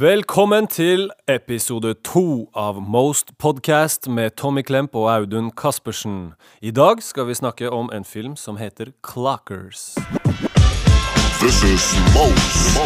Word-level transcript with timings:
Velkommen 0.00 0.66
til 0.66 1.10
episode 1.28 1.94
to 2.04 2.50
av 2.54 2.82
Most 2.82 3.30
Podcast 3.38 4.08
med 4.08 4.34
Tommy 4.36 4.60
Klemp 4.62 4.94
og 4.94 5.06
Audun 5.08 5.48
Kaspersen. 5.50 6.34
I 6.60 6.70
dag 6.70 7.00
skal 7.02 7.26
vi 7.30 7.34
snakke 7.34 7.70
om 7.70 7.88
en 7.94 8.04
film 8.04 8.34
som 8.36 8.58
heter 8.60 8.92
Clockers. 9.00 9.96
This 11.40 11.62
is 11.64 11.84
Most. 12.12 12.76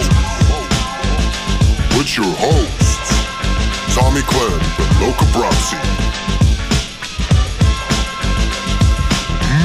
With 1.98 2.10
your 2.18 2.32
host, 2.46 3.02
Tommy 3.96 4.22
Klemp 4.30 4.78
and 4.82 4.92
Loka 5.02 5.26
Brasi. 5.34 5.80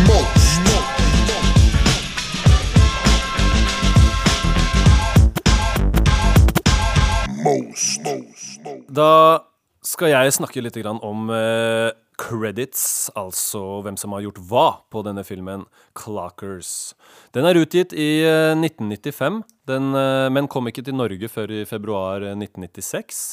Most. 0.07 0.34
Da 8.95 9.43
skal 9.85 10.11
jeg 10.13 10.33
snakke 10.37 10.61
litt 10.63 10.77
om 10.87 11.29
eh, 11.33 11.91
credits, 12.21 13.09
altså 13.17 13.81
hvem 13.83 13.97
som 13.99 14.13
har 14.15 14.23
gjort 14.23 14.39
hva 14.49 14.67
på 14.93 15.01
denne 15.05 15.23
filmen 15.27 15.65
Clockers. 15.97 16.93
Den 17.35 17.47
er 17.49 17.59
utgitt 17.59 17.93
i 17.93 18.23
eh, 18.23 18.53
1995, 18.55 19.41
den, 19.69 19.91
eh, 19.99 20.27
men 20.31 20.49
kom 20.51 20.69
ikke 20.71 20.85
til 20.85 20.97
Norge 20.97 21.29
før 21.31 21.51
i 21.51 21.65
februar 21.67 22.23
eh, 22.23 22.37
1996. 22.37 23.25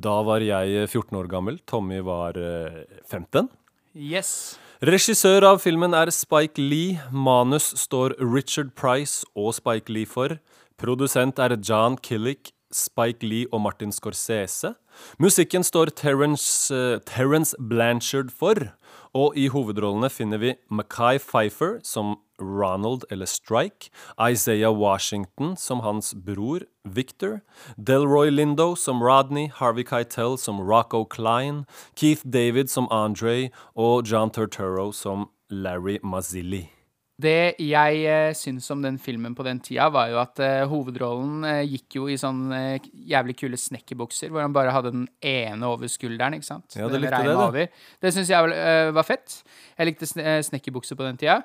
Da 0.00 0.20
var 0.26 0.42
jeg 0.44 0.74
eh, 0.82 0.88
14 0.88 1.20
år 1.20 1.30
gammel, 1.30 1.60
Tommy 1.70 2.00
var 2.04 2.38
eh, 2.40 2.82
15. 3.06 3.50
Yes. 3.94 4.56
Regissør 4.80 5.44
av 5.44 5.60
filmen 5.60 5.94
er 5.94 6.10
Spike 6.14 6.62
Lee. 6.62 6.98
Manus 7.12 7.68
står 7.76 8.16
Richard 8.22 8.72
Price 8.78 9.26
og 9.36 9.52
Spike 9.58 9.92
Lee 9.92 10.08
for. 10.08 10.38
Produsent 10.80 11.38
er 11.42 11.58
John 11.60 11.98
Killick, 12.00 12.54
Spike 12.72 13.26
Lee 13.26 13.46
og 13.52 13.60
Martin 13.60 13.92
Scorsese. 13.92 14.74
Musikken 15.18 15.64
står 15.66 15.92
Terence, 15.96 16.74
uh, 16.74 17.00
Terence 17.06 17.56
Blanchard 17.58 18.30
for. 18.30 18.72
Og 19.14 19.34
i 19.36 19.48
hovedrollene 19.50 20.10
finner 20.10 20.38
vi 20.38 20.54
Mackay 20.70 21.18
Pfeiffer 21.18 21.80
som 21.82 22.16
Ronald 22.40 23.04
eller 23.10 23.26
Strike, 23.26 23.90
Isaiah 24.30 24.72
Washington 24.72 25.56
som 25.56 25.80
hans 25.80 26.14
bror 26.14 26.64
Victor, 26.84 27.40
Delroy 27.76 28.30
Lindo 28.30 28.74
som 28.74 29.02
Rodney, 29.02 29.50
Harvey 29.54 29.84
Keitel 29.84 30.38
som 30.38 30.60
Rocco 30.60 31.04
Klein, 31.04 31.66
Keith 31.96 32.22
David 32.24 32.70
som 32.70 32.88
Andre 32.90 33.50
og 33.74 34.06
John 34.06 34.30
Turturro 34.30 34.92
som 34.92 35.28
Larry 35.50 35.98
Mazzilli. 36.02 36.79
Det 37.20 37.56
jeg 37.60 38.02
eh, 38.06 38.32
syns 38.38 38.68
om 38.72 38.82
den 38.84 38.96
filmen 39.02 39.34
på 39.36 39.44
den 39.46 39.58
tida, 39.64 39.88
var 39.92 40.10
jo 40.12 40.20
at 40.22 40.40
eh, 40.44 40.62
hovedrollen 40.70 41.46
eh, 41.48 41.62
gikk 41.68 41.96
jo 41.98 42.06
i 42.12 42.18
sånne 42.20 42.60
eh, 42.76 42.90
jævlig 43.12 43.34
kule 43.40 43.58
snekkerbukser, 43.60 44.30
hvor 44.32 44.44
han 44.44 44.54
bare 44.56 44.72
hadde 44.74 44.92
den 44.94 45.08
ene 45.26 45.68
over 45.68 45.90
skulderen, 45.90 46.36
ikke 46.38 46.48
sant? 46.48 46.76
Ja, 46.78 46.86
du 46.86 46.94
Den 46.96 47.04
likte 47.04 47.22
det, 47.26 47.34
da. 47.34 47.48
over. 47.48 47.66
Det 48.00 48.12
syns 48.16 48.30
jeg 48.32 48.46
vel, 48.46 48.54
eh, 48.56 48.92
var 48.96 49.08
fett. 49.08 49.40
Jeg 49.76 49.90
likte 49.90 50.08
sne 50.08 50.26
eh, 50.36 50.44
snekkerbukser 50.46 50.98
på 50.98 51.08
den 51.08 51.18
tida. 51.20 51.40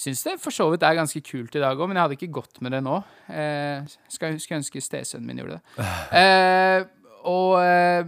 Syns 0.00 0.22
det 0.24 0.36
for 0.40 0.54
så 0.54 0.68
vidt 0.72 0.84
er 0.86 0.96
ganske 0.96 1.20
kult 1.26 1.56
i 1.58 1.60
dag 1.60 1.76
òg, 1.76 1.88
men 1.90 1.98
jeg 1.98 2.06
hadde 2.06 2.16
ikke 2.16 2.34
gått 2.38 2.60
med 2.64 2.72
det 2.72 2.80
nå. 2.86 3.00
Eh, 3.28 3.88
skal, 4.08 4.38
skulle 4.40 4.60
ønske 4.62 4.80
stesønnen 4.84 5.26
min 5.28 5.42
gjorde 5.42 5.58
det. 5.58 5.88
Eh, 6.20 6.84
og 7.28 7.58
eh, 7.60 8.06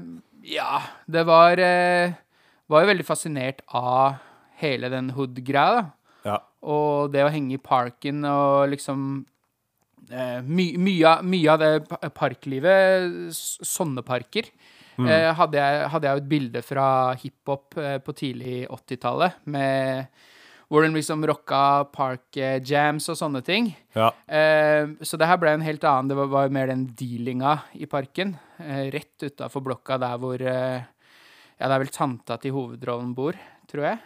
ja, 0.48 0.78
det 1.04 1.26
var 1.28 1.60
eh, 1.60 2.14
Var 2.72 2.84
jo 2.84 2.88
veldig 2.88 3.04
fascinert 3.04 3.60
av 3.76 4.14
hele 4.62 4.88
den 4.92 5.10
hood-greia, 5.12 5.82
da. 5.82 5.82
Og 6.62 7.10
det 7.12 7.24
å 7.26 7.30
henge 7.32 7.56
i 7.56 7.62
parken 7.62 8.22
og 8.28 8.68
liksom 8.70 9.06
eh, 10.10 10.38
my, 10.46 10.66
mye, 10.78 11.16
mye 11.26 11.48
av 11.50 11.58
det 11.62 11.72
parklivet, 12.14 13.32
sånne 13.34 14.04
parker, 14.06 14.46
eh, 15.02 15.30
hadde, 15.34 15.58
jeg, 15.58 15.88
hadde 15.90 16.06
jeg 16.10 16.22
et 16.22 16.28
bilde 16.30 16.62
fra 16.62 16.86
hiphop 17.18 17.78
eh, 17.80 17.96
på 18.04 18.14
tidlig 18.14 18.60
80-tallet, 18.70 19.40
med 19.50 20.06
hvor 20.72 20.86
den 20.86 20.94
liksom 20.96 21.20
rocka 21.28 21.84
park 21.92 22.36
eh, 22.40 22.60
jams 22.64 23.10
og 23.12 23.18
sånne 23.18 23.42
ting. 23.44 23.72
Ja. 23.98 24.06
Eh, 24.24 24.94
så 25.04 25.18
det 25.20 25.28
her 25.28 25.36
ble 25.42 25.50
en 25.52 25.64
helt 25.66 25.82
annen 25.84 26.08
Det 26.08 26.16
var, 26.16 26.30
var 26.32 26.54
mer 26.54 26.70
den 26.70 26.86
dealinga 26.96 27.58
i 27.76 27.84
parken. 27.90 28.36
Eh, 28.56 28.86
rett 28.94 29.26
utafor 29.26 29.60
blokka 29.66 29.98
der 30.00 30.16
hvor 30.22 30.40
eh, 30.40 30.80
Ja, 31.60 31.68
det 31.68 31.74
er 31.76 31.82
vel 31.84 31.92
tanta 31.92 32.38
til 32.40 32.54
hovedrollen 32.56 33.12
bor, 33.14 33.36
tror 33.68 33.84
jeg. 33.90 34.00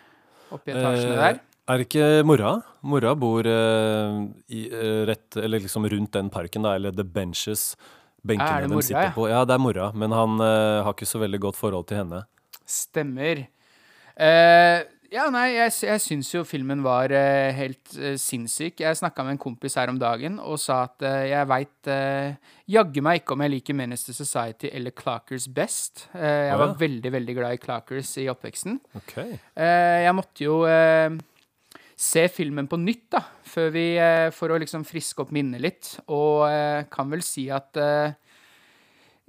Oppi 0.57 0.75
etasjene 0.75 1.15
Eh, 1.15 1.23
der. 1.23 1.39
Er 1.67 1.83
ikke 1.83 2.23
mora? 2.23 2.53
Mora 2.87 3.13
bor 3.19 3.47
eh, 3.51 4.19
i, 4.55 4.67
eh, 4.71 5.03
rett, 5.09 5.35
eller 5.43 5.65
liksom 5.65 5.89
rundt 5.91 6.15
den 6.15 6.31
parken, 6.31 6.63
da, 6.63 6.77
eller 6.79 6.95
The 6.95 7.03
Benches. 7.03 7.73
Benkene 8.27 8.69
det 8.69 8.75
de 8.75 8.87
sitter 8.87 9.15
på. 9.17 9.27
Ja, 9.31 9.43
det 9.47 9.57
er 9.57 9.63
mora, 9.63 9.91
men 9.95 10.15
han 10.15 10.39
eh, 10.43 10.85
har 10.87 10.95
ikke 10.95 11.09
så 11.11 11.23
veldig 11.23 11.43
godt 11.43 11.59
forhold 11.59 11.89
til 11.91 12.05
henne. 12.05 12.23
Stemmer. 12.71 13.43
Eh, 14.15 14.79
ja, 15.11 15.27
nei, 15.35 15.45
jeg, 15.57 15.75
jeg 15.91 16.07
syns 16.07 16.33
jo 16.37 16.47
filmen 16.47 16.87
var 16.87 17.11
eh, 17.15 17.51
helt 17.59 17.99
eh, 17.99 18.15
sinnssyk. 18.15 18.87
Jeg 18.87 19.03
snakka 19.03 19.27
med 19.27 19.35
en 19.35 19.45
kompis 19.49 19.75
her 19.79 19.91
om 19.91 19.99
dagen 19.99 20.39
og 20.39 20.63
sa 20.63 20.85
at 20.87 21.03
jeg 21.27 21.51
veit 21.51 21.95
jaggu 22.71 23.03
meg 23.03 23.25
ikke 23.25 23.35
om 23.35 23.43
jeg 23.43 23.59
liker 23.59 23.83
Minister 23.83 24.15
Society 24.15 24.71
eller 24.71 24.95
Clockers 24.95 25.51
best. 25.51 26.09
Jeg 26.15 26.59
var 26.59 26.71
ja. 26.71 26.75
veldig, 26.79 27.19
veldig 27.21 27.41
glad 27.43 27.59
i 27.59 27.63
Clockers 27.63 28.19
i 28.23 28.31
oppveksten. 28.31 28.79
Ok. 29.03 29.17
Eh, 29.19 30.05
jeg 30.07 30.15
måtte 30.15 30.47
jo 30.47 30.61
se 31.97 32.27
filmen 32.29 32.69
på 32.69 32.79
nytt, 32.81 33.09
da, 33.17 33.23
før 33.49 33.73
vi, 33.73 33.87
eh, 33.97 34.29
for 34.37 34.53
å 34.53 34.61
liksom 34.61 34.85
friske 34.85 35.25
opp 35.25 35.33
minnet 35.35 35.63
litt. 35.65 35.93
Og 36.13 36.45
eh, 36.51 36.85
kan 36.93 37.09
vel 37.13 37.25
si 37.25 37.49
at 37.53 37.81
eh, 37.81 38.17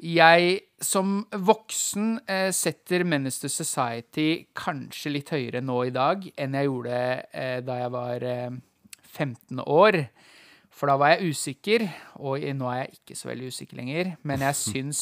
jeg 0.03 0.59
som 0.83 1.23
voksen 1.31 2.19
setter 2.53 3.01
Menace 3.07 3.41
to 3.41 3.49
Society 3.49 4.43
kanskje 4.53 5.13
litt 5.15 5.31
høyere 5.33 5.63
nå 5.65 5.79
i 5.87 5.93
dag 5.95 6.27
enn 6.37 6.53
jeg 6.53 6.67
gjorde 6.67 6.99
da 7.65 7.77
jeg 7.79 7.93
var 7.95 8.25
eh, 8.29 8.59
15 9.07 9.63
år. 9.63 10.03
For 10.69 10.91
da 10.91 10.99
var 11.01 11.15
jeg 11.15 11.33
usikker, 11.33 11.87
og 12.21 12.45
nå 12.53 12.69
er 12.69 12.83
jeg 12.83 12.99
ikke 12.99 13.17
så 13.17 13.31
veldig 13.31 13.49
usikker 13.49 13.79
lenger. 13.79 14.13
Men 14.21 14.45
jeg 14.45 14.59
syns 14.67 15.01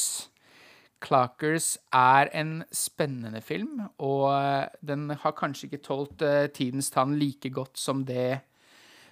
Clockers 1.06 1.76
er 1.94 2.32
en 2.34 2.58
spennende 2.74 3.42
film, 3.46 3.86
og 4.02 4.28
eh, 4.34 4.68
den 4.86 5.10
har 5.22 5.38
kanskje 5.38 5.70
ikke 5.70 5.84
tålt 5.86 6.26
eh, 6.26 6.48
tidens 6.54 6.90
tann 6.94 7.16
like 7.20 7.50
godt 7.54 7.78
som 7.80 8.04
det 8.08 8.42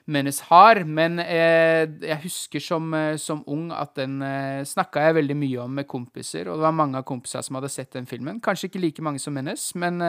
Menace 0.05 0.43
har, 0.49 0.81
men 0.83 1.21
eh, 1.23 1.85
jeg 2.03 2.19
husker 2.25 2.59
som, 2.59 2.89
som 3.15 3.43
ung 3.47 3.69
at 3.71 3.93
den 3.95 4.17
eh, 4.25 4.65
snakka 4.67 5.05
jeg 5.05 5.19
veldig 5.21 5.37
mye 5.39 5.61
om 5.63 5.77
med 5.79 5.87
kompiser, 5.87 6.49
og 6.49 6.59
det 6.59 6.67
var 6.67 6.79
mange 6.81 6.99
av 6.99 7.07
kompisene 7.07 7.45
som 7.45 7.61
hadde 7.61 7.71
sett 7.71 7.93
den 7.95 8.09
filmen. 8.09 8.41
Kanskje 8.43 8.71
ikke 8.71 8.83
like 8.83 9.05
mange 9.05 9.23
som 9.23 9.37
Menace, 9.37 9.71
men 9.79 10.01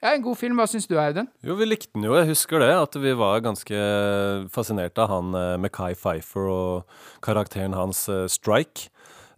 ja, 0.00 0.14
en 0.14 0.22
god 0.24 0.38
film. 0.40 0.56
Hva 0.56 0.64
syns 0.64 0.86
du, 0.88 0.94
Audun? 0.96 1.26
Jo, 1.44 1.58
vi 1.58 1.66
likte 1.68 1.92
den 1.92 2.06
jo. 2.06 2.14
Jeg 2.16 2.30
husker 2.30 2.62
det. 2.62 2.70
At 2.72 2.96
vi 2.96 3.12
var 3.20 3.42
ganske 3.44 3.80
fascinert 4.52 4.96
av 5.00 5.10
han 5.12 5.36
eh, 5.36 5.58
Mackay 5.60 5.92
Pfeiffer 5.98 6.48
og 6.48 6.94
karakteren 7.24 7.76
hans 7.76 8.06
Strike. 8.32 8.88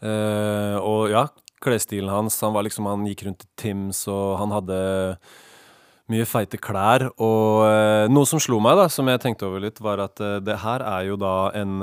Eh, 0.03 0.77
og 0.83 1.13
ja, 1.13 1.27
klesstilen 1.63 2.11
hans. 2.11 2.41
Han 2.43 2.59
liksom 2.65 2.91
Han 2.91 3.07
gikk 3.07 3.27
rundt 3.29 3.47
i 3.47 3.51
Tims, 3.57 4.07
og 4.11 4.39
han 4.41 4.55
hadde 4.55 4.79
mye 6.11 6.27
feite 6.27 6.59
klær. 6.61 7.07
Og 7.23 7.63
uh, 7.65 8.11
noe 8.11 8.27
som 8.29 8.41
slo 8.43 8.59
meg, 8.61 8.75
da, 8.77 8.89
som 8.91 9.07
jeg 9.09 9.21
tenkte 9.23 9.47
over 9.47 9.62
litt, 9.62 9.79
var 9.81 10.03
at 10.03 10.19
uh, 10.21 10.41
det 10.45 10.59
her 10.61 10.83
er 10.85 11.07
jo 11.09 11.17
da 11.17 11.53
en 11.57 11.79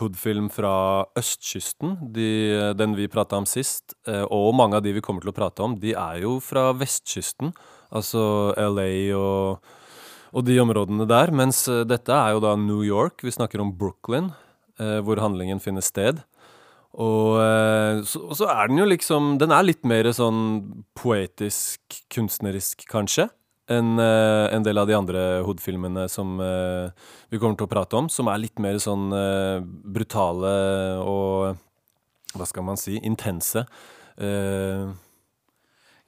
hood-film 0.00 0.50
fra 0.52 1.06
østkysten. 1.16 1.94
De, 2.12 2.72
den 2.76 2.96
vi 2.98 3.08
prata 3.08 3.38
om 3.38 3.46
sist, 3.48 3.94
og 4.06 4.50
mange 4.58 4.76
av 4.76 4.84
de 4.84 4.92
vi 4.96 5.04
kommer 5.04 5.24
til 5.24 5.32
å 5.32 5.36
prate 5.36 5.62
om, 5.64 5.78
de 5.80 5.94
er 5.94 6.24
jo 6.24 6.36
fra 6.42 6.70
vestkysten. 6.76 7.54
Altså 7.94 8.52
LA 8.58 8.90
og, 9.16 9.72
og 10.32 10.44
de 10.48 10.58
områdene 10.60 11.06
der. 11.08 11.32
Mens 11.32 11.64
dette 11.88 12.12
er 12.12 12.34
jo 12.34 12.42
da 12.44 12.56
New 12.58 12.82
York. 12.84 13.22
Vi 13.24 13.32
snakker 13.32 13.62
om 13.62 13.72
Brooklyn, 13.78 14.32
hvor 14.76 15.20
handlingen 15.22 15.62
finner 15.62 15.84
sted. 15.84 16.24
Og 17.00 17.38
eh, 17.40 18.00
og 18.20 18.34
så 18.36 18.48
er 18.52 18.68
den 18.68 18.82
jo 18.82 18.88
liksom 18.88 19.36
Den 19.40 19.52
er 19.54 19.64
litt 19.64 19.86
mer 19.88 20.10
sånn 20.12 20.82
poetisk, 20.98 21.80
kunstnerisk, 22.12 22.84
kanskje, 22.90 23.30
enn 23.72 23.96
eh, 24.02 24.48
en 24.52 24.66
del 24.66 24.80
av 24.80 24.90
de 24.90 24.96
andre 24.98 25.22
hood-filmene 25.46 26.04
som 26.12 26.36
eh, 26.44 26.92
vi 27.32 27.40
kommer 27.40 27.56
til 27.56 27.68
å 27.68 27.72
prate 27.72 27.96
om, 27.96 28.10
som 28.12 28.28
er 28.28 28.42
litt 28.42 28.60
mer 28.60 28.76
sånn 28.82 29.08
brutale 29.94 30.52
og 31.06 31.56
Hva 32.36 32.48
skal 32.48 32.64
man 32.64 32.80
si? 32.80 32.98
Intense. 33.04 33.64
Uh, 34.16 34.92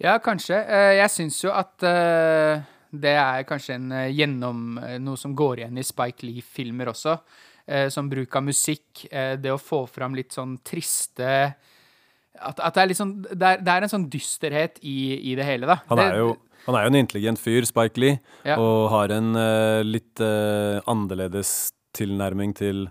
Ja, 0.01 0.19
kanskje. 0.19 0.57
Jeg 0.97 1.11
syns 1.13 1.37
jo 1.45 1.53
at 1.55 1.79
det 1.81 3.13
er 3.15 3.45
kanskje 3.47 3.77
en 3.77 3.93
gjennom 4.11 4.79
noe 5.05 5.21
som 5.21 5.37
går 5.37 5.63
igjen 5.63 5.79
i 5.79 5.85
Spike 5.87 6.27
Lee-filmer 6.27 6.91
også. 6.91 7.15
Eh, 7.67 7.89
Som 7.89 8.11
bruk 8.11 8.37
av 8.37 8.45
musikk. 8.47 9.07
eh, 9.11 9.37
Det 9.37 9.53
å 9.53 9.61
få 9.61 9.85
fram 9.89 10.15
litt 10.15 10.33
sånn 10.33 10.59
triste 10.65 11.55
At, 12.35 12.61
at 12.61 12.75
det 12.75 12.83
er 12.83 12.95
sånn 12.99 13.21
det 13.23 13.43
er, 13.43 13.61
det 13.63 13.75
er 13.75 13.87
en 13.87 13.93
sånn 13.93 14.09
dysterhet 14.11 14.81
i, 14.83 15.33
i 15.33 15.37
det 15.39 15.47
hele, 15.47 15.69
da. 15.71 15.81
Han 15.89 16.03
er 16.03 16.19
jo 16.19 16.33
han 16.65 16.79
er 16.79 16.87
jo 16.87 16.95
en 16.95 16.97
intelligent 16.97 17.41
fyr, 17.41 17.67
Spike 17.69 18.01
Lee, 18.01 18.21
Ja. 18.45 18.57
og 18.57 18.89
har 18.89 19.13
en 19.13 19.35
uh, 19.37 19.83
litt 19.85 20.17
uh, 20.25 20.81
annerledes 20.89 21.75
tilnærming 21.93 22.55
til 22.57 22.87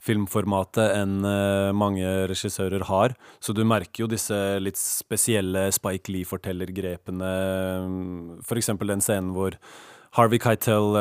filmformatet 0.00 0.94
enn 0.96 1.18
uh, 1.28 1.68
mange 1.76 2.08
regissører 2.30 2.86
har. 2.88 3.12
Så 3.44 3.52
du 3.52 3.60
merker 3.68 4.06
jo 4.06 4.08
disse 4.08 4.38
litt 4.64 4.80
spesielle 4.80 5.66
Spike 5.76 6.08
Lee-fortellergrepene. 6.08 7.34
For 8.48 8.56
eksempel 8.56 8.88
den 8.88 9.04
scenen 9.04 9.34
hvor 9.36 9.58
Harvey 10.16 10.40
Keitel 10.40 10.96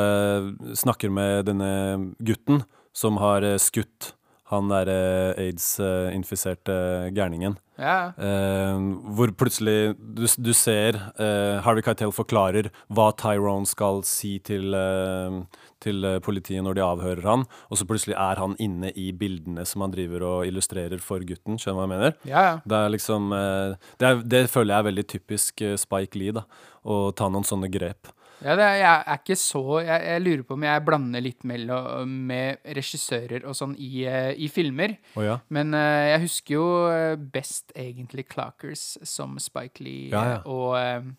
snakker 0.77 1.09
med 1.09 1.47
denne 1.47 1.71
gutten 2.19 2.65
som 2.99 3.19
har 3.23 3.47
eh, 3.47 3.59
skutt 3.61 4.13
han 4.49 4.69
derre 4.71 5.35
aids-infiserte 5.37 6.73
gærningen. 7.13 7.53
Ja. 7.79 8.11
Eh, 8.17 8.79
hvor 9.15 9.31
plutselig 9.37 9.93
du, 9.99 10.23
du 10.25 10.49
ser 10.57 10.97
eh, 11.21 11.59
Harvey 11.63 11.85
Keitel 11.85 12.11
forklarer 12.15 12.71
hva 12.91 13.11
Tyrone 13.15 13.69
skal 13.69 14.01
si 14.09 14.33
til, 14.43 14.73
eh, 14.75 15.37
til 15.85 16.03
eh, 16.03 16.17
politiet 16.25 16.65
når 16.65 16.79
de 16.79 16.85
avhører 16.87 17.29
han, 17.29 17.45
og 17.69 17.79
så 17.79 17.87
plutselig 17.87 18.17
er 18.17 18.41
han 18.41 18.57
inne 18.59 18.91
i 18.97 19.11
bildene 19.15 19.67
som 19.69 19.85
han 19.85 19.93
driver 19.93 20.25
og 20.27 20.49
illustrerer 20.49 20.99
for 21.03 21.23
gutten. 21.23 21.61
Skjønner 21.61 21.77
du 21.77 21.85
hva 21.85 21.87
jeg 21.87 21.95
mener? 21.95 22.19
ja. 22.33 22.47
Det 22.65 22.83
liksom 22.97 23.31
eh, 23.37 23.77
det, 24.01 24.09
er, 24.09 24.23
det 24.33 24.45
føler 24.51 24.73
jeg 24.73 24.79
er 24.81 24.89
veldig 24.89 25.09
typisk 25.13 25.61
eh, 25.69 25.77
Spike 25.79 26.19
Lee, 26.19 26.35
da. 26.41 26.47
Å 26.89 27.11
ta 27.13 27.29
noen 27.29 27.45
sånne 27.45 27.69
grep. 27.71 28.09
Ja, 28.39 28.55
det 28.55 28.65
er, 28.65 28.75
jeg 28.79 29.03
er 29.13 29.19
ikke 29.19 29.37
så 29.39 29.63
jeg, 29.83 30.03
jeg 30.07 30.23
lurer 30.23 30.43
på 30.47 30.55
om 30.55 30.65
jeg 30.65 30.83
blander 30.87 31.23
litt 31.23 31.47
mellom, 31.47 32.13
med 32.29 32.61
regissører 32.77 33.43
og 33.49 33.57
sånn 33.57 33.75
i, 33.75 34.05
eh, 34.07 34.31
i 34.39 34.47
filmer. 34.51 34.95
Oh, 35.15 35.23
ja? 35.25 35.39
Men 35.53 35.75
uh, 35.75 36.05
jeg 36.13 36.23
husker 36.27 36.55
jo 36.55 36.67
eh, 36.91 37.15
best 37.19 37.73
egentlig 37.75 38.29
Clockers 38.31 38.93
som 39.03 39.35
Spike 39.41 39.83
Lee 39.83 40.11
Ja, 40.13 40.23
ja. 40.37 40.39
og 40.47 40.77
eh, 40.79 41.09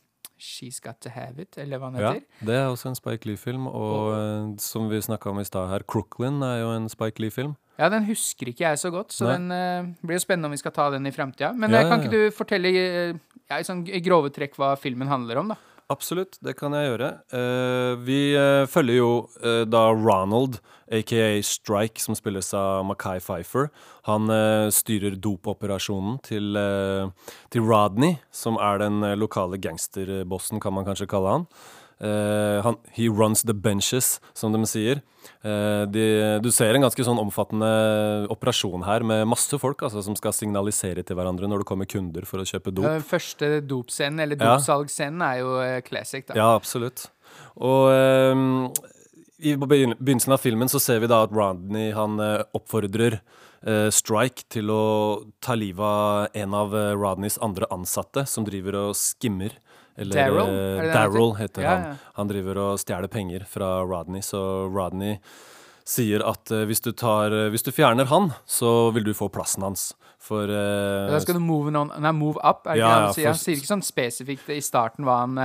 She's 0.40 0.80
Got 0.80 1.02
To 1.04 1.12
Have 1.12 1.42
It, 1.42 1.58
eller 1.60 1.80
hva 1.80 1.90
den 1.92 2.00
Ja, 2.00 2.14
det 2.48 2.54
er 2.56 2.68
også 2.70 2.90
en 2.90 2.96
Spike 2.96 3.28
Lee-film. 3.28 3.66
Og 3.68 4.12
eh, 4.16 4.46
som 4.62 4.88
vi 4.90 5.00
snakka 5.04 5.30
om 5.34 5.40
i 5.42 5.46
stad 5.46 5.68
her, 5.68 5.84
Crooklyn 5.84 6.40
er 6.46 6.62
jo 6.62 6.70
en 6.78 6.88
Spike 6.88 7.20
Lee-film. 7.22 7.54
Ja, 7.80 7.88
den 7.92 8.04
husker 8.08 8.50
ikke 8.50 8.66
jeg 8.66 8.80
så 8.80 8.90
godt, 8.92 9.14
så 9.16 9.24
Nei. 9.28 9.36
den 9.38 9.52
uh, 9.56 9.92
blir 10.04 10.18
jo 10.18 10.24
spennende 10.24 10.50
om 10.50 10.52
vi 10.52 10.60
skal 10.60 10.74
ta 10.76 10.90
den 10.92 11.08
i 11.08 11.12
framtida. 11.14 11.54
Men 11.56 11.72
Ja, 11.72 11.86
kan 11.88 12.02
ikke 12.02 12.12
du 12.12 12.34
fortelle 12.36 12.72
eh, 12.76 13.14
ja, 13.48 13.56
i 13.56 13.64
sånn 13.64 13.86
i 13.88 14.02
grove 14.04 14.28
trekk 14.34 14.58
hva 14.60 14.74
filmen 14.80 15.08
handler 15.08 15.40
om, 15.40 15.54
da? 15.54 15.56
Absolutt, 15.90 16.36
det 16.38 16.52
kan 16.54 16.74
jeg 16.76 16.86
gjøre. 16.86 17.06
Eh, 17.34 17.92
vi 18.06 18.18
eh, 18.38 18.62
følger 18.70 19.00
jo 19.00 19.10
eh, 19.42 19.64
da 19.66 19.88
Ronald, 19.90 20.60
aka 20.86 21.40
Strike, 21.42 21.98
som 21.98 22.14
spilles 22.14 22.52
av 22.54 22.84
Mackay 22.86 23.18
Pfeiffer. 23.18 23.72
Han 24.06 24.30
styrer 24.74 25.14
dopoperasjonen 25.22 26.16
til, 26.26 26.56
til 27.54 27.66
Rodney, 27.68 28.16
som 28.34 28.58
er 28.58 28.80
den 28.82 29.04
lokale 29.20 29.60
gangsterbossen, 29.62 30.58
kan 30.62 30.74
man 30.74 30.88
kanskje 30.88 31.06
kalle 31.10 31.36
han. 31.36 31.46
Eh, 32.00 32.58
han. 32.64 32.76
He 32.96 33.08
runs 33.08 33.42
the 33.44 33.54
benches, 33.54 34.18
som 34.34 34.52
de 34.52 34.64
sier. 34.68 35.02
Uh, 35.44 35.84
de, 35.88 36.04
du 36.40 36.48
ser 36.52 36.74
en 36.76 36.84
ganske 36.84 37.04
sånn 37.04 37.18
omfattende 37.20 37.68
operasjon 38.32 38.84
her, 38.86 39.04
med 39.04 39.26
masse 39.28 39.56
folk 39.60 39.84
altså, 39.84 40.02
som 40.04 40.16
skal 40.16 40.32
signalisere 40.36 41.04
til 41.04 41.16
hverandre 41.16 41.48
når 41.48 41.62
det 41.62 41.68
kommer 41.68 41.88
kunder 41.88 42.24
for 42.28 42.40
å 42.40 42.46
kjøpe 42.48 42.72
dop. 42.72 42.86
Den 42.88 43.04
første 43.04 43.60
dopscenen, 43.64 44.20
eller 44.24 44.40
Ja. 44.40 44.56
er 44.56 45.40
jo 45.40 45.58
eh, 45.60 45.80
classic, 45.84 46.26
da. 46.28 46.36
Ja, 46.40 46.54
absolutt. 46.56 47.08
Og 47.60 47.92
um, 47.92 48.72
i 49.40 49.56
begynnelsen 49.56 50.32
av 50.32 50.42
filmen 50.42 50.68
så 50.68 50.80
ser 50.80 51.00
vi 51.00 51.08
da 51.10 51.22
at 51.24 51.32
Rodney 51.32 51.92
han 51.96 52.20
eh, 52.20 52.42
oppfordrer 52.56 53.20
eh, 53.64 53.88
Strike 53.92 54.44
til 54.52 54.70
å 54.72 54.82
ta 55.40 55.56
livet 55.56 55.80
av 55.84 56.36
en 56.42 56.56
av 56.56 56.76
eh, 56.76 56.92
Rodneys 56.96 57.38
andre 57.44 57.68
ansatte 57.72 58.26
som 58.28 58.44
driver 58.48 58.76
og 58.82 58.98
skimmer. 58.98 59.56
Eller 60.00 60.16
Daryl, 60.16 61.30
eh, 61.30 61.36
er 61.36 61.38
heter? 61.42 61.62
Ja, 61.62 61.76
han. 61.76 61.98
Han 62.16 62.28
driver 62.30 62.60
og 62.64 62.80
stjeler 62.80 63.10
penger 63.12 63.44
fra 63.48 63.80
Rodney, 63.84 64.24
så 64.24 64.40
Rodney 64.72 65.18
sier 65.90 66.22
at 66.24 66.52
uh, 66.54 66.64
hvis, 66.68 66.80
du 66.84 66.92
tar, 66.92 67.34
uh, 67.34 67.48
hvis 67.52 67.66
du 67.66 67.72
fjerner 67.74 68.08
han, 68.10 68.30
så 68.46 68.90
vil 68.94 69.04
du 69.04 69.12
få 69.16 69.28
plassen 69.32 69.66
hans. 69.66 69.90
For 70.20 70.48
uh, 70.48 71.10
Da 71.10 71.20
skal 71.20 71.36
du 71.36 71.44
move, 71.44 71.72
on, 71.74 71.92
nei, 72.00 72.12
move 72.16 72.40
up, 72.40 72.66
er 72.66 72.78
det 72.78 72.82
Ja, 72.82 72.90
det 72.90 73.06
han 73.06 73.16
sier? 73.16 73.30
Han 73.32 73.40
sier 73.40 73.60
ikke 73.60 73.72
sånn 73.74 73.84
spesifikt 73.84 74.52
i 74.54 74.60
starten 74.64 75.08
hva 75.08 75.22
han 75.24 75.40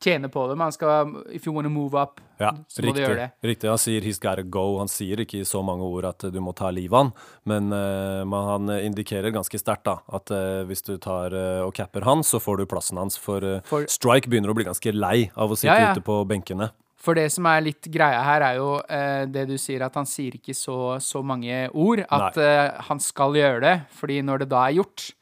tjener 0.00 0.28
på 0.32 0.46
det, 0.48 0.56
men 0.56 0.66
han 0.68 0.72
skal 0.72 1.10
If 1.32 1.46
you 1.46 1.52
wanna 1.54 1.68
move 1.68 1.94
up, 2.00 2.20
Ja, 2.40 2.52
så 2.68 2.82
må 2.82 2.94
du 2.94 3.00
gjøre 3.02 3.16
det. 3.16 3.30
riktig. 3.44 3.68
Han 3.68 3.78
sier 3.78 4.00
'he's 4.00 4.18
gotta 4.20 4.42
go'. 4.42 4.78
Han 4.78 4.88
sier 4.88 5.16
ikke 5.20 5.40
i 5.40 5.44
så 5.44 5.62
mange 5.64 5.82
ord 5.84 6.04
at 6.04 6.18
du 6.32 6.40
må 6.40 6.54
ta 6.56 6.70
livet 6.70 6.92
av 6.92 7.04
han, 7.04 7.12
men, 7.44 7.72
uh, 7.72 8.24
han 8.50 8.66
indikerer 8.80 9.30
ganske 9.30 9.58
sterkt 9.60 9.84
da, 9.84 9.98
at 10.12 10.30
uh, 10.30 10.64
hvis 10.64 10.82
du 10.82 10.96
tar 10.98 11.32
uh, 11.34 11.66
og 11.66 11.74
capper 11.74 12.02
han, 12.02 12.22
så 12.22 12.40
får 12.40 12.58
du 12.58 12.66
plassen 12.66 12.96
hans. 12.96 13.18
For, 13.18 13.60
For- 13.64 13.86
Strike 13.86 14.28
begynner 14.28 14.50
å 14.50 14.54
bli 14.54 14.64
ganske 14.64 14.92
lei 14.92 15.30
av 15.36 15.50
å 15.50 15.56
sitte 15.56 15.74
Ja, 15.76 15.80
ja. 15.88 15.92
ute 15.92 16.00
på 16.02 16.24
benkene. 16.26 16.70
For 17.00 17.14
det 17.14 17.30
som 17.32 17.46
er 17.46 17.62
litt 17.62 17.82
greia 17.88 18.22
her, 18.22 18.42
er 18.42 18.56
jo 18.56 18.74
eh, 18.86 19.24
det 19.24 19.46
du 19.48 19.54
sier, 19.56 19.80
at 19.82 19.94
han 19.96 20.04
sier 20.04 20.32
ikke 20.36 20.52
så, 20.54 20.98
så 21.00 21.22
mange 21.24 21.70
ord. 21.72 22.02
At 22.10 22.36
eh, 22.36 22.72
han 22.90 23.00
skal 23.00 23.32
gjøre 23.32 23.60
det, 23.64 23.76
fordi 23.96 24.18
når 24.22 24.38
det 24.44 24.48
da 24.50 24.66
er 24.68 24.74
gjort, 24.82 25.12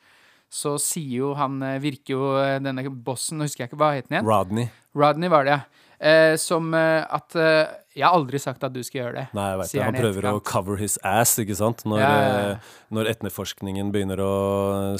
så 0.48 0.76
sier 0.80 1.18
jo 1.20 1.34
han 1.36 1.58
eh, 1.62 1.78
Virker 1.82 2.14
jo 2.14 2.30
eh, 2.40 2.56
denne 2.64 2.86
bossen 2.90 3.38
Nå 3.38 3.48
husker 3.48 3.66
jeg 3.66 3.72
ikke 3.72 3.80
hva 3.82 3.92
het 3.98 4.08
den 4.08 4.18
igjen. 4.18 4.28
Rodney. 4.28 4.70
Rodney 4.96 5.28
var 5.32 5.44
det, 5.44 5.58
ja. 5.58 5.84
Eh, 5.98 6.34
som 6.38 6.72
eh, 6.78 7.02
at 7.04 7.34
Jeg 7.34 8.04
har 8.06 8.14
aldri 8.14 8.38
sagt 8.38 8.62
at 8.64 8.72
du 8.72 8.80
skal 8.86 9.02
gjøre 9.02 9.16
det. 9.16 9.24
Nei, 9.34 9.48
jeg 9.50 9.58
vet 9.62 9.72
det. 9.72 9.82
Han 9.84 9.98
prøver 9.98 10.28
å 10.30 10.36
cover 10.40 10.78
his 10.80 10.98
ass, 11.02 11.36
ikke 11.42 11.56
sant? 11.58 11.82
Når, 11.84 12.00
Ja, 12.00 12.12
ja, 12.14 12.36
ja. 12.52 12.84
når 12.94 13.10
etterforskningen 13.16 13.90
begynner 13.92 14.22
å 14.22 14.34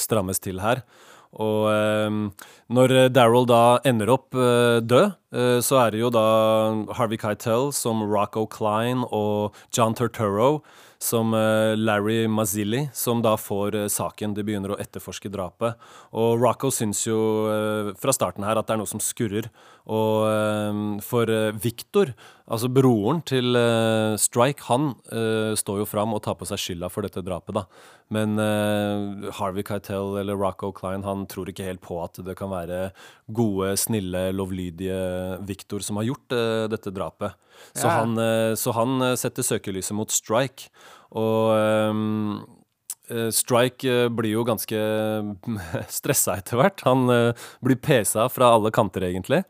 strammes 0.03 0.43
til 0.43 0.59
her. 0.65 0.83
Og 1.39 1.69
eh, 1.71 2.45
når 2.73 2.95
Daryl 3.13 3.47
da 3.49 3.79
ender 3.87 4.11
opp 4.11 4.35
eh, 4.35 4.81
død, 4.81 5.15
eh, 5.37 5.59
så 5.65 5.79
er 5.85 5.93
det 5.95 6.01
jo 6.01 6.11
da 6.11 6.25
Harvey 6.97 7.21
Keitel 7.21 7.69
som 7.77 8.01
Rocco 8.09 8.47
Klein 8.51 9.05
og 9.13 9.57
John 9.77 9.95
Turturro 9.95 10.63
som 10.99 11.35
eh, 11.35 11.77
Larry 11.77 12.29
Mazzilli, 12.29 12.89
som 12.93 13.23
da 13.23 13.37
får 13.37 13.75
eh, 13.75 13.87
saken. 13.87 14.35
De 14.35 14.45
begynner 14.47 14.75
å 14.75 14.79
etterforske 14.83 15.31
drapet. 15.31 15.79
Og 16.19 16.43
Rocco 16.43 16.73
syns 16.75 17.05
jo 17.07 17.19
eh, 17.53 17.93
fra 17.99 18.15
starten 18.15 18.47
her 18.47 18.59
at 18.59 18.67
det 18.67 18.75
er 18.75 18.83
noe 18.83 18.91
som 18.91 19.03
skurrer. 19.03 19.47
Og 19.89 20.27
eh, 20.29 21.01
for 21.05 21.27
Viktor, 21.29 21.79
Victor, 21.79 22.11
altså 22.49 22.69
broren 22.73 23.21
til 23.29 23.57
eh, 23.57 24.15
Strike, 24.21 24.65
han 24.69 24.91
eh, 25.13 25.55
står 25.57 25.81
jo 25.83 25.87
fram 25.89 26.13
og 26.17 26.23
tar 26.25 26.37
på 26.41 26.47
seg 26.49 26.61
skylda 26.61 26.91
for 26.93 27.07
dette 27.07 27.23
drapet, 27.25 27.57
da. 27.57 27.63
Men 28.13 28.39
eh, 28.41 29.31
Harvey 29.39 29.65
Keitel 29.65 30.19
eller 30.21 30.37
Rocco 30.37 30.71
Klein, 30.77 31.05
han 31.07 31.27
tror 31.31 31.49
ikke 31.53 31.67
helt 31.67 31.81
på 31.85 31.99
at 32.05 32.21
det 32.25 32.37
kan 32.41 32.51
være 32.53 32.91
gode, 33.33 33.75
snille, 33.81 34.27
lovlydige 34.37 35.01
Victor 35.49 35.85
som 35.85 36.01
har 36.01 36.09
gjort 36.11 36.37
eh, 36.37 36.67
dette 36.73 36.93
drapet. 36.93 37.37
Så 37.73 37.89
Ja. 37.89 37.99
han, 38.03 38.17
eh, 38.19 38.53
så 38.61 38.75
han 38.77 39.01
eh, 39.03 39.17
setter 39.21 39.43
søkelyset 39.47 39.97
mot 39.97 40.13
Strike. 40.13 40.69
Og 41.17 41.53
ehm, 41.57 42.41
eh, 43.11 43.29
Strike 43.33 43.89
eh, 43.89 44.09
blir 44.13 44.37
jo 44.37 44.45
ganske 44.49 44.81
stressa 46.01 46.37
etter 46.41 46.61
hvert. 46.61 46.85
Han 46.89 47.09
eh, 47.13 47.47
blir 47.65 47.81
pesa 47.81 48.29
fra 48.33 48.53
alle 48.57 48.73
kanter, 48.75 49.09
egentlig. 49.09 49.45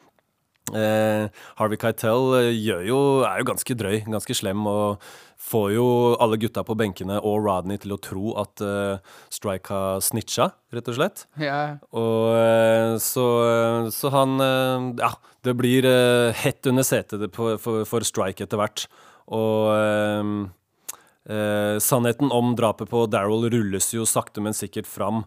Eh, 0.76 1.28
Harvey 1.56 1.78
Keitel 1.80 2.34
eh, 2.40 2.50
jo, 2.60 2.98
er 3.24 3.40
jo 3.40 3.46
ganske 3.48 3.76
drøy, 3.78 4.02
ganske 4.10 4.34
slem, 4.36 4.66
og 4.68 5.00
får 5.48 5.68
jo 5.76 5.84
alle 6.20 6.36
gutta 6.42 6.64
på 6.66 6.74
benkene 6.76 7.16
og 7.24 7.38
Rodney 7.46 7.78
til 7.80 7.94
å 7.94 8.00
tro 8.02 8.34
at 8.42 8.60
eh, 8.60 8.98
Strike 9.32 9.72
har 9.72 10.02
snitcha, 10.04 10.50
rett 10.74 10.90
og 10.92 10.98
slett. 10.98 11.24
Ja, 11.40 11.78
Og 11.96 12.34
eh, 12.36 12.96
så, 13.00 13.26
så 13.94 14.10
han 14.12 14.36
eh, 14.44 14.88
Ja, 15.04 15.12
det 15.46 15.54
blir 15.56 15.86
eh, 15.88 16.32
hett 16.42 16.66
under 16.68 16.84
setet 16.84 17.24
på- 17.32 17.54
for, 17.62 17.84
for 17.88 18.04
Strike 18.04 18.44
etter 18.44 18.60
hvert. 18.60 18.84
Og 19.32 19.72
eh, 19.72 20.32
eh, 21.32 21.76
sannheten 21.80 22.32
om 22.34 22.54
drapet 22.58 22.90
på 22.90 23.06
Daryl 23.10 23.48
rulles 23.52 23.92
jo 23.94 24.04
sakte, 24.08 24.42
men 24.44 24.56
sikkert 24.56 24.88
fram. 24.90 25.24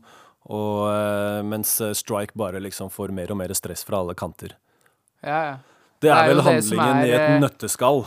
Og 0.52 0.88
eh, 0.92 1.40
mens 1.46 1.76
eh, 1.82 1.94
Strike 1.98 2.34
bare 2.38 2.62
liksom 2.62 2.90
får 2.94 3.14
mer 3.16 3.32
og 3.34 3.40
mer 3.42 3.54
stress 3.58 3.86
fra 3.88 4.02
alle 4.04 4.16
kanter. 4.18 4.58
Ja, 5.24 5.40
ja. 5.52 5.58
Det 6.02 6.10
Det 6.10 6.12
er, 6.12 6.24
er 6.24 6.30
vel 6.34 6.42
handlingen 6.42 7.02
i 7.06 7.10
er, 7.12 7.16
et 7.20 7.30
eh, 7.36 7.40
nøtteskall. 7.44 8.06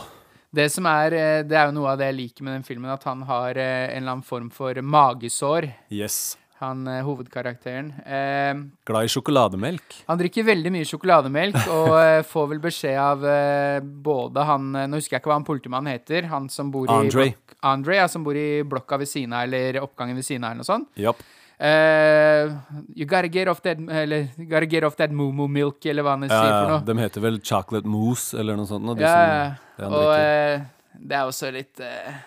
Det 0.55 0.65
som 0.71 0.85
er 0.87 1.13
eh, 1.15 1.43
Det 1.47 1.55
er 1.55 1.69
jo 1.69 1.75
noe 1.77 1.91
av 1.93 1.99
det 1.99 2.09
jeg 2.11 2.15
liker 2.17 2.43
med 2.43 2.57
den 2.57 2.63
filmen, 2.67 2.91
at 2.91 3.03
han 3.07 3.21
har 3.27 3.55
eh, 3.55 3.85
en 3.93 4.01
eller 4.03 4.11
annen 4.17 4.23
form 4.27 4.49
for 4.51 4.73
magesår, 4.83 5.69
Yes. 5.91 6.37
han 6.59 6.83
hovedkarakteren. 7.07 7.93
Eh, 8.07 8.53
Glad 8.87 9.07
i 9.07 9.11
sjokolademelk. 9.11 9.97
Han 10.07 10.19
drikker 10.19 10.43
veldig 10.47 10.71
mye 10.75 10.87
sjokolademelk 10.87 11.55
og 11.77 11.95
får 12.31 12.47
vel 12.51 12.59
beskjed 12.63 12.99
av 12.99 13.25
eh, 13.27 13.79
både 13.81 14.43
han 14.47 14.69
Nå 14.75 14.99
husker 14.99 15.15
jeg 15.17 15.23
ikke 15.23 15.31
hva 15.31 15.39
han 15.39 15.47
politimannen 15.47 15.91
heter. 15.95 16.27
Han 16.31 16.47
som 16.51 16.71
bor 16.71 16.87
i 16.87 16.93
Andre. 16.95 17.29
Blok, 17.31 17.55
Andre, 17.63 17.95
ja, 18.01 18.07
som 18.11 18.23
bor 18.27 18.35
i 18.39 18.61
blokka 18.67 18.99
ved 19.01 19.07
siden 19.11 19.33
av, 19.35 19.47
eller 19.47 19.79
oppgangen 19.83 20.15
ved 20.19 20.27
siden 20.27 20.43
av, 20.43 20.51
eller 20.55 20.63
noe 20.63 20.71
sånt. 20.71 20.91
Japp. 20.99 21.23
Eh, 21.57 22.51
you 22.95 23.05
gotta 23.05 23.27
get 23.31 23.47
off 23.47 23.61
that 23.61 23.77
Eller 23.79 24.27
you 24.37 24.45
gotta 24.45 24.65
get 24.65 24.83
off 24.83 24.97
that 24.97 25.11
moo-moo 25.11 25.47
milk, 25.47 25.85
eller 25.85 26.03
hva 26.03 26.17
han 26.17 26.27
sier 26.27 26.51
for 26.51 26.71
noe. 26.73 26.79
de 26.83 26.95
heter 26.99 27.23
vel 27.23 27.37
chocolate 27.39 27.87
mousse 27.87 28.35
eller 28.35 28.57
noe 28.59 28.67
sånt. 28.67 28.83
Noe, 28.83 28.95
De 28.99 29.05
Ja, 29.05 29.55
som, 29.77 29.85
ja. 29.85 29.91
og 29.91 30.09
eh, 30.17 30.65
det 30.95 31.15
er 31.15 31.29
også 31.29 31.51
litt 31.55 31.79
eh, 31.79 32.17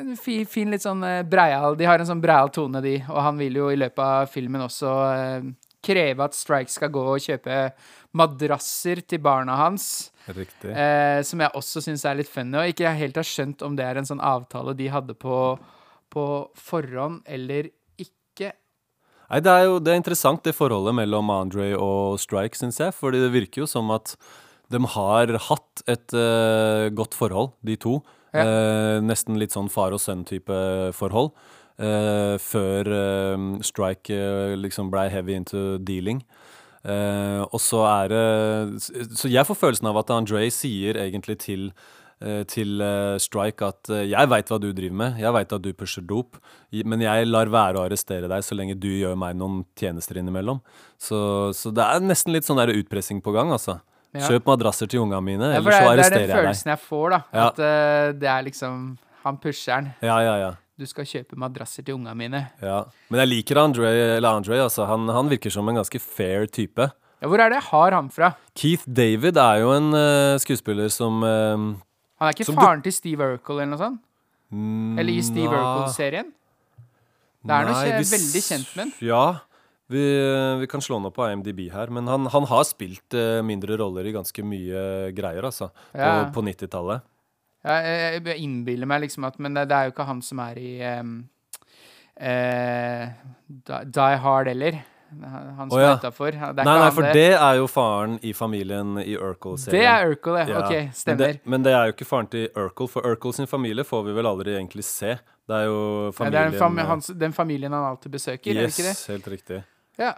en 0.00 0.16
fin, 0.18 0.42
fin, 0.46 0.70
litt 0.70 0.82
sånn 0.82 1.02
uh, 1.06 1.20
breial 1.26 1.76
De 1.78 1.86
har 1.86 2.02
en 2.02 2.08
sånn 2.08 2.22
breial 2.22 2.50
tone, 2.54 2.82
de. 2.82 2.96
Og 3.10 3.20
han 3.22 3.38
vil 3.38 3.60
jo 3.60 3.68
i 3.70 3.78
løpet 3.78 4.02
av 4.02 4.26
filmen 4.30 4.66
også 4.66 4.90
uh, 4.90 5.46
kreve 5.84 6.26
at 6.26 6.34
Strike 6.34 6.72
skal 6.72 6.90
gå 6.94 7.04
og 7.14 7.22
kjøpe 7.22 7.68
madrasser 8.14 9.02
til 9.06 9.22
barna 9.22 9.58
hans. 9.58 10.10
Riktig. 10.24 10.70
Som 11.28 11.42
jeg 11.42 11.52
også 11.58 11.82
syns 11.84 12.06
er 12.08 12.14
litt 12.16 12.30
funny, 12.30 12.56
og 12.56 12.70
ikke 12.70 12.94
helt 12.96 13.18
har 13.18 13.26
skjønt 13.26 13.60
om 13.66 13.74
det 13.76 13.84
er 13.84 13.98
en 14.00 14.06
sånn 14.08 14.22
avtale 14.24 14.72
de 14.78 14.86
hadde 14.88 15.16
på, 15.18 15.58
på 16.14 16.24
forhånd 16.56 17.26
eller. 17.26 17.68
Nei, 19.34 19.40
det 19.42 19.50
er 19.50 19.64
jo 19.66 19.78
det 19.82 19.90
er 19.90 19.98
interessant, 19.98 20.44
det 20.46 20.54
forholdet 20.54 20.94
mellom 20.94 21.30
Andre 21.34 21.72
og 21.74 22.20
Strike, 22.22 22.54
syns 22.54 22.78
jeg. 22.78 22.94
Fordi 22.94 23.18
det 23.18 23.32
virker 23.34 23.64
jo 23.64 23.66
som 23.66 23.88
at 23.90 24.12
de 24.70 24.78
har 24.94 25.32
hatt 25.48 25.82
et 25.90 26.14
uh, 26.14 26.86
godt 26.94 27.16
forhold, 27.18 27.50
de 27.66 27.74
to. 27.82 27.96
Ja. 28.30 28.44
Uh, 28.46 28.98
nesten 29.02 29.34
litt 29.40 29.50
sånn 29.50 29.72
far 29.74 29.90
og 29.90 29.98
sønn-type 30.04 30.60
forhold. 30.94 31.32
Uh, 31.74 32.38
før 32.38 32.86
Strike 33.66 34.20
liksom 34.62 34.94
blei 34.94 35.08
heavy 35.10 35.34
into 35.34 35.64
dealing. 35.82 36.22
Og 36.84 37.56
så 37.64 37.78
er 37.88 38.10
det 38.12 38.82
Så 39.16 39.30
jeg 39.32 39.46
får 39.48 39.56
følelsen 39.56 39.88
av 39.88 40.02
at 40.02 40.10
Andre 40.12 40.42
sier 40.52 40.98
egentlig 41.00 41.38
til 41.40 41.70
til 42.48 42.80
eh, 42.80 43.16
Strike 43.20 43.66
at 43.66 43.90
eh, 43.92 44.04
'jeg 44.10 44.30
veit 44.32 44.50
hva 44.50 44.58
du 44.60 44.72
driver 44.72 44.96
med, 44.96 45.18
jeg 45.20 45.32
veit 45.36 45.52
at 45.52 45.62
du 45.62 45.72
pusher 45.72 46.02
dop', 46.02 46.38
men 46.72 47.00
jeg 47.04 47.26
lar 47.28 47.50
være 47.52 47.78
å 47.78 47.84
arrestere 47.84 48.28
deg 48.30 48.44
så 48.44 48.56
lenge 48.56 48.78
du 48.80 48.88
gjør 48.88 49.16
meg 49.16 49.36
noen 49.36 49.64
tjenester 49.76 50.18
innimellom. 50.18 50.62
Så, 50.98 51.52
så 51.54 51.70
det 51.74 51.84
er 51.84 52.00
nesten 52.00 52.32
litt 52.32 52.48
sånn 52.48 52.60
der 52.60 52.72
utpressing 52.74 53.20
på 53.22 53.34
gang, 53.36 53.52
altså. 53.52 53.80
Ja. 54.14 54.28
Kjøp 54.28 54.46
madrasser 54.46 54.86
til 54.86 55.02
ungene 55.02 55.22
mine, 55.26 55.46
Ja, 55.50 55.58
eller 55.58 55.74
så 55.74 55.86
arresterer 55.90 55.94
jeg 55.94 56.10
deg. 56.10 56.10
det 56.10 56.22
er 56.22 56.26
den 56.26 56.38
følelsen 56.38 56.70
jeg 56.70 56.82
får, 56.86 57.06
da. 57.10 57.20
Ja. 57.34 57.46
At 57.48 57.58
uh, 57.58 58.18
det 58.18 58.28
er 58.30 58.42
liksom 58.46 58.82
Han 59.24 59.38
pusheren. 59.40 59.94
Ja, 60.04 60.18
ja, 60.20 60.34
ja. 60.38 60.50
Du 60.78 60.84
skal 60.86 61.06
kjøpe 61.06 61.38
madrasser 61.38 61.82
til 61.82 61.94
ungene 61.96 62.14
mine. 62.14 62.42
ja. 62.62 62.84
Men 63.08 63.20
jeg 63.24 63.28
liker 63.30 63.58
Andre, 63.62 63.88
eller 64.18 64.28
Andre 64.28 64.60
altså. 64.62 64.86
han, 64.86 65.08
han 65.08 65.30
virker 65.30 65.50
som 65.50 65.68
en 65.68 65.80
ganske 65.80 65.98
fair 66.00 66.46
type. 66.46 66.90
Ja, 67.22 67.28
hvor 67.30 67.40
er 67.40 67.48
det 67.48 67.56
jeg 67.62 67.68
har 67.70 67.94
ham 67.96 68.10
fra? 68.12 68.34
Keith 68.54 68.84
David 68.84 69.38
er 69.40 69.62
jo 69.62 69.72
en 69.72 69.94
uh, 69.96 70.36
skuespiller 70.42 70.90
som 70.92 71.22
eh, 71.24 71.62
Han 72.20 72.28
er 72.28 72.36
ikke 72.36 72.46
Som 72.46 72.54
du- 72.56 72.60
faren 72.62 72.82
til 72.84 72.92
Steve 72.94 73.26
Urkel 73.34 73.60
eller 73.60 73.72
noe 73.76 73.78
sånt? 73.80 74.00
Eller 75.00 75.12
i 75.12 75.22
Steve 75.26 75.50
Urkel-serien? 75.50 76.28
Det 77.44 77.50
er 77.52 77.64
noe 77.66 77.72
Nei, 77.74 77.88
kje- 77.90 77.96
vi 77.98 78.04
s- 78.04 78.12
veldig 78.14 78.42
kjent 78.48 78.76
med 78.76 78.84
den. 78.84 78.92
Ja. 79.08 79.24
Vi, 79.90 80.00
vi 80.60 80.66
kan 80.70 80.80
slå 80.80 80.96
opp 81.04 81.14
på 81.18 81.26
IMDb 81.28 81.66
her, 81.70 81.90
men 81.92 82.06
han, 82.08 82.24
han 82.32 82.46
har 82.48 82.62
spilt 82.64 83.12
uh, 83.18 83.42
mindre 83.44 83.76
roller 83.76 84.06
i 84.08 84.12
ganske 84.14 84.42
mye 84.46 85.12
greier, 85.12 85.44
altså. 85.44 85.68
Ja. 85.92 86.24
På, 86.32 86.40
på 86.40 86.46
90-tallet. 86.46 87.02
Ja, 87.64 87.76
jeg, 87.84 88.22
innbiller 88.44 88.86
meg 88.88 89.02
liksom 89.04 89.24
at 89.28 89.38
Men 89.40 89.54
det, 89.54 89.68
det 89.68 89.76
er 89.76 89.84
jo 89.88 89.92
ikke 89.94 90.06
han 90.08 90.22
som 90.24 90.40
er 90.44 90.58
i 90.60 90.72
um, 91.00 91.12
uh, 92.20 93.06
Die 93.68 93.84
Die 93.98 94.16
Hard 94.24 94.46
heller. 94.48 94.80
Han 95.22 95.70
som 95.70 95.78
oh, 95.78 95.82
ja. 95.82 95.92
er 95.92 96.00
utafor. 96.02 96.36
Nei, 96.58 96.64
nei, 96.64 96.90
for 96.96 97.08
det 97.14 97.30
er 97.36 97.58
jo 97.60 97.66
faren 97.70 98.18
i 98.22 98.32
familien 98.36 98.98
i 99.02 99.16
Urkel-serien. 99.16 99.80
Det 99.80 99.86
er 99.90 100.10
Urkel, 100.10 100.38
ja. 100.40 100.46
Ja, 100.48 100.64
OK, 100.64 100.72
Men 100.74 100.92
stemmer. 101.00 101.26
det, 101.26 101.40
men 101.44 101.66
det 101.66 101.72
er 101.72 101.90
jo 101.90 101.94
ikke 101.96 102.08
faren 102.08 102.30
til 102.32 102.48
Urkel, 102.56 102.90
for 102.90 103.06
Urkel 103.10 103.36
sin 103.36 103.50
familie 103.50 103.84
får 103.84 104.04
vi 104.08 104.16
vel 104.16 104.30
aldri 104.30 104.56
egentlig 104.56 104.84
se. 104.88 105.16
Det 105.48 105.56
er 105.60 105.68
jo 105.68 105.80
Ja, 105.80 106.06
det 106.06 106.16
familien 106.16 106.40
er 106.42 106.50
den, 106.50 106.58
fam 106.58 106.78
hans, 106.78 107.06
den 107.06 107.32
familien 107.36 107.72
han 107.72 107.84
alltid 107.84 108.10
besøker, 108.10 108.50
er 108.50 108.54
det 108.54 108.68
Yes, 108.70 108.78
ikke 108.78 108.88
det? 108.88 109.12
helt 109.12 109.28
riktig. 109.28 109.62
Ja. 109.98 110.12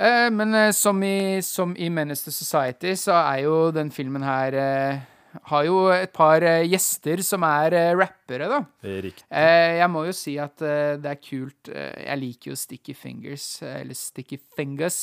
Eh, 0.00 0.30
men 0.32 0.54
eh, 0.54 0.70
som, 0.72 1.02
i, 1.02 1.42
som 1.42 1.76
i 1.76 1.90
Menace 1.92 2.24
to 2.24 2.32
Society, 2.32 2.94
så 2.96 3.12
er 3.20 3.42
jo 3.44 3.70
den 3.70 3.90
filmen 3.92 4.22
her 4.24 4.56
eh, 4.56 5.00
Har 5.30 5.64
jo 5.66 5.76
et 5.94 6.10
par 6.14 6.42
eh, 6.42 6.64
gjester 6.66 7.20
som 7.22 7.44
er 7.46 7.74
eh, 7.78 7.90
rappere, 7.94 8.48
da. 8.50 8.60
Riktig. 8.82 9.26
Eh, 9.30 9.76
jeg 9.78 9.90
må 9.92 10.02
jo 10.08 10.14
si 10.16 10.34
at 10.42 10.56
det 10.60 11.10
er 11.10 11.20
kult. 11.22 11.70
Jeg 11.70 12.18
liker 12.18 12.52
jo 12.52 12.58
Sticky 12.58 12.94
Fingers, 12.98 13.46
eller 13.66 13.98
Sticky 13.98 14.40
Fingers, 14.56 15.00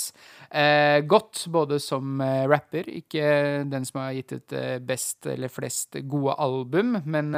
godt. 1.08 1.46
Både 1.54 1.80
som 1.84 2.20
rapper, 2.50 2.90
ikke 3.00 3.64
den 3.70 3.88
som 3.88 4.02
har 4.02 4.18
gitt 4.18 4.36
ut 4.36 4.58
best 4.88 5.30
eller 5.30 5.52
flest 5.52 6.00
gode 6.10 6.36
album, 6.42 6.98
men 7.06 7.32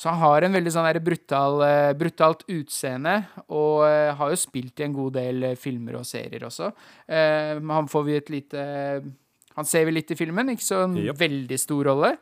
så 0.00 0.08
han 0.08 0.20
har 0.22 0.46
en 0.46 0.54
veldig 0.56 0.72
sånn 0.72 0.88
brutal, 1.04 1.64
brutalt 2.00 2.46
utseende, 2.48 3.16
og 3.52 3.84
har 4.16 4.32
jo 4.32 4.40
spilt 4.40 4.80
i 4.80 4.86
en 4.86 4.96
god 4.96 5.18
del 5.18 5.50
filmer 5.60 6.00
og 6.00 6.06
serier 6.08 6.46
også. 6.48 6.70
Han 7.10 7.90
får 7.90 8.06
vi 8.06 8.16
et 8.16 8.32
lite 8.32 8.68
Han 9.58 9.66
ser 9.68 9.86
vi 9.88 9.94
litt 9.96 10.10
i 10.14 10.18
filmen, 10.18 10.52
ikke 10.54 10.64
så 10.64 10.84
en 10.86 10.96
yep. 11.00 11.18
veldig 11.20 11.58
stor 11.60 11.90
rolle. 11.90 12.14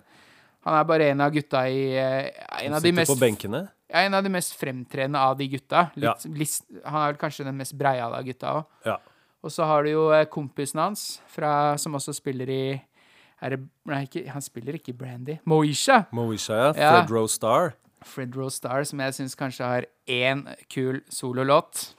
Han 0.67 0.75
er 0.75 0.87
bare 0.89 1.11
en 1.13 1.21
av 1.23 1.33
gutta 1.33 1.63
i 1.71 1.83
eh, 1.97 2.31
En 2.65 2.75
av 2.75 2.83
mest 2.93 3.23
ja, 3.89 4.03
en 4.05 4.15
av 4.19 4.25
de 4.25 4.33
mest 4.33 4.57
fremtredende 4.59 5.21
av 5.21 5.37
de 5.39 5.47
gutta. 5.49 5.87
Litt, 5.97 6.27
lis- 6.37 6.65
han 6.85 7.01
er 7.03 7.15
vel 7.15 7.21
kanskje 7.21 7.47
den 7.47 7.57
mest 7.57 7.77
breiale 7.79 8.19
av 8.19 8.27
gutta 8.27 8.59
òg. 8.59 8.67
Ja. 8.85 8.99
Og 9.45 9.55
så 9.55 9.65
har 9.71 9.87
du 9.87 9.93
jo 9.93 10.09
eh, 10.13 10.27
kompisen 10.29 10.83
hans, 10.83 11.07
fra, 11.33 11.77
som 11.81 11.97
også 11.97 12.13
spiller 12.17 12.51
i 12.53 12.63
er 13.39 13.55
det, 13.55 13.61
Nei, 13.87 14.03
ikke, 14.09 14.25
han 14.35 14.43
spiller 14.43 14.77
ikke 14.81 14.93
Brandy. 14.99 15.39
Moisha! 15.47 16.03
Moesha, 16.13 16.57
ja. 16.59 16.73
Ja. 16.75 16.91
Fred 16.97 17.13
Rose 17.15 17.39
Star. 17.39 17.73
Fred 18.03 18.35
Rose 18.37 18.59
Star, 18.59 18.83
som 18.89 19.01
jeg 19.01 19.15
syns 19.15 19.39
kanskje 19.39 19.69
har 19.69 19.87
én 20.11 20.43
kul 20.71 21.01
sololåt. 21.13 21.93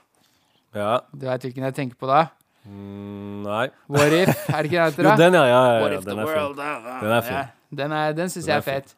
Ja. 0.76 1.00
Du 1.12 1.24
veit 1.26 1.48
hvilken 1.48 1.64
jeg 1.66 1.76
tenker 1.78 1.98
på 2.00 2.10
da? 2.10 2.26
Mm, 2.66 3.42
nei. 3.46 3.66
What 3.88 4.12
If? 4.12 4.32
Er 4.50 4.62
det 4.62 4.70
ikke 4.70 4.84
det 4.84 4.90
heter? 4.90 5.06
Jo, 5.10 5.16
den, 5.16 5.36
ja. 5.38 5.44
ja, 5.48 5.60
ja, 5.64 5.80
What 5.80 5.92
ja 5.94 5.98
if 5.98 6.04
den 6.04 6.16
the 6.16 6.24
er 6.24 6.32
world 6.34 6.56
Den 6.60 7.14
er 7.16 7.22
fin. 7.26 7.52
Den 7.80 7.94
er, 7.96 8.12
den 8.18 8.32
syns 8.32 8.48
jeg 8.50 8.56
er 8.58 8.64
er 8.64 8.66
fet. 8.66 8.94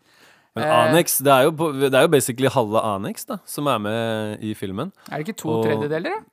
Men 0.56 0.66
Eh, 0.66 0.72
Annex, 0.76 1.16
det 1.24 1.32
er, 1.32 1.46
jo 1.46 1.70
det 1.80 1.94
er 1.94 2.02
jo 2.04 2.10
basically 2.12 2.50
halve 2.52 2.80
Annex 2.84 3.24
da, 3.24 3.38
som 3.48 3.70
er 3.72 3.78
med 3.80 4.42
i 4.44 4.52
filmen. 4.58 4.90
Er 5.08 5.22
det 5.22 5.28
ikke 5.28 5.38
to 5.40 5.48
Og- 5.48 5.64
tredjedeler, 5.64 6.18
da? 6.18 6.28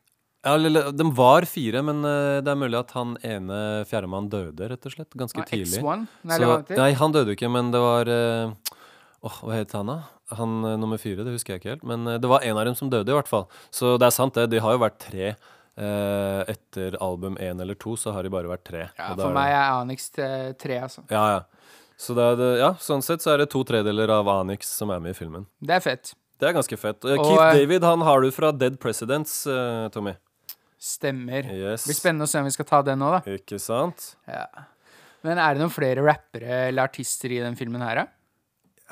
Ja, 0.49 0.91
De 0.91 1.05
var 1.15 1.43
fire, 1.47 1.81
men 1.83 2.03
eh, 2.03 2.39
det 2.41 2.47
er 2.47 2.55
mulig 2.55 2.79
at 2.79 2.91
han 2.95 3.17
ene 3.23 3.85
fjerdemann 3.87 4.29
døde, 4.31 4.69
rett 4.71 4.85
og 4.87 4.91
slett. 4.91 5.11
Ganske 5.15 5.39
ah, 5.39 5.47
tidlig. 5.47 5.79
X1? 5.83 6.07
Nei, 6.23 6.37
Så, 6.39 6.77
nei, 6.79 6.91
han 6.93 7.11
døde 7.11 7.31
jo 7.31 7.35
ikke, 7.39 7.51
men 7.51 7.71
det 7.71 7.79
var 7.83 8.11
Åh, 9.19 9.27
oh, 9.27 9.39
hva 9.49 9.57
het 9.57 9.73
han, 9.75 9.89
da? 9.91 9.97
Han 10.37 10.63
eh, 10.63 10.77
nummer 10.79 10.99
fire, 11.01 11.25
det 11.27 11.33
husker 11.33 11.55
jeg 11.55 11.63
ikke 11.63 11.73
helt. 11.73 11.87
Men 11.87 12.07
eh, 12.07 12.19
det 12.21 12.29
var 12.31 12.45
en 12.45 12.59
av 12.59 12.67
dem 12.69 12.75
som 12.79 12.91
døde, 12.91 13.11
i 13.11 13.17
hvert 13.17 13.27
fall. 13.27 13.49
Så 13.73 13.97
det 13.99 14.07
er 14.07 14.15
sant, 14.15 14.37
det. 14.37 14.47
De 14.53 14.61
har 14.63 14.75
jo 14.77 14.79
vært 14.83 14.99
tre. 15.03 15.33
Eh, 15.79 16.41
etter 16.51 16.97
album 16.99 17.37
én 17.39 17.61
eller 17.61 17.77
to, 17.79 17.93
så 17.95 18.11
har 18.11 18.25
de 18.25 18.31
bare 18.33 18.49
vært 18.51 18.65
tre. 18.67 18.81
Ja, 18.97 19.13
for 19.15 19.31
meg 19.31 19.53
er 19.53 19.77
Anix 19.77 20.09
tre, 20.11 20.79
altså. 20.83 21.05
Ja, 21.07 21.21
ja. 21.37 21.75
Så 21.99 22.15
det 22.15 22.25
det, 22.39 22.49
ja, 22.59 22.73
sånn 22.79 23.03
sett 23.03 23.23
så 23.23 23.33
er 23.33 23.43
det 23.43 23.49
to 23.51 23.61
tredeler 23.67 24.11
av 24.11 24.27
Anix 24.31 24.67
som 24.71 24.91
er 24.91 24.99
med 25.03 25.15
i 25.15 25.17
filmen. 25.17 25.45
Det 25.63 25.77
er 25.77 25.83
fett. 25.83 26.13
Det 26.39 26.47
er 26.49 26.55
ganske 26.55 26.79
fett. 26.79 27.03
Eh, 27.07 27.15
Og, 27.19 27.25
Keith 27.27 27.55
David 27.61 27.83
han 27.87 28.03
har 28.07 28.23
du 28.23 28.29
fra 28.31 28.51
Dead 28.55 28.75
Presidents, 28.79 29.45
eh, 29.47 29.87
Tommy. 29.95 30.15
Stemmer. 30.79 31.47
Yes. 31.51 31.83
Det 31.83 31.91
blir 31.93 31.99
spennende 31.99 32.27
å 32.27 32.31
se 32.31 32.39
om 32.39 32.47
vi 32.47 32.55
skal 32.55 32.67
ta 32.67 32.81
den 32.87 32.99
nå, 32.99 33.11
da. 33.15 33.19
Ikke 33.35 33.59
sant? 33.59 34.13
Ja. 34.27 34.45
Men 35.27 35.39
er 35.39 35.55
det 35.55 35.63
noen 35.63 35.73
flere 35.75 36.03
rappere 36.03 36.67
eller 36.69 36.87
artister 36.87 37.31
i 37.35 37.39
den 37.43 37.55
filmen 37.59 37.83
her, 37.83 38.03
da? 38.03 38.05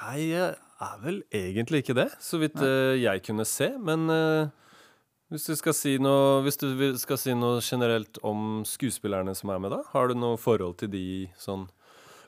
Nei, 0.03 0.29
jeg 0.29 0.55
er 0.87 0.97
vel 1.03 1.21
egentlig 1.35 1.83
ikke 1.83 1.95
det, 1.99 2.09
så 2.23 2.39
vidt 2.39 2.59
eh, 2.59 2.95
jeg 2.99 3.23
kunne 3.27 3.47
se. 3.47 3.71
Men 3.79 4.07
hvis 5.31 5.45
du 5.49 5.55
skal 5.59 5.73
si 5.75 5.97
noe 6.01 6.41
Hvis 6.45 6.59
du 6.61 6.67
skal 7.01 7.17
si 7.19 7.33
noe 7.35 7.61
generelt 7.65 8.19
om 8.23 8.61
skuespillerne 8.67 9.33
som 9.35 9.51
er 9.51 9.59
med, 9.63 9.73
da? 9.75 9.81
Har 9.93 10.07
du 10.07 10.15
noe 10.19 10.37
forhold 10.39 10.77
til 10.79 10.91
de 10.93 11.05
sånn 11.39 11.65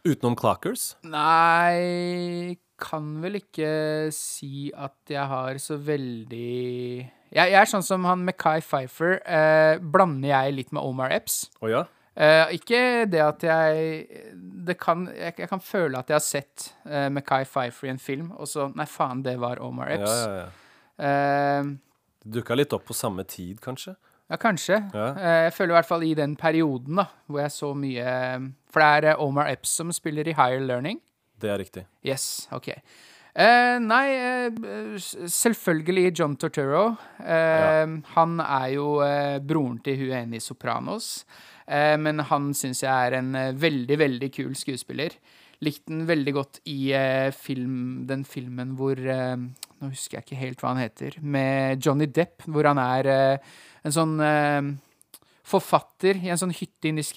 utenom 0.07 0.35
Clockers? 0.39 0.95
Nei 1.03 2.57
Kan 2.79 3.17
vel 3.23 3.39
ikke 3.41 3.71
si 4.15 4.69
at 4.75 4.95
jeg 5.11 5.25
har 5.31 5.57
så 5.63 5.77
veldig 5.79 6.51
Jeg, 7.35 7.45
jeg 7.53 7.59
er 7.59 7.71
sånn 7.71 7.83
som 7.85 8.05
han 8.07 8.23
Mackay 8.25 8.61
Pfeiffer. 8.63 9.19
Eh, 9.21 9.77
blander 9.79 10.31
jeg 10.31 10.55
litt 10.55 10.71
med 10.73 10.81
Omar 10.81 11.11
Epps. 11.13 11.43
Oh, 11.61 11.67
ja? 11.69 11.83
Eh, 12.19 12.55
ikke 12.57 13.05
det 13.07 13.19
at 13.21 13.43
jeg 13.45 14.23
Det 14.65 14.75
kan 14.81 15.05
Jeg, 15.13 15.35
jeg 15.39 15.47
kan 15.51 15.61
føle 15.63 15.99
at 15.99 16.09
jeg 16.09 16.17
har 16.17 16.25
sett 16.25 16.71
uh, 16.87 17.07
Mackay 17.13 17.45
Pfeiffer 17.47 17.87
i 17.87 17.93
en 17.93 18.01
film, 18.01 18.31
og 18.35 18.49
så 18.49 18.67
Nei, 18.75 18.87
faen, 18.89 19.21
det 19.23 19.37
var 19.39 19.61
Omar 19.63 19.93
Epps. 19.95 20.17
ja, 20.25 20.41
ja. 20.41 20.49
Eh, 20.99 21.69
Det 21.69 21.88
dukka 22.31 22.55
litt 22.57 22.73
opp 22.75 22.85
på 22.89 22.95
samme 22.97 23.23
tid, 23.27 23.59
kanskje? 23.63 23.95
Ja, 24.29 24.37
kanskje. 24.37 24.77
Ja. 24.93 25.05
Eh, 25.17 25.43
Jeg 25.49 25.53
føler 25.57 25.73
i 25.73 25.77
hvert 25.79 25.87
fall 25.89 26.03
i 26.05 26.13
den 26.17 26.35
perioden 26.37 26.99
da, 27.01 27.07
hvor 27.27 27.41
jeg 27.41 27.51
så 27.55 27.71
mye 27.73 28.09
For 28.69 28.79
det 28.83 28.89
er 28.89 29.07
eh, 29.15 29.21
Omar 29.25 29.49
Epps 29.49 29.71
som 29.79 29.89
spiller 29.95 30.27
i 30.29 30.35
Higher 30.37 30.61
Learning. 30.61 30.99
Det 31.39 31.49
er 31.49 31.57
riktig. 31.57 31.85
Yes, 32.05 32.47
OK. 32.51 32.69
Uh, 33.39 33.77
nei, 33.79 34.05
uh, 34.51 34.97
selvfølgelig 34.99 36.11
John 36.19 36.35
Torturo. 36.35 36.95
Eh, 37.23 37.93
Han 38.15 38.39
er 38.43 38.67
jo 38.73 38.99
eh, 39.05 39.37
broren 39.39 39.77
til 39.85 39.97
hun 40.01 40.11
ene 40.17 40.37
i 40.37 40.43
Sopranos. 40.43 41.23
Eh, 41.69 41.95
men 42.01 42.19
han 42.29 42.51
syns 42.57 42.81
jeg 42.83 42.89
er 42.91 43.17
en 43.19 43.33
eh, 43.37 43.51
veldig, 43.55 43.97
veldig 44.01 44.31
kul 44.35 44.55
skuespiller. 44.57 45.15
Likte 45.65 45.91
den 45.91 46.05
veldig 46.07 46.33
godt 46.37 46.59
i 46.71 46.91
eh, 46.95 47.31
film, 47.35 48.05
den 48.07 48.23
filmen 48.27 48.77
hvor 48.79 48.95
eh, 48.99 49.35
Nå 49.79 49.89
husker 49.91 50.17
jeg 50.17 50.25
ikke 50.25 50.39
helt 50.39 50.61
hva 50.63 50.73
han 50.73 50.81
heter. 50.83 51.17
Med 51.23 51.83
Johnny 51.83 52.07
Depp, 52.11 52.43
hvor 52.51 52.67
han 52.67 52.79
er 52.79 53.09
eh, 53.11 53.51
en 53.87 53.95
sånn 53.95 54.15
eh, 54.23 54.69
forfatter 55.49 56.19
i 56.23 56.31
en 56.31 56.39
sånn 56.39 56.55
hytte 56.55 56.91
inni 56.91 57.03
i 57.03 57.07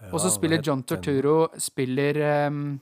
Ja, 0.00 0.10
Og 0.12 0.20
så 0.20 0.30
spiller 0.32 0.60
John? 0.62 0.82
Torturo 0.84 1.48
spiller 1.56 2.20
ehm, 2.20 2.78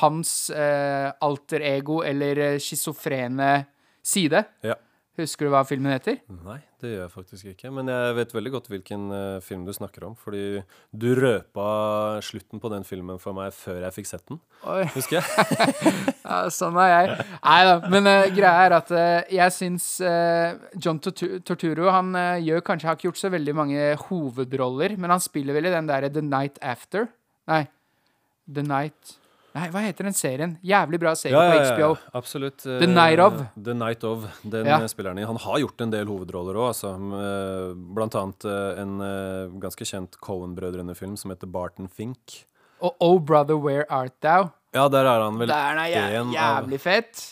hans 0.00 0.50
eh, 0.50 1.12
alter 1.20 1.60
ego, 1.60 2.02
eller 2.02 2.38
eh, 2.38 2.58
schizofrene 2.58 3.66
side. 4.02 4.44
Ja. 4.64 4.76
Husker 5.16 5.46
du 5.46 5.52
hva 5.54 5.62
filmen 5.64 5.88
heter? 5.94 6.18
Nei, 6.44 6.58
det 6.82 6.90
gjør 6.90 6.98
jeg 7.06 7.12
faktisk 7.14 7.48
ikke. 7.48 7.70
Men 7.72 7.88
jeg 7.88 8.16
vet 8.18 8.34
veldig 8.36 8.50
godt 8.52 8.66
hvilken 8.68 9.06
uh, 9.08 9.38
film 9.44 9.62
du 9.64 9.72
snakker 9.72 10.04
om. 10.10 10.16
Fordi 10.20 10.60
du 10.92 11.06
røpa 11.16 11.68
slutten 12.24 12.60
på 12.60 12.70
den 12.72 12.84
filmen 12.84 13.20
for 13.22 13.36
meg 13.36 13.54
før 13.56 13.80
jeg 13.86 13.96
fikk 13.96 14.10
sett 14.10 14.26
den. 14.28 14.42
Oi. 14.68 14.84
Husker 14.96 15.20
jeg? 15.20 15.24
Ja, 16.26 16.40
sånn 16.50 16.74
er 16.82 16.88
jeg. 16.90 17.24
Nei 17.38 17.58
da. 17.68 17.74
Men 17.86 18.10
uh, 18.10 18.24
greia 18.34 18.64
er 18.66 18.76
at 18.80 18.88
uh, 18.92 19.20
jeg 19.30 19.54
syns 19.54 19.84
John 20.82 20.98
Torturo 21.00 21.92
han 21.94 22.10
gjør 22.42 22.64
kanskje 22.66 22.90
har 22.90 22.98
ikke 22.98 23.08
gjort 23.08 23.20
så 23.20 23.30
veldig 23.32 23.54
mange 23.56 23.84
hovedroller, 24.08 24.96
men 25.00 25.14
han 25.14 25.22
spiller 25.22 25.56
vel 25.56 25.70
i 25.70 25.72
den 25.72 25.88
derre 25.88 26.10
The 26.12 26.24
Night 26.26 26.58
After. 26.60 27.06
Nei. 27.48 27.62
The 28.50 28.66
Night 28.66 29.16
Nei, 29.56 29.68
hva 29.72 29.80
heter 29.86 30.04
den 30.04 30.16
serien? 30.16 30.50
Jævlig 30.66 30.98
bra 31.00 31.14
serie 31.16 31.32
på 31.38 31.60
HBO. 31.78 31.90
absolutt. 32.18 32.58
The 32.66 32.86
Night 32.90 33.20
of. 33.24 33.38
The 33.56 33.72
Night 33.74 34.04
of, 34.04 34.26
Den 34.44 34.66
Ja. 34.68 34.78
spilleren 34.86 35.16
han 35.24 35.36
har 35.40 35.58
gjort 35.62 35.80
en 35.80 35.90
del 35.94 36.06
hovedroller 36.10 36.58
òg, 36.60 36.68
altså. 36.74 36.90
Eh, 36.92 37.74
Blant 37.96 38.14
annet 38.20 38.44
eh, 38.44 38.82
en 38.82 39.00
eh, 39.00 39.48
ganske 39.62 39.86
kjent 39.88 40.18
Cohen-brødrene-film 40.20 41.16
som 41.16 41.30
heter 41.32 41.46
Barton 41.50 41.88
Fink. 41.88 42.44
Og 42.82 42.94
Oh 43.00 43.18
Brother, 43.18 43.56
Where 43.56 43.86
Art 43.88 44.12
Thou? 44.20 44.50
Ja, 44.74 44.88
der 44.92 45.06
er 45.08 45.22
han 45.24 45.38
vel 45.40 45.48
Der 45.48 45.78
er 45.80 45.88
jæ 45.88 46.20
en 46.20 46.34
av 46.34 46.34
jævlig 46.66 46.80
fett. 46.80 47.22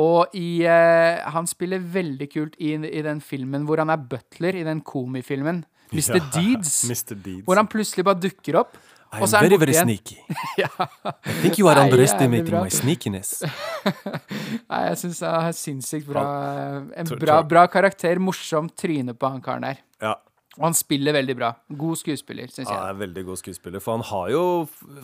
Og 0.00 0.32
i 0.38 0.62
uh, 0.64 1.30
Han 1.34 1.46
spiller 1.50 1.78
veldig 1.82 2.28
kult 2.32 2.54
i, 2.62 2.72
i 2.78 3.02
den 3.02 3.20
filmen 3.20 3.66
hvor 3.66 3.82
han 3.82 3.90
er 3.90 3.96
butler, 3.98 4.54
i 4.56 4.62
den 4.64 4.80
komifilmen. 4.80 5.64
Mr. 5.92 6.16
Ja, 6.16 6.24
Deeds. 6.38 6.84
Mr. 6.88 7.16
Deeds. 7.18 7.44
Hvor 7.44 7.56
han 7.58 7.66
plutselig 7.68 8.04
bare 8.06 8.20
dukker 8.22 8.60
opp. 8.62 8.78
I'm 9.10 9.24
og 9.24 9.28
så 9.28 9.40
er 9.40 9.48
very, 9.48 9.58
very 9.58 9.72
sneaky. 9.74 10.16
sneaky. 10.54 10.86
I 11.26 11.32
think 11.42 11.58
you 11.58 11.68
are 11.68 11.80
er 11.80 11.84
underestimating 11.88 12.54
my 12.54 12.70
sneakiness. 12.70 13.42
Nei, 14.70 14.82
jeg 14.86 14.98
syns 15.00 15.22
han 15.26 15.48
er 15.48 15.56
sinnssykt 15.58 16.06
bra. 16.06 16.24
En 16.94 17.10
bra, 17.18 17.40
bra 17.42 17.64
karakter. 17.66 18.22
Morsomt 18.22 18.76
tryne 18.78 19.16
på 19.18 19.32
han 19.32 19.42
karen 19.42 19.66
der. 19.66 19.80
Ja, 20.00 20.14
Og 20.60 20.66
han 20.68 20.74
spiller 20.76 21.14
veldig 21.16 21.34
bra. 21.38 21.48
God 21.72 21.96
skuespiller, 21.96 22.50
syns 22.52 22.68
jeg. 22.68 22.76
Ja, 22.76 22.90
er 22.92 22.98
veldig 23.00 23.22
god 23.30 23.38
skuespiller. 23.40 23.80
For 23.80 23.96
han 23.96 24.02
har 24.04 24.26
jo 24.28 24.42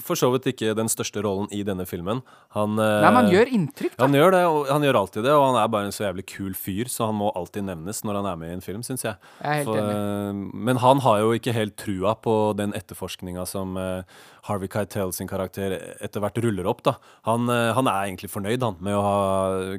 for 0.05 0.19
så 0.21 0.29
vidt 0.35 0.51
ikke 0.53 0.75
den 0.77 0.91
største 0.93 1.23
rollen 1.25 1.49
i 1.57 1.63
denne 1.65 1.87
filmen. 1.89 2.21
Han, 2.53 2.75
eh, 2.77 2.99
Nei, 3.01 3.09
men 3.09 3.17
han 3.23 3.31
gjør 3.33 3.53
inntrykk, 3.57 3.95
da. 3.97 4.05
Han 4.05 4.13
gjør 4.19 4.35
det, 4.37 4.43
og 4.53 4.69
han 4.69 4.85
gjør 4.85 4.99
alltid 5.01 5.25
det, 5.25 5.33
og 5.33 5.47
han 5.47 5.57
er 5.63 5.71
bare 5.73 5.89
en 5.89 5.97
så 5.97 6.05
jævlig 6.05 6.27
kul 6.29 6.53
fyr, 6.53 6.91
så 6.93 7.09
han 7.09 7.17
må 7.23 7.31
alltid 7.33 7.65
nevnes 7.71 8.03
når 8.05 8.19
han 8.21 8.29
er 8.35 8.37
med 8.43 8.53
i 8.53 8.57
en 8.59 8.65
film, 8.67 8.83
syns 8.85 9.07
jeg. 9.09 9.17
Jeg 9.41 9.49
er 9.49 9.55
helt 9.63 9.71
For, 9.71 9.81
enig. 9.81 9.97
eh, 9.97 10.61
men 10.69 10.83
han 10.85 11.01
har 11.07 11.23
jo 11.25 11.33
ikke 11.41 11.57
helt 11.57 11.77
trua 11.81 12.13
på 12.21 12.37
den 12.61 12.77
etterforskninga 12.77 13.47
som 13.49 13.79
eh, 13.81 14.03
Harvey 14.51 14.69
Keitel 14.69 15.15
sin 15.17 15.27
karakter 15.33 15.73
etter 16.05 16.21
hvert 16.21 16.37
ruller 16.45 16.69
opp. 16.71 16.85
da. 16.87 16.99
Han, 17.27 17.49
han 17.49 17.89
er 17.91 18.05
egentlig 18.13 18.29
fornøyd 18.31 18.63
han, 18.63 18.77
med 18.85 18.95
å 18.95 19.01
ha 19.03 19.17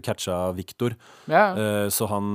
catcha 0.04 0.52
Victor, 0.58 0.98
Ja. 1.30 1.46
Så 1.94 2.10
han 2.10 2.34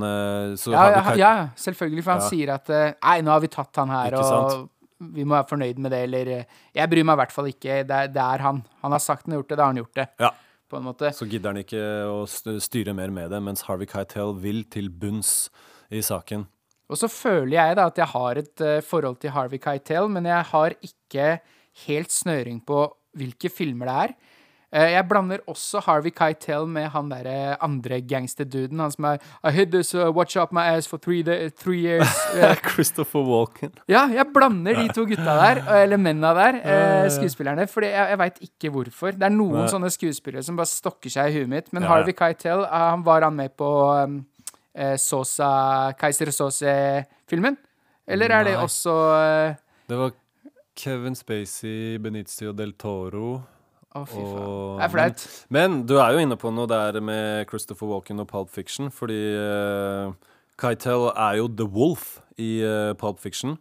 så 0.57 0.71
Ja, 0.73 0.87
ja, 0.95 1.13
ja, 1.19 1.33
selvfølgelig, 1.59 2.03
for 2.07 2.15
han 2.15 2.25
sier 2.25 2.55
at 2.55 2.71
Nei, 2.73 3.19
nå 3.21 3.32
har 3.35 3.43
vi 3.43 3.51
tatt 3.51 3.81
han 3.81 3.91
her, 3.93 4.17
og 4.19 4.69
vi 5.13 5.25
må 5.25 5.35
være 5.35 5.49
fornøyd 5.49 5.81
med 5.83 5.91
det, 5.93 6.01
eller 6.07 6.31
eh, 6.31 6.57
Jeg 6.77 6.91
bryr 6.91 7.05
meg 7.07 7.17
i 7.17 7.21
hvert 7.23 7.35
fall 7.35 7.51
ikke. 7.51 7.81
Det 7.87 7.99
er, 7.99 8.09
det 8.13 8.23
er 8.23 8.45
han. 8.45 8.63
Han 8.83 8.95
har 8.95 9.03
sagt 9.03 9.27
han 9.27 9.35
har 9.35 9.41
gjort 9.41 9.51
det, 9.51 9.57
da 9.59 9.65
har 9.65 9.73
han 9.73 9.81
gjort 9.81 9.99
det. 9.99 10.07
Ja. 10.23 10.31
På 10.71 10.79
en 10.79 10.87
måte. 10.87 11.11
Så 11.13 11.27
gidder 11.29 11.53
han 11.53 11.61
ikke 11.61 11.83
å 12.09 12.23
styre 12.27 12.95
mer 12.97 13.13
med 13.13 13.29
det, 13.33 13.41
mens 13.43 13.65
Harvey 13.67 13.89
Keitel 13.89 14.33
vil 14.41 14.63
til 14.73 14.89
bunns 14.89 15.51
i 15.93 16.01
saken. 16.05 16.47
Og 16.91 16.99
så 16.99 17.09
føler 17.09 17.55
jeg 17.57 17.77
da 17.79 17.87
at 17.89 17.99
jeg 17.99 18.11
har 18.13 18.39
et 18.41 18.63
eh, 18.63 18.81
forhold 18.85 19.19
til 19.21 19.33
Harvey 19.35 19.61
Keitel, 19.61 20.09
men 20.11 20.27
jeg 20.29 20.49
har 20.51 20.77
ikke 20.85 21.27
helt 21.87 22.13
snøring 22.13 22.59
på 22.65 22.85
hvilke 23.17 23.49
filmer 23.53 23.89
det 23.89 23.97
er. 24.07 24.15
Eh, 24.73 24.89
jeg 24.95 25.05
blander 25.05 25.41
også 25.45 25.83
Harvey 25.85 26.09
Keitel 26.09 26.65
med 26.65 26.87
han 26.89 27.09
derre 27.11 27.57
andre 27.61 27.99
gangsterduden. 28.09 28.79
Han 28.81 28.93
som 28.93 29.05
er 29.05 29.19
I 29.45 29.51
hid 29.53 29.69
this 29.75 29.93
uh, 29.93 30.09
watch 30.09 30.37
up 30.37 30.53
my 30.55 30.63
ass 30.73 30.89
for 30.89 30.97
three, 30.97 31.21
day, 31.21 31.49
three 31.49 31.83
years. 31.83 32.09
Christopher 32.73 33.21
Walken. 33.21 33.75
Ja, 33.87 34.07
jeg 34.09 34.25
blander 34.33 34.79
de 34.81 34.87
to 34.95 35.05
gutta 35.05 35.37
der, 35.37 35.61
eller 35.83 36.01
menna 36.01 36.33
der, 36.33 36.57
eh, 36.63 37.11
skuespillerne, 37.13 37.67
For 37.69 37.85
jeg, 37.85 37.93
jeg 37.93 38.19
veit 38.23 38.41
ikke 38.41 38.73
hvorfor. 38.73 39.13
Det 39.13 39.29
er 39.29 39.35
noen 39.35 39.61
Nei. 39.61 39.69
sånne 39.69 39.93
skuespillere 39.93 40.43
som 40.43 40.57
bare 40.57 40.71
stokker 40.73 41.13
seg 41.13 41.29
i 41.29 41.37
huet 41.37 41.53
mitt, 41.53 41.71
men 41.73 41.85
Ja, 41.85 41.93
Harvey 41.93 42.17
Keitel, 42.17 42.65
eh, 42.65 42.89
han 42.95 43.05
var 43.05 43.27
han 43.27 43.37
med 43.37 43.53
på 43.59 43.69
um, 43.93 44.19
eh, 44.73 44.97
Sosa, 44.97 45.93
Keiser 46.01 46.33
Sose-filmen? 46.33 47.61
Eller 48.09 48.33
er 48.35 48.49
det 48.49 48.57
også 48.59 48.91
uh, 48.91 49.55
Det 49.87 49.95
var 49.95 50.17
Kevin 50.75 51.15
Spacey, 51.15 51.99
Benicio 52.01 52.51
del 52.57 52.73
Toro 52.73 53.43
Å, 53.93 54.03
fy 54.09 54.19
faen. 54.19 54.37
og 54.41 54.79
Det 54.79 54.85
er 54.87 54.93
flaut. 54.93 55.25
Men, 55.49 55.59
men 55.59 55.81
du 55.89 55.97
er 56.01 56.15
jo 56.15 56.23
inne 56.25 56.37
på 56.39 56.51
noe 56.53 56.69
der 56.69 56.97
med 57.03 57.45
Christopher 57.49 57.91
Walken 57.91 58.23
og 58.23 58.29
Pulp 58.31 58.49
Fiction, 58.53 58.89
fordi 58.93 59.19
uh, 59.37 60.13
Keitel 60.61 61.11
er 61.13 61.37
jo 61.41 61.49
The 61.49 61.67
Wolf 61.69 62.17
i 62.41 62.55
uh, 62.65 62.93
Pulp 62.97 63.21
Fiction. 63.21 63.57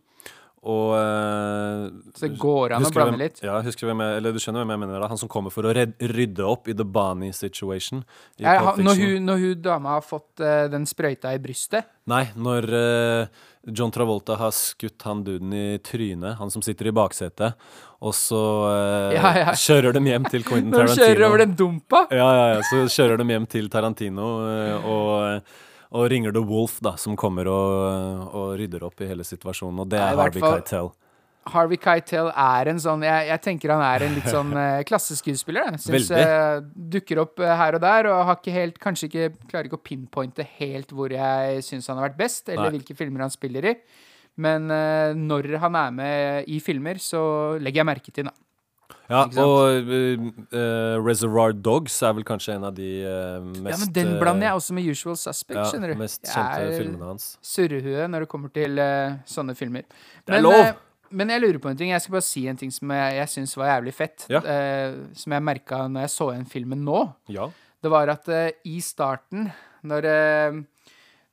Og 0.62 0.92
uh, 0.94 1.88
Så 2.14 2.28
det 2.28 2.36
går 2.38 2.76
an 2.76 2.84
å 2.86 2.90
blande 2.94 3.18
litt. 3.18 3.40
Ja, 3.42 3.56
husker 3.66 3.88
hvem 3.88 4.02
jeg, 4.04 4.18
eller 4.20 4.34
du 4.34 4.38
skjønner 4.42 4.62
hvem 4.62 4.74
jeg 4.76 4.82
mener 4.84 5.02
da? 5.02 5.08
Han 5.10 5.18
som 5.18 5.30
kommer 5.30 5.50
for 5.50 5.66
å 5.66 5.72
red, 5.74 5.96
rydde 6.12 6.44
opp 6.46 6.70
i 6.70 6.76
The 6.78 6.86
Bonnie 6.86 7.34
situation. 7.34 8.04
I 8.38 8.46
Pulp 8.46 8.78
når, 8.86 9.00
hun, 9.00 9.26
når 9.26 9.40
hun 9.42 9.64
dama 9.64 9.96
har 9.96 10.04
fått 10.06 10.42
uh, 10.44 10.68
den 10.70 10.86
sprøyta 10.86 11.32
i 11.34 11.40
brystet 11.42 11.90
Nei, 12.10 12.28
når 12.38 12.68
uh, 12.70 13.42
John 13.74 13.90
Travolta 13.94 14.36
har 14.38 14.54
skutt 14.54 15.02
han 15.06 15.24
duden 15.26 15.50
i 15.54 15.66
trynet, 15.82 16.38
han 16.38 16.54
som 16.54 16.62
sitter 16.62 16.90
i 16.90 16.94
baksetet, 16.94 17.58
og 18.02 18.14
så 18.18 18.42
Ja, 19.14 19.34
ja. 19.38 19.56
kjører 19.58 19.94
de 19.94 20.02
hjem 20.10 20.30
til 20.30 20.46
Quentin 20.46 20.70
Når 20.74 20.92
de 20.92 20.96
kjører 20.98 21.26
over 21.26 21.42
den 21.42 21.58
dumpa! 21.58 22.06
Ja, 22.10 22.30
ja, 22.38 22.46
ja, 22.54 22.64
så 22.70 22.86
kjører 22.86 23.18
de 23.22 23.28
hjem 23.34 23.50
til 23.50 23.70
Tarantino 23.70 24.30
og, 24.78 25.52
og 25.92 26.08
ringer 26.08 26.32
The 26.32 26.42
Wolf, 26.48 26.78
da, 26.84 26.94
som 27.00 27.16
kommer 27.20 27.48
og, 27.52 28.26
og 28.32 28.50
rydder 28.60 28.84
opp 28.86 29.02
i 29.04 29.08
hele 29.10 29.26
situasjonen. 29.28 29.84
Og 29.84 29.90
det 29.92 30.00
er 30.00 30.16
Harvey 30.16 30.40
Keitel. 30.40 30.92
Harvey 31.52 31.78
Keitel 31.82 32.28
er 32.38 32.68
en 32.70 32.78
sånn 32.78 33.02
Jeg, 33.02 33.26
jeg 33.26 33.42
tenker 33.42 33.72
han 33.74 33.82
er 33.82 34.04
en 34.06 34.12
litt 34.14 34.28
sånn 34.36 34.54
eh, 34.56 34.84
klasseskuespiller. 34.88 35.74
Syns 35.82 36.12
eh, 36.16 36.60
dukker 36.94 37.22
opp 37.24 37.42
eh, 37.42 37.56
her 37.58 37.76
og 37.76 37.82
der, 37.82 38.08
og 38.12 38.22
har 38.28 38.38
ikke 38.38 38.54
helt 38.54 38.78
Kanskje 38.82 39.10
ikke 39.10 39.26
klarer 39.50 39.68
ikke 39.68 39.80
å 39.80 39.84
pinpointe 39.90 40.46
helt 40.60 40.94
hvor 40.94 41.12
jeg 41.12 41.66
syns 41.66 41.90
han 41.90 41.98
har 42.00 42.10
vært 42.10 42.20
best, 42.22 42.46
eller 42.48 42.70
Nei. 42.70 42.78
hvilke 42.78 42.96
filmer 42.98 43.26
han 43.26 43.34
spiller 43.34 43.72
i. 43.72 43.76
Men 44.40 44.70
eh, 44.72 45.12
når 45.18 45.50
han 45.60 45.76
er 45.76 45.92
med 45.98 46.48
i 46.48 46.62
filmer, 46.64 47.02
så 47.02 47.22
legger 47.60 47.82
jeg 47.82 47.90
merke 47.90 48.14
til 48.14 48.30
han. 48.30 48.38
Ja, 49.12 49.22
og 49.42 49.90
eh, 49.92 50.96
Reservoir 51.04 51.52
Dogs 51.52 51.96
er 52.04 52.14
vel 52.16 52.24
kanskje 52.28 52.54
en 52.56 52.64
av 52.68 52.74
de 52.76 52.88
uh, 53.04 53.44
mest 53.44 53.74
Ja, 53.74 53.78
men 53.82 53.92
den 53.96 54.12
blander 54.20 54.48
jeg 54.48 54.60
også 54.60 54.76
med 54.76 54.88
Usual 54.88 55.18
Suspect, 55.20 55.58
ja, 55.58 55.66
skjønner 55.68 55.92
du. 55.92 55.98
mest 56.00 56.22
Jeg 56.24 56.32
kjente 56.34 56.64
er 56.70 56.78
filmene 56.80 57.10
hans. 57.10 57.26
surrehue 57.44 58.08
når 58.12 58.24
det 58.26 58.30
kommer 58.32 58.54
til 58.56 58.80
uh, 58.80 59.18
sånne 59.28 59.56
filmer. 59.58 59.84
Det 60.24 60.32
er 60.32 60.38
Men, 60.40 60.48
lov! 60.48 60.82
men 61.12 61.34
jeg 61.34 61.44
lurer 61.44 61.60
på 61.60 61.68
en 61.72 61.76
ting. 61.76 61.90
Jeg 61.92 62.00
skal 62.04 62.16
bare 62.16 62.24
si 62.24 62.46
en 62.48 62.60
ting 62.60 62.72
som 62.72 62.92
jeg, 62.96 63.16
jeg 63.20 63.32
syns 63.34 63.56
var 63.60 63.74
jævlig 63.74 63.92
fett. 63.92 64.24
Ja. 64.32 64.40
som 65.12 65.34
jeg 65.36 65.44
merka 65.44 65.82
når 65.92 66.06
jeg 66.06 66.12
så 66.14 66.30
igjen 66.32 66.46
filmen 66.48 66.86
nå. 66.86 67.02
Ja. 67.28 67.50
Det 67.84 67.90
var 67.92 68.08
at 68.08 68.30
i 68.64 68.78
starten, 68.80 69.50
når 69.84 70.08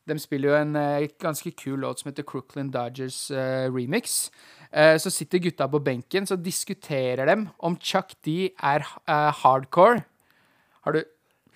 De 0.09 0.17
spiller 0.21 0.51
jo 0.51 0.57
en 0.57 0.75
eh, 0.79 1.09
ganske 1.21 1.51
kul 1.57 1.79
låt 1.83 2.01
som 2.01 2.09
heter 2.11 2.25
Crooklyn 2.27 2.71
Dodgers 2.73 3.27
eh, 3.31 3.67
remix. 3.71 4.29
Eh, 4.71 4.97
så 5.01 5.11
sitter 5.13 5.41
gutta 5.43 5.69
på 5.69 5.81
benken, 5.83 6.27
så 6.29 6.37
diskuterer 6.37 7.29
dem 7.29 7.47
om 7.59 7.77
Chuck 7.79 8.17
D 8.25 8.51
er 8.57 8.85
hardcore. 9.05 10.03
Har 10.85 10.95
du 10.95 11.03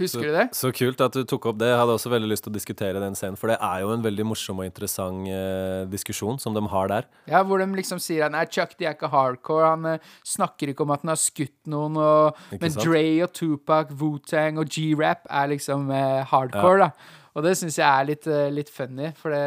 Husker 0.01 0.25
du 0.25 0.33
det? 0.33 0.47
så 0.57 0.71
kult 0.73 1.01
at 1.05 1.13
du 1.13 1.21
tok 1.27 1.45
opp 1.51 1.59
det. 1.61 1.67
Jeg 1.69 1.77
hadde 1.77 1.95
også 1.95 2.09
veldig 2.09 2.29
lyst 2.31 2.45
til 2.47 2.51
å 2.51 2.55
diskutere 2.55 3.01
den 3.01 3.15
scenen, 3.17 3.37
for 3.37 3.51
det 3.51 3.59
er 3.61 3.83
jo 3.83 3.91
en 3.93 4.03
veldig 4.03 4.25
morsom 4.25 4.61
og 4.63 4.65
interessant 4.65 5.29
eh, 5.29 5.83
diskusjon 5.91 6.39
som 6.41 6.55
de 6.57 6.63
har 6.73 6.89
der. 6.89 7.09
Ja, 7.29 7.43
Hvor 7.45 7.61
de 7.61 7.67
liksom 7.77 8.01
sier 8.01 8.25
at 8.25 8.33
nei, 8.33 8.45
Chuck 8.49 8.73
D 8.79 8.87
er 8.87 8.97
ikke 8.97 9.11
hardcore. 9.13 9.69
Han 9.75 9.89
eh, 9.93 10.13
snakker 10.25 10.73
ikke 10.73 10.87
om 10.87 10.95
at 10.95 11.05
han 11.05 11.13
har 11.13 11.21
skutt 11.21 11.69
noen. 11.69 11.99
Og, 12.01 12.39
men 12.57 12.73
sant? 12.73 12.87
Dre 12.87 13.03
og 13.27 13.35
Tupac, 13.37 13.93
Wu-Tang 13.99 14.57
og 14.63 14.73
G-rap 14.73 15.29
er 15.29 15.53
liksom 15.53 15.91
eh, 15.93 16.23
hardcore, 16.31 16.87
da. 16.89 17.19
Og 17.33 17.45
det 17.45 17.55
syns 17.57 17.79
jeg 17.79 17.87
er 17.87 18.07
litt, 18.07 18.29
eh, 18.29 18.51
litt 18.53 18.69
funny, 18.69 19.09
for 19.17 19.33
det 19.33 19.43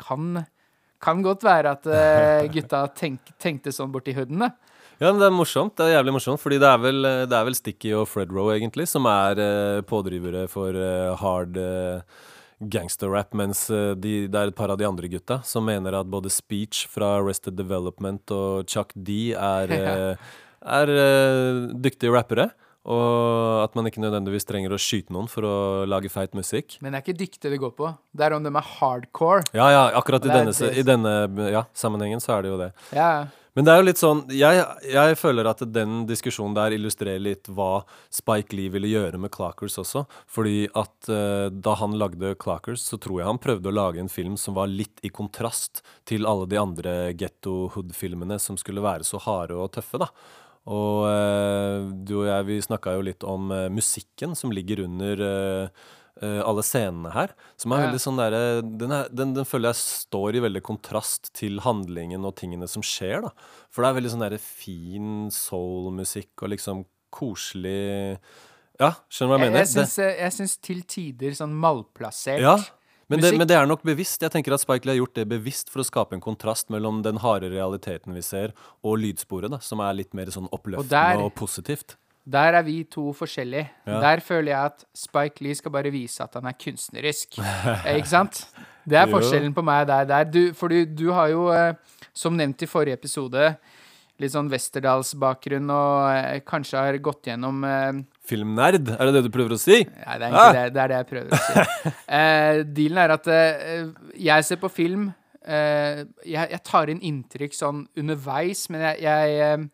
kan, 0.00 0.44
kan 1.02 1.24
godt 1.24 1.46
være 1.46 1.76
at 1.78 1.88
eh, 1.88 2.46
gutta 2.54 2.86
tenk, 2.96 3.34
tenkte 3.42 3.72
sånn 3.74 3.92
borti 3.94 4.16
hooden, 4.16 4.44
da. 4.44 4.52
Ja, 4.96 5.10
men 5.10 5.20
det 5.20 5.26
er 5.28 5.34
morsomt. 5.36 5.74
Det 5.76 5.84
er 5.84 5.98
jævlig 5.98 6.14
morsomt, 6.16 6.40
fordi 6.40 6.56
det 6.62 6.68
er 6.70 6.78
vel, 6.80 7.08
det 7.28 7.36
er 7.36 7.44
vel 7.44 7.56
Sticky 7.58 7.92
og 7.98 8.06
Fred 8.08 8.30
Roe, 8.32 8.54
egentlig, 8.54 8.86
som 8.88 9.04
er 9.10 9.42
eh, 9.42 9.82
pådrivere 9.84 10.46
for 10.48 10.72
eh, 10.72 11.12
hard 11.20 11.58
eh, 11.60 12.22
gangsterrap, 12.72 13.36
mens 13.36 13.66
de, 13.68 14.14
det 14.32 14.40
er 14.40 14.48
et 14.48 14.56
par 14.56 14.72
av 14.72 14.78
de 14.80 14.86
andre 14.88 15.10
gutta 15.12 15.42
som 15.44 15.66
mener 15.68 15.92
at 15.98 16.08
både 16.08 16.32
Speech 16.32 16.86
fra 16.88 17.18
Arrested 17.18 17.52
Development 17.58 18.32
og 18.32 18.64
Chuck 18.72 18.94
D 18.96 19.34
er, 19.36 19.74
er 20.80 20.92
dyktige 21.76 22.14
rappere. 22.14 22.48
Og 22.86 23.64
at 23.64 23.74
man 23.74 23.88
ikke 23.88 24.02
nødvendigvis 24.02 24.46
trenger 24.46 24.74
å 24.74 24.78
skyte 24.80 25.14
noen 25.14 25.26
for 25.30 25.46
å 25.46 25.56
lage 25.90 26.10
feit 26.12 26.36
musikk. 26.38 26.78
Men 26.84 26.94
det 26.94 27.00
er 27.00 27.06
ikke 27.06 27.22
dyktig 27.24 27.50
det 27.50 27.62
går 27.62 27.72
på. 27.78 27.90
Det 28.14 28.28
er 28.28 28.36
om 28.36 28.44
de 28.44 28.52
er 28.52 28.68
hardcore. 28.76 29.42
Ja, 29.56 29.66
ja, 29.74 29.88
akkurat 29.98 30.26
i 30.28 30.30
denne, 30.30 30.54
i 30.70 30.86
denne 30.86 31.50
ja, 31.50 31.66
sammenhengen 31.74 32.22
så 32.22 32.36
er 32.36 32.46
det 32.46 32.54
jo 32.54 32.60
det. 32.62 32.70
Ja, 32.94 33.26
Men 33.56 33.66
det 33.66 33.72
er 33.72 33.80
jo 33.80 33.86
litt 33.88 34.00
sånn 34.00 34.18
jeg, 34.36 34.62
jeg 34.92 35.16
føler 35.16 35.48
at 35.48 35.62
den 35.72 36.02
diskusjonen 36.06 36.54
der 36.54 36.76
illustrerer 36.76 37.22
litt 37.24 37.48
hva 37.48 37.86
Spike 38.12 38.54
Lee 38.54 38.70
ville 38.70 38.90
gjøre 38.92 39.18
med 39.18 39.32
Clockers 39.34 39.80
også. 39.82 40.04
Fordi 40.30 40.68
at 40.76 41.10
uh, 41.10 41.48
da 41.50 41.76
han 41.80 41.98
lagde 41.98 42.36
Clockers, 42.38 42.86
så 42.86 43.00
tror 43.02 43.22
jeg 43.22 43.30
han 43.32 43.42
prøvde 43.42 43.72
å 43.72 43.74
lage 43.74 44.02
en 44.04 44.12
film 44.12 44.38
som 44.38 44.54
var 44.60 44.70
litt 44.70 45.02
i 45.02 45.10
kontrast 45.10 45.82
til 46.06 46.28
alle 46.28 46.46
de 46.52 46.60
andre 46.60 46.98
Getto 47.18 47.64
Hood-filmene 47.74 48.38
som 48.38 48.60
skulle 48.60 48.84
være 48.84 49.08
så 49.08 49.18
harde 49.26 49.58
og 49.58 49.72
tøffe, 49.74 50.04
da. 50.04 50.12
Og 50.66 51.04
eh, 51.10 51.84
du 52.06 52.16
og 52.22 52.26
jeg, 52.26 52.46
vi 52.48 52.56
snakka 52.64 52.96
jo 52.96 53.04
litt 53.06 53.26
om 53.26 53.52
eh, 53.54 53.68
musikken 53.70 54.34
som 54.38 54.50
ligger 54.54 54.82
under 54.86 55.22
eh, 55.28 56.40
alle 56.42 56.64
scenene 56.64 57.12
her. 57.14 57.34
Som 57.60 57.74
er 57.76 57.84
veldig 57.86 58.00
sånn 58.02 58.18
derre 58.18 58.40
den, 58.64 58.94
den, 59.12 59.34
den 59.36 59.46
føler 59.46 59.70
jeg 59.70 59.82
står 59.82 60.38
i 60.38 60.42
veldig 60.46 60.62
kontrast 60.66 61.30
til 61.36 61.60
handlingen 61.62 62.24
og 62.26 62.34
tingene 62.40 62.66
som 62.70 62.82
skjer, 62.84 63.28
da. 63.28 63.32
For 63.70 63.84
det 63.84 63.90
er 63.92 63.98
veldig 64.00 64.12
sånn 64.14 64.24
derre 64.24 64.40
fin 64.42 65.30
soul-musikk 65.34 66.46
og 66.46 66.54
liksom 66.56 66.86
koselig 67.14 68.16
Ja, 68.80 68.90
skjønner 69.08 69.36
du 69.36 69.36
hva 69.36 69.38
jeg 69.38 69.52
mener? 69.52 69.62
jeg, 69.62 69.70
syns, 69.72 69.94
jeg 70.02 70.32
syns 70.40 70.56
til 70.64 70.82
tider 70.88 71.36
sånn 71.38 71.54
malplassert. 71.62 72.42
ja, 72.42 72.56
men 73.08 73.20
det, 73.22 73.30
men 73.38 73.46
det 73.46 73.54
er 73.56 73.68
nok 73.70 73.84
bevisst. 73.86 74.22
Jeg 74.22 74.32
tenker 74.34 74.54
at 74.56 74.62
Spike 74.64 74.86
Lee 74.86 74.96
har 74.96 75.02
gjort 75.04 75.14
det 75.14 75.28
bevisst 75.30 75.70
for 75.70 75.82
å 75.82 75.86
skape 75.86 76.16
en 76.16 76.22
kontrast 76.24 76.72
mellom 76.74 77.02
den 77.06 77.20
harde 77.22 77.50
realiteten 77.52 78.16
vi 78.16 78.22
ser, 78.26 78.54
og 78.82 78.98
lydsporet, 79.02 79.52
da, 79.52 79.60
som 79.62 79.82
er 79.84 79.94
litt 79.94 80.14
mer 80.16 80.32
sånn 80.34 80.48
oppløftende 80.50 80.90
der- 80.90 81.22
og 81.22 81.34
positivt. 81.38 81.94
Der 82.26 82.56
er 82.58 82.64
vi 82.66 82.80
to 82.90 83.12
forskjellige. 83.14 83.68
Ja. 83.86 84.00
Der 84.02 84.18
føler 84.18 84.50
jeg 84.50 84.72
at 84.72 84.84
Spike 84.98 85.44
Lee 85.46 85.54
skal 85.54 85.70
bare 85.70 85.92
vise 85.94 86.24
at 86.24 86.34
han 86.34 86.48
er 86.50 86.56
kunstnerisk. 86.58 87.38
Eh, 87.38 88.00
Ikke 88.00 88.10
sant? 88.10 88.40
Det 88.82 88.98
er 88.98 89.06
forskjellen 89.14 89.54
på 89.54 89.62
meg 89.62 89.84
og 89.84 89.92
deg 89.92 90.08
der. 90.10 90.24
Du, 90.26 90.40
for 90.58 90.74
du 90.74 91.06
har 91.14 91.30
jo, 91.30 91.46
eh, 91.54 91.74
som 92.12 92.34
nevnt 92.34 92.66
i 92.66 92.66
forrige 92.66 92.98
episode, 92.98 93.52
litt 94.18 94.34
sånn 94.34 94.50
Westerdals-bakgrunn 94.50 95.70
og 95.70 96.10
eh, 96.16 96.40
kanskje 96.42 96.82
har 96.82 96.98
gått 96.98 97.30
gjennom 97.30 97.62
Filmnerd, 98.26 98.88
er 98.96 99.04
det 99.08 99.12
det 99.14 99.22
du 99.26 99.30
prøver 99.34 99.54
å 99.54 99.58
si? 99.60 99.78
Nei, 99.86 100.16
det 100.18 100.26
er 100.28 100.34
Ah! 100.40 100.52
det. 100.56 100.64
Det 100.74 100.82
er 100.82 100.88
det 100.92 100.96
jeg 101.00 101.08
prøver 101.12 101.30
å 101.30 101.40
si. 101.46 101.54
Eh, 102.16 102.62
dealen 102.76 102.98
er 103.04 103.14
at 103.16 103.26
eh, 103.30 103.86
jeg 104.28 104.44
ser 104.48 104.58
på 104.62 104.70
film 104.70 105.08
eh, 105.46 106.04
jeg, 106.26 106.50
jeg 106.54 106.62
tar 106.66 106.90
inn 106.92 107.00
inntrykk 107.06 107.54
sånn 107.54 107.84
underveis, 107.98 108.64
men 108.70 108.82
jeg, 108.88 109.02
jeg 109.06 109.68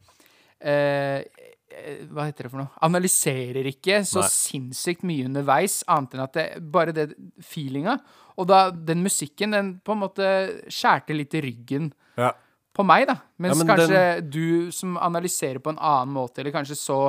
Hva 2.12 2.26
heter 2.28 2.46
det 2.46 2.50
for 2.52 2.60
noe? 2.62 2.70
Analyserer 2.84 3.66
ikke 3.70 4.02
så 4.06 4.20
Nei. 4.22 4.28
sinnssykt 4.32 5.04
mye 5.08 5.24
underveis, 5.30 5.78
annet 5.90 6.14
enn 6.16 6.24
at 6.26 6.36
det, 6.36 6.44
bare 6.74 6.92
det 6.94 7.06
feelinga. 7.48 7.96
Og 8.40 8.46
da 8.48 8.66
den 8.72 9.02
musikken, 9.04 9.52
den 9.56 9.70
på 9.84 9.94
en 9.96 10.02
måte 10.04 10.28
skjærte 10.72 11.16
litt 11.16 11.34
i 11.36 11.42
ryggen 11.44 11.90
Ja. 12.20 12.32
på 12.76 12.84
meg, 12.84 13.06
da. 13.08 13.16
Mens 13.40 13.56
Ja, 13.58 13.64
men 13.64 13.70
kanskje 13.72 14.02
du 14.30 14.70
som 14.72 14.96
analyserer 15.00 15.58
på 15.64 15.72
en 15.72 15.80
annen 15.80 16.12
måte, 16.14 16.40
eller 16.44 16.52
kanskje 16.54 16.76
så 16.78 17.00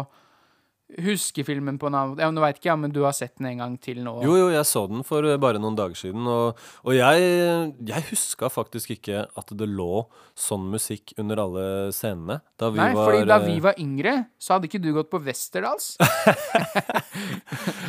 husker 1.02 1.46
filmen 1.48 1.78
på 1.82 1.88
en 1.90 1.96
annen 1.96 2.12
måte 2.14 2.22
ja, 2.26 2.30
Nå 2.34 2.42
veit 2.44 2.60
ikke 2.60 2.70
jeg, 2.70 2.80
men 2.84 2.94
du 2.94 3.02
har 3.06 3.16
sett 3.18 3.34
den 3.40 3.50
en 3.50 3.62
gang 3.64 3.78
til 3.82 4.02
nå. 4.06 4.16
Jo, 4.26 4.36
jo, 4.38 4.50
jeg 4.54 4.68
så 4.70 4.84
den 4.92 5.06
for 5.08 5.26
eh, 5.26 5.40
bare 5.42 5.62
noen 5.62 5.78
dager 5.78 5.98
siden, 5.98 6.28
og, 6.30 6.60
og 6.84 6.96
jeg, 6.96 7.74
jeg 7.90 8.08
huska 8.12 8.50
faktisk 8.54 8.94
ikke 8.98 9.26
at 9.26 9.54
det 9.58 9.70
lå 9.70 10.06
sånn 10.38 10.68
musikk 10.74 11.16
under 11.22 11.42
alle 11.46 11.66
scenene. 11.96 12.40
Da 12.60 12.70
vi 12.74 12.82
Nei, 12.82 12.92
var 12.98 13.10
fordi 13.10 13.30
da 13.30 13.40
eh, 13.40 13.48
vi 13.48 13.58
var 13.64 13.80
yngre, 13.82 14.16
så 14.42 14.56
hadde 14.56 14.70
ikke 14.70 14.84
du 14.84 14.92
gått 14.96 15.12
på 15.14 15.22
Westerdals. 15.24 15.94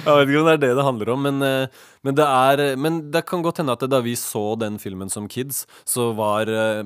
Jeg 0.04 0.12
vet 0.18 0.28
ikke 0.28 0.40
om 0.42 0.48
det 0.48 0.54
er 0.58 0.62
det 0.62 0.72
det 0.76 0.84
handler 0.84 1.10
om, 1.14 1.22
men, 1.24 1.44
eh, 1.44 1.84
men, 2.04 2.14
det 2.18 2.24
er, 2.28 2.62
men 2.80 2.98
det 3.14 3.24
kan 3.28 3.42
godt 3.44 3.62
hende 3.62 3.74
at 3.74 3.84
da 3.90 4.00
vi 4.04 4.14
så 4.18 4.42
den 4.60 4.76
filmen 4.82 5.10
som 5.12 5.26
kids, 5.30 5.64
så 5.88 6.10
var 6.16 6.48
eh, 6.52 6.82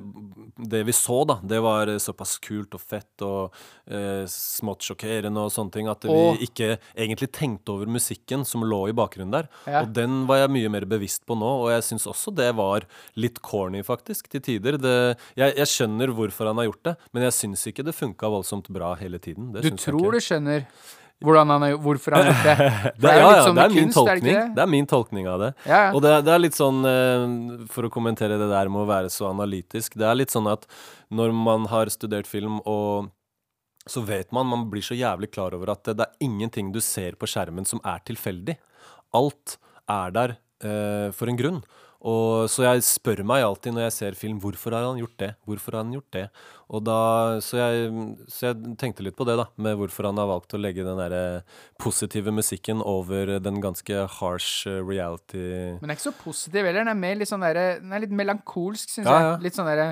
det 0.58 0.84
vi 0.88 0.94
så, 0.96 1.20
da, 1.28 1.38
det 1.42 1.60
var 1.64 1.90
såpass 2.02 2.36
kult 2.44 2.74
og 2.78 2.82
fett 2.82 3.24
og 3.26 3.54
eh, 3.90 4.24
smått 4.30 4.86
sjokkerende 4.86 5.44
og 5.44 5.52
sånne 5.54 5.74
ting, 5.74 5.90
at 5.90 6.06
vi 6.06 6.14
Og- 6.14 6.42
ikke 6.44 6.78
egentlig 6.96 7.30
tenkte 7.34 7.74
over 7.74 7.90
musikken 7.90 8.44
som 8.46 8.62
lå 8.64 8.80
i 8.88 8.96
bakgrunnen 8.96 9.34
der. 9.34 9.48
Ja. 9.66 9.82
Og 9.82 9.92
den 9.96 10.22
var 10.30 10.42
jeg 10.44 10.54
mye 10.54 10.72
mer 10.72 10.86
bevisst 10.88 11.26
på 11.28 11.36
nå, 11.38 11.50
og 11.64 11.70
jeg 11.74 11.82
syns 11.90 12.06
også 12.10 12.34
det 12.38 12.52
var 12.58 12.86
litt 13.18 13.42
corny, 13.42 13.82
faktisk, 13.86 14.28
til 14.32 14.40
tider. 14.44 14.78
Det, 14.78 14.94
jeg, 15.38 15.56
jeg 15.58 15.66
skjønner 15.74 16.14
hvorfor 16.14 16.50
han 16.52 16.60
har 16.62 16.70
gjort 16.70 16.84
det, 16.92 16.96
men 17.12 17.26
jeg 17.28 17.36
syns 17.36 17.66
ikke 17.70 17.84
det 17.86 17.96
funka 17.98 18.30
voldsomt 18.30 18.70
bra 18.72 18.94
hele 19.00 19.18
tiden. 19.18 19.52
Det 19.54 19.66
Du 19.66 19.74
tror 19.76 20.12
du 20.14 20.20
skjønner 20.22 20.64
han 21.24 21.50
har, 21.50 21.72
hvorfor 21.82 22.14
han 22.14 22.26
har 22.26 22.32
gjort 22.32 22.44
det. 22.58 22.92
Det, 23.02 23.10
er, 23.10 23.18
ja, 23.20 23.30
ja, 23.36 23.42
sånn 23.44 23.56
det 23.58 23.64
er 23.64 23.72
min 23.74 23.84
kunst, 23.88 23.98
er 23.98 24.04
tolkning. 24.12 24.34
det? 24.34 24.44
Det 24.54 24.62
er 24.62 24.70
min 24.70 24.86
tolkning 24.86 25.26
av 25.28 25.40
det. 25.42 25.48
Ja. 25.66 25.80
Og 25.92 26.02
det, 26.04 26.12
er- 26.14 26.22
det 26.28 26.32
er 26.36 26.42
litt 26.44 26.54
sånn, 26.58 26.78
eh, 26.86 27.66
for 27.74 27.88
å 27.88 27.90
kommentere 27.90 28.38
det 28.38 28.48
der 28.52 28.70
med 28.70 28.84
å 28.84 28.88
være 28.88 29.10
så 29.10 29.26
analytisk 29.32 29.96
Det 29.98 30.06
er 30.06 30.14
litt 30.20 30.30
sånn 30.30 30.46
at 30.52 30.66
når 31.10 31.32
man 31.34 31.66
har 31.72 31.90
studert 31.90 32.26
film, 32.30 32.60
og 32.68 33.10
så 33.88 34.02
vet 34.04 34.30
man 34.36 34.46
Man 34.46 34.66
blir 34.70 34.84
så 34.84 34.92
jævlig 34.94 35.30
klar 35.32 35.54
over 35.56 35.70
at 35.72 35.82
det, 35.88 35.94
det 35.96 36.04
er 36.06 36.26
ingenting 36.28 36.70
du 36.74 36.80
ser 36.84 37.16
på 37.16 37.26
skjermen 37.26 37.64
som 37.66 37.80
er 37.88 38.02
tilfeldig. 38.04 38.58
Alt 39.16 39.56
er 39.88 40.10
der 40.12 40.34
eh, 40.62 41.08
for 41.16 41.30
en 41.32 41.38
grunn. 41.40 41.62
Og 42.06 42.46
Så 42.46 42.62
jeg 42.62 42.84
spør 42.86 43.24
meg 43.26 43.42
alltid 43.42 43.74
når 43.74 43.88
jeg 43.88 43.94
ser 43.96 44.18
film, 44.18 44.36
hvorfor 44.38 44.70
har 44.76 44.84
han 44.86 45.00
gjort 45.00 45.16
det? 45.18 45.32
Hvorfor 45.48 45.74
har 45.74 45.82
han 45.82 45.96
gjort 45.96 46.12
det? 46.14 46.28
Og 46.70 46.84
da, 46.86 46.98
så, 47.42 47.58
jeg, 47.58 47.88
så 48.30 48.50
jeg 48.52 48.76
tenkte 48.78 49.02
litt 49.02 49.16
på 49.18 49.26
det, 49.26 49.34
da, 49.40 49.48
med 49.56 49.74
hvorfor 49.80 50.06
han 50.06 50.20
har 50.20 50.28
valgt 50.30 50.54
å 50.54 50.60
legge 50.60 50.84
den 50.86 51.00
der 51.00 51.42
positive 51.80 52.30
musikken 52.30 52.84
over 52.84 53.38
den 53.42 53.58
ganske 53.64 54.04
harsh 54.20 54.68
eh, 54.68 54.78
reality 54.84 55.42
Men 55.42 55.88
den 55.88 55.90
er 55.90 55.98
ikke 55.98 56.10
så 56.10 56.14
positiv 56.22 56.68
heller. 56.68 56.84
Den 56.84 56.92
er, 56.94 57.02
mer 57.02 57.18
litt 57.18 57.32
sånn 57.32 57.42
der, 57.42 57.62
den 57.82 57.92
er 57.96 58.04
litt 58.04 58.14
melankolsk, 58.14 58.94
syns 58.94 59.08
Ja, 59.10 59.18
jeg. 59.18 59.42
Litt 59.48 59.58
sånn 59.58 59.70
derre 59.72 59.90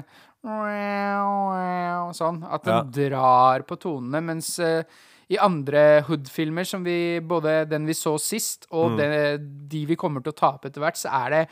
Sånn. 2.17 2.43
At 2.47 2.63
den 2.63 2.75
Ja. 2.77 2.83
drar 3.11 3.65
på 3.67 3.77
tonene. 3.83 4.23
Mens 4.23 4.59
uh, 4.61 4.83
i 5.29 5.37
andre 5.43 6.03
Hood-filmer, 6.07 6.65
som 6.65 6.85
vi 6.85 7.19
både 7.21 7.65
den 7.69 7.87
vi 7.87 7.93
så 7.99 8.15
sist, 8.21 8.67
og 8.71 8.93
Mm. 8.93 8.97
det, 8.97 9.69
de 9.69 9.87
vi 9.87 9.97
kommer 9.97 10.23
til 10.23 10.33
å 10.33 10.37
tape 10.37 10.69
etter 10.69 10.81
hvert, 10.81 10.97
så 10.97 11.11
er 11.11 11.31
det 11.31 11.49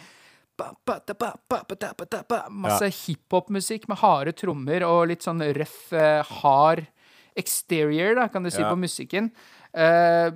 Masse 2.50 2.88
hiphop-musikk 2.94 3.88
med 3.90 3.98
harde 4.00 4.32
trommer 4.38 4.84
og 4.86 5.08
litt 5.10 5.24
sånn 5.26 5.42
røff, 5.56 5.92
eh, 5.92 6.22
hard 6.42 6.86
exterior, 7.36 8.14
da, 8.14 8.28
kan 8.28 8.44
du 8.46 8.50
si, 8.50 8.60
Ja. 8.62 8.70
på 8.70 8.78
musikken. 8.78 9.30
Uh, 9.74 10.30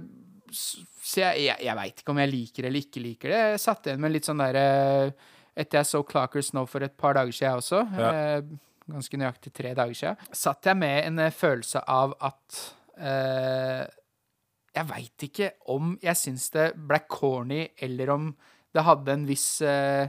så 0.50 1.20
jeg, 1.22 1.44
jeg, 1.46 1.56
jeg 1.62 1.76
veit 1.78 2.00
ikke 2.02 2.10
om 2.10 2.18
jeg 2.18 2.30
liker 2.32 2.66
eller 2.66 2.80
ikke 2.82 3.02
liker 3.04 3.30
det. 3.30 3.42
Jeg 3.52 3.60
satt 3.62 3.86
igjen 3.86 4.00
med 4.02 4.12
litt 4.16 4.26
sånn 4.26 4.40
derre 4.42 5.12
Etter 5.58 5.80
jeg 5.80 5.86
så 5.90 6.00
Clockers 6.06 6.52
nå 6.54 6.62
for 6.70 6.82
et 6.86 6.96
par 6.96 7.14
dager 7.18 7.34
siden 7.34 7.58
også, 7.58 7.80
Ja. 7.98 8.10
uh, 8.38 8.42
ganske 8.88 9.18
nøyaktig 9.20 9.52
tre 9.52 9.74
dager 9.74 9.94
siden, 9.94 10.16
satt 10.32 10.64
jeg 10.70 10.76
med 10.78 11.04
en 11.04 11.30
følelse 11.30 11.82
av 11.86 12.14
at 12.24 12.74
Jeg 14.74 14.86
veit 14.88 15.24
ikke 15.28 15.50
om 15.70 15.92
jeg 16.02 16.16
syns 16.18 16.50
det 16.54 16.72
ble 16.74 16.98
corny, 17.10 17.68
eller 17.78 18.10
om 18.10 18.36
det 18.74 18.84
hadde 18.86 19.14
en 19.14 19.28
viss 19.28 19.46
eh, 19.62 20.08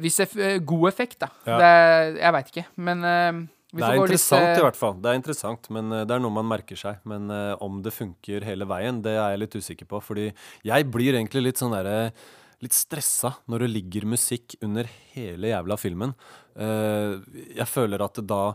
viss 0.00 0.20
eff 0.20 0.36
eh, 0.36 0.60
god 0.60 0.88
effekt, 0.90 1.18
da. 1.24 1.30
Ja. 1.48 1.58
Det, 1.60 1.72
jeg 2.20 2.36
veit 2.36 2.52
ikke, 2.52 2.64
men 2.86 3.04
uh, 3.04 3.42
Det 3.74 3.82
er 3.86 3.98
interessant, 3.98 4.46
litt, 4.46 4.60
i 4.60 4.66
hvert 4.66 4.78
fall. 4.78 4.96
Det 5.02 5.10
er 5.10 5.18
interessant, 5.18 5.68
men 5.74 5.90
det 5.94 6.14
er 6.14 6.22
noe 6.22 6.34
man 6.36 6.48
merker 6.50 6.78
seg. 6.78 7.00
Men 7.08 7.32
uh, 7.32 7.56
om 7.64 7.80
det 7.84 7.94
funker 7.96 8.46
hele 8.46 8.68
veien, 8.70 9.02
det 9.04 9.16
er 9.16 9.34
jeg 9.34 9.42
litt 9.44 9.58
usikker 9.58 9.88
på. 9.90 10.00
Fordi 10.04 10.30
jeg 10.68 10.88
blir 10.92 11.16
egentlig 11.16 11.48
litt 11.48 11.62
sånn 11.62 11.76
derre 11.76 12.08
Litt 12.62 12.72
stressa 12.72 13.34
når 13.50 13.64
det 13.64 13.66
ligger 13.74 14.06
musikk 14.08 14.54
under 14.64 14.86
hele 15.12 15.50
jævla 15.50 15.76
filmen. 15.76 16.14
Uh, 16.56 17.20
jeg 17.50 17.66
føler 17.68 18.00
at 18.06 18.20
da 18.24 18.54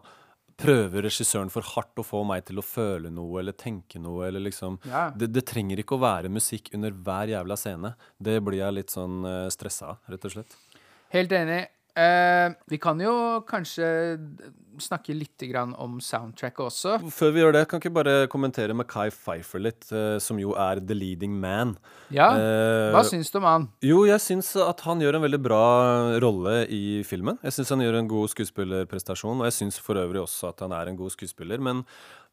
prøver 0.60 1.06
regissøren 1.08 1.50
for 1.54 1.65
hardt 1.76 2.00
å 2.02 2.06
få 2.06 2.22
meg 2.28 2.45
til 2.50 2.60
å 2.62 2.65
føle 2.65 3.12
noe 3.13 3.39
eller 3.41 3.56
tenke 3.58 4.00
noe. 4.02 4.28
eller 4.28 4.43
liksom 4.43 4.80
Ja. 4.86 5.10
det, 5.15 5.32
det 5.34 5.45
trenger 5.48 5.80
ikke 5.82 5.98
å 5.98 6.04
være 6.04 6.30
musikk 6.30 6.72
under 6.76 6.91
hver 6.91 7.32
jævla 7.34 7.58
scene. 7.58 7.95
Det 8.19 8.39
blir 8.43 8.60
jeg 8.60 8.78
litt 8.78 8.93
sånn 8.93 9.24
uh, 9.26 9.50
stressa 9.54 9.93
av, 9.95 10.02
rett 10.12 10.26
og 10.26 10.36
slett. 10.36 10.58
Helt 11.15 11.32
enig. 11.34 11.63
Eh, 11.99 12.53
vi 12.71 12.77
kan 12.81 12.99
jo 13.03 13.13
kanskje 13.49 13.88
snakke 14.79 15.12
litt 15.12 15.43
grann 15.49 15.73
om 15.75 15.97
soundtracket 15.99 16.62
også. 16.63 16.93
Før 17.12 17.33
vi 17.35 17.41
gjør 17.41 17.55
det, 17.57 17.63
kan 17.67 17.81
ikke 17.81 17.91
bare 17.97 18.13
kommentere 18.31 18.75
Mackay 18.77 19.12
Pfeiffer 19.12 19.59
litt, 19.59 19.83
eh, 19.91 20.15
som 20.23 20.39
jo 20.39 20.53
er 20.55 20.79
the 20.79 20.95
leading 20.95 21.35
man. 21.41 21.75
Ja, 22.15 22.29
Eh, 22.39 22.93
hva 22.95 23.03
syns 23.03 23.31
du 23.31 23.39
om 23.41 23.47
han? 23.49 23.67
Jo, 23.83 24.05
jeg 24.07 24.21
syns 24.23 24.53
at 24.55 24.79
han 24.88 25.01
gjør 25.03 25.17
en 25.19 25.25
veldig 25.25 25.41
bra 25.43 25.63
rolle 26.23 26.62
i 26.71 27.03
filmen. 27.03 27.38
Jeg 27.43 27.57
syns 27.57 27.73
han 27.75 27.83
gjør 27.83 27.99
en 27.99 28.07
god 28.07 28.31
skuespillerprestasjon, 28.31 29.41
og 29.41 29.49
jeg 29.49 29.57
syns 29.59 29.79
for 29.83 29.99
øvrig 29.99 30.23
også 30.23 30.53
at 30.53 30.63
han 30.63 30.71
er 30.71 30.88
en 30.88 30.97
god 30.97 31.12
skuespiller. 31.12 31.59
Men 31.59 31.83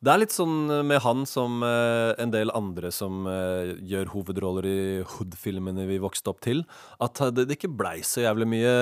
det 0.04 0.12
er 0.12 0.20
litt 0.20 0.34
sånn 0.34 0.68
med 0.84 1.00
han 1.04 1.24
som 1.28 1.62
eh, 1.64 2.12
en 2.20 2.32
del 2.34 2.52
andre 2.54 2.90
som 2.92 3.24
eh, 3.30 3.72
gjør 3.80 4.10
hovedroller 4.12 4.68
i 4.68 4.80
Hood-filmene 5.14 5.86
vi 5.88 5.96
vokste 6.02 6.32
opp 6.32 6.42
til, 6.44 6.66
at 7.02 7.22
det, 7.32 7.46
det 7.48 7.56
ikke 7.56 7.72
blei 7.72 7.98
så 8.04 8.26
jævlig 8.26 8.48
mye 8.52 8.74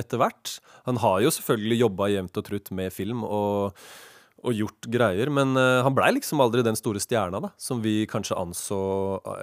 etter 0.00 0.22
hvert. 0.22 0.56
Han 0.88 1.02
har 1.04 1.20
jo 1.24 1.34
selvfølgelig 1.36 1.82
jobba 1.84 2.08
jevnt 2.14 2.40
og 2.40 2.48
trutt 2.48 2.72
med 2.74 2.94
film. 2.94 3.26
og 3.28 3.76
og 4.42 4.56
gjort 4.58 4.88
greier, 4.90 5.30
men 5.30 5.54
eh, 5.54 5.80
han 5.86 5.94
blei 5.94 6.08
liksom 6.16 6.40
aldri 6.42 6.64
den 6.66 6.74
store 6.74 6.98
stjerna 6.98 7.38
da, 7.44 7.52
som 7.60 7.78
vi 7.78 8.08
kanskje 8.10 8.34
anså, 8.38 8.78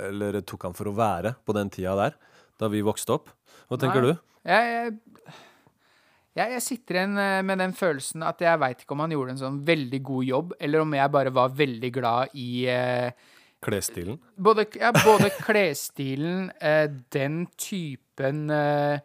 eller 0.10 0.42
tok 0.44 0.66
han 0.68 0.76
for 0.76 0.92
å 0.92 0.96
være 0.98 1.38
på 1.48 1.56
den 1.56 1.72
tida 1.72 1.94
der, 1.96 2.18
da 2.60 2.68
vi 2.68 2.84
vokste 2.84 3.16
opp. 3.16 3.32
Hva 3.72 3.80
tenker 3.80 4.04
Nei. 4.04 4.12
du? 4.12 4.26
Jeg, 4.50 4.74
jeg, 4.76 5.38
jeg, 6.40 6.56
jeg 6.58 6.64
sitter 6.66 7.00
igjen 7.02 7.18
eh, 7.22 7.42
med 7.46 7.60
den 7.62 7.74
følelsen 7.78 8.24
at 8.28 8.42
jeg 8.44 8.60
veit 8.62 8.82
ikke 8.86 8.96
om 8.98 9.04
han 9.06 9.14
gjorde 9.16 9.36
en 9.36 9.42
sånn 9.44 9.60
veldig 9.68 10.02
god 10.10 10.26
jobb, 10.30 10.56
eller 10.60 10.86
om 10.86 10.96
jeg 10.98 11.14
bare 11.18 11.34
var 11.36 11.54
veldig 11.60 11.92
glad 12.00 12.36
i 12.40 12.50
eh, 12.72 13.12
Klesstilen. 13.60 14.16
både, 14.40 14.68
ja, 14.80 14.94
både 14.96 15.30
klesstilen, 15.48 16.50
eh, 16.64 16.86
den 17.12 17.42
typen 17.60 18.46
eh, 18.56 19.02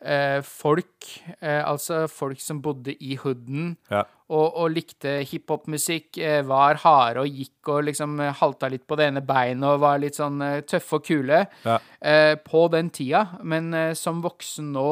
eh, 0.00 0.40
folk, 0.46 1.08
eh, 1.40 1.62
altså 1.66 2.04
folk 2.10 2.38
som 2.40 2.60
bodde 2.62 2.94
i 3.02 3.16
hooden 3.18 3.72
Ja. 3.90 4.04
og, 4.28 4.56
og 4.62 4.70
likte 4.74 5.16
hiphop-musikk, 5.26 6.18
var 6.46 6.78
harde 6.82 7.22
og 7.24 7.28
gikk 7.40 7.68
og 7.74 7.84
liksom 7.88 8.18
halta 8.40 8.70
litt 8.70 8.86
på 8.86 8.96
det 8.98 9.10
ene 9.10 9.22
beinet 9.26 9.66
og 9.74 9.82
var 9.82 9.98
litt 10.02 10.18
sånn 10.18 10.38
tøffe 10.66 11.00
og 11.00 11.04
kule 11.06 11.42
Ja. 11.66 11.78
eh, 12.00 12.34
på 12.46 12.66
den 12.72 12.90
tida. 12.90 13.24
Men 13.42 13.72
som 13.98 14.22
voksen 14.24 14.70
nå, 14.74 14.88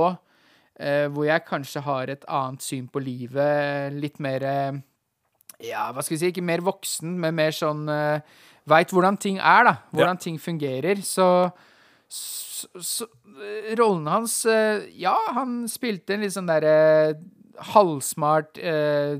hvor 1.14 1.26
jeg 1.28 1.44
kanskje 1.46 1.82
har 1.86 2.10
et 2.10 2.24
annet 2.26 2.64
syn 2.64 2.88
på 2.90 3.02
livet, 3.02 3.94
litt 3.94 4.18
mer 4.22 4.42
eh, 4.42 4.80
Ja, 5.62 5.92
hva 5.94 6.02
skal 6.02 6.16
vi 6.16 6.20
si, 6.24 6.32
ikke 6.32 6.42
mer 6.42 6.64
voksen, 6.66 7.12
men 7.22 7.36
mer 7.38 7.54
sånn 7.54 7.84
uh, 7.88 8.18
Veit 8.66 8.90
hvordan 8.90 9.18
ting 9.20 9.36
er, 9.38 9.64
da. 9.68 9.74
Hvordan 9.92 10.18
ting 10.18 10.38
fungerer. 10.40 11.02
Så, 11.04 11.26
så, 12.08 12.68
så 12.80 13.06
eh, 13.36 13.74
Rollen 13.76 14.08
hans 14.08 14.38
eh, 14.48 14.86
Ja, 14.96 15.14
han 15.36 15.66
spilte 15.68 16.16
en 16.16 16.24
litt 16.24 16.32
sånn 16.34 16.48
derre 16.48 17.18
halvsmart 17.74 18.58
eh, 18.58 19.18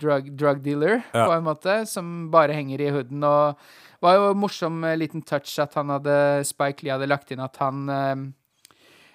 drug, 0.00 0.30
drug 0.38 0.62
dealer, 0.64 1.02
Ja. 1.12 1.26
på 1.26 1.32
en 1.34 1.44
måte, 1.44 1.74
som 1.90 2.30
bare 2.32 2.54
henger 2.56 2.80
i 2.80 2.88
hooden. 2.94 3.20
Og 3.28 3.58
det 3.58 4.06
var 4.06 4.14
jo 4.16 4.30
en 4.30 4.40
morsom 4.40 4.78
eh, 4.88 4.96
liten 4.96 5.22
touch 5.26 5.58
at 5.60 5.74
han 5.76 5.92
hadde 5.92 6.16
Spike 6.48 6.84
Lee 6.86 6.94
hadde 6.94 7.10
lagt 7.10 7.34
inn 7.34 7.42
at 7.44 7.58
han 7.60 7.84
eh, 7.92 8.10
eh, 8.14 8.24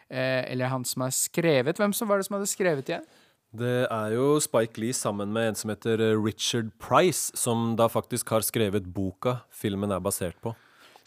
Eller 0.09 0.71
han 0.71 0.85
som 0.85 1.03
har 1.05 1.11
skrevet 1.13 1.77
Hvem 1.77 1.93
som 1.93 2.09
var 2.09 2.17
det 2.17 2.25
som 2.25 2.39
hadde 2.39 2.49
skrevet 2.49 2.89
igjen? 2.89 3.05
Det 3.49 3.87
er 3.89 4.13
jo 4.13 4.35
Spike 4.41 4.77
Lee 4.77 4.93
sammen 4.93 5.31
med 5.33 5.49
en 5.49 5.57
som 5.57 5.71
heter 5.73 6.01
eh, 6.11 6.17
Richard 6.21 6.69
Price, 6.77 7.31
som 7.33 7.71
da 7.79 7.87
faktisk 7.89 8.29
har 8.29 8.45
skrevet 8.45 8.85
boka 8.93 9.39
filmen 9.49 9.89
er 9.89 10.03
basert 10.05 10.37
på. 10.43 10.53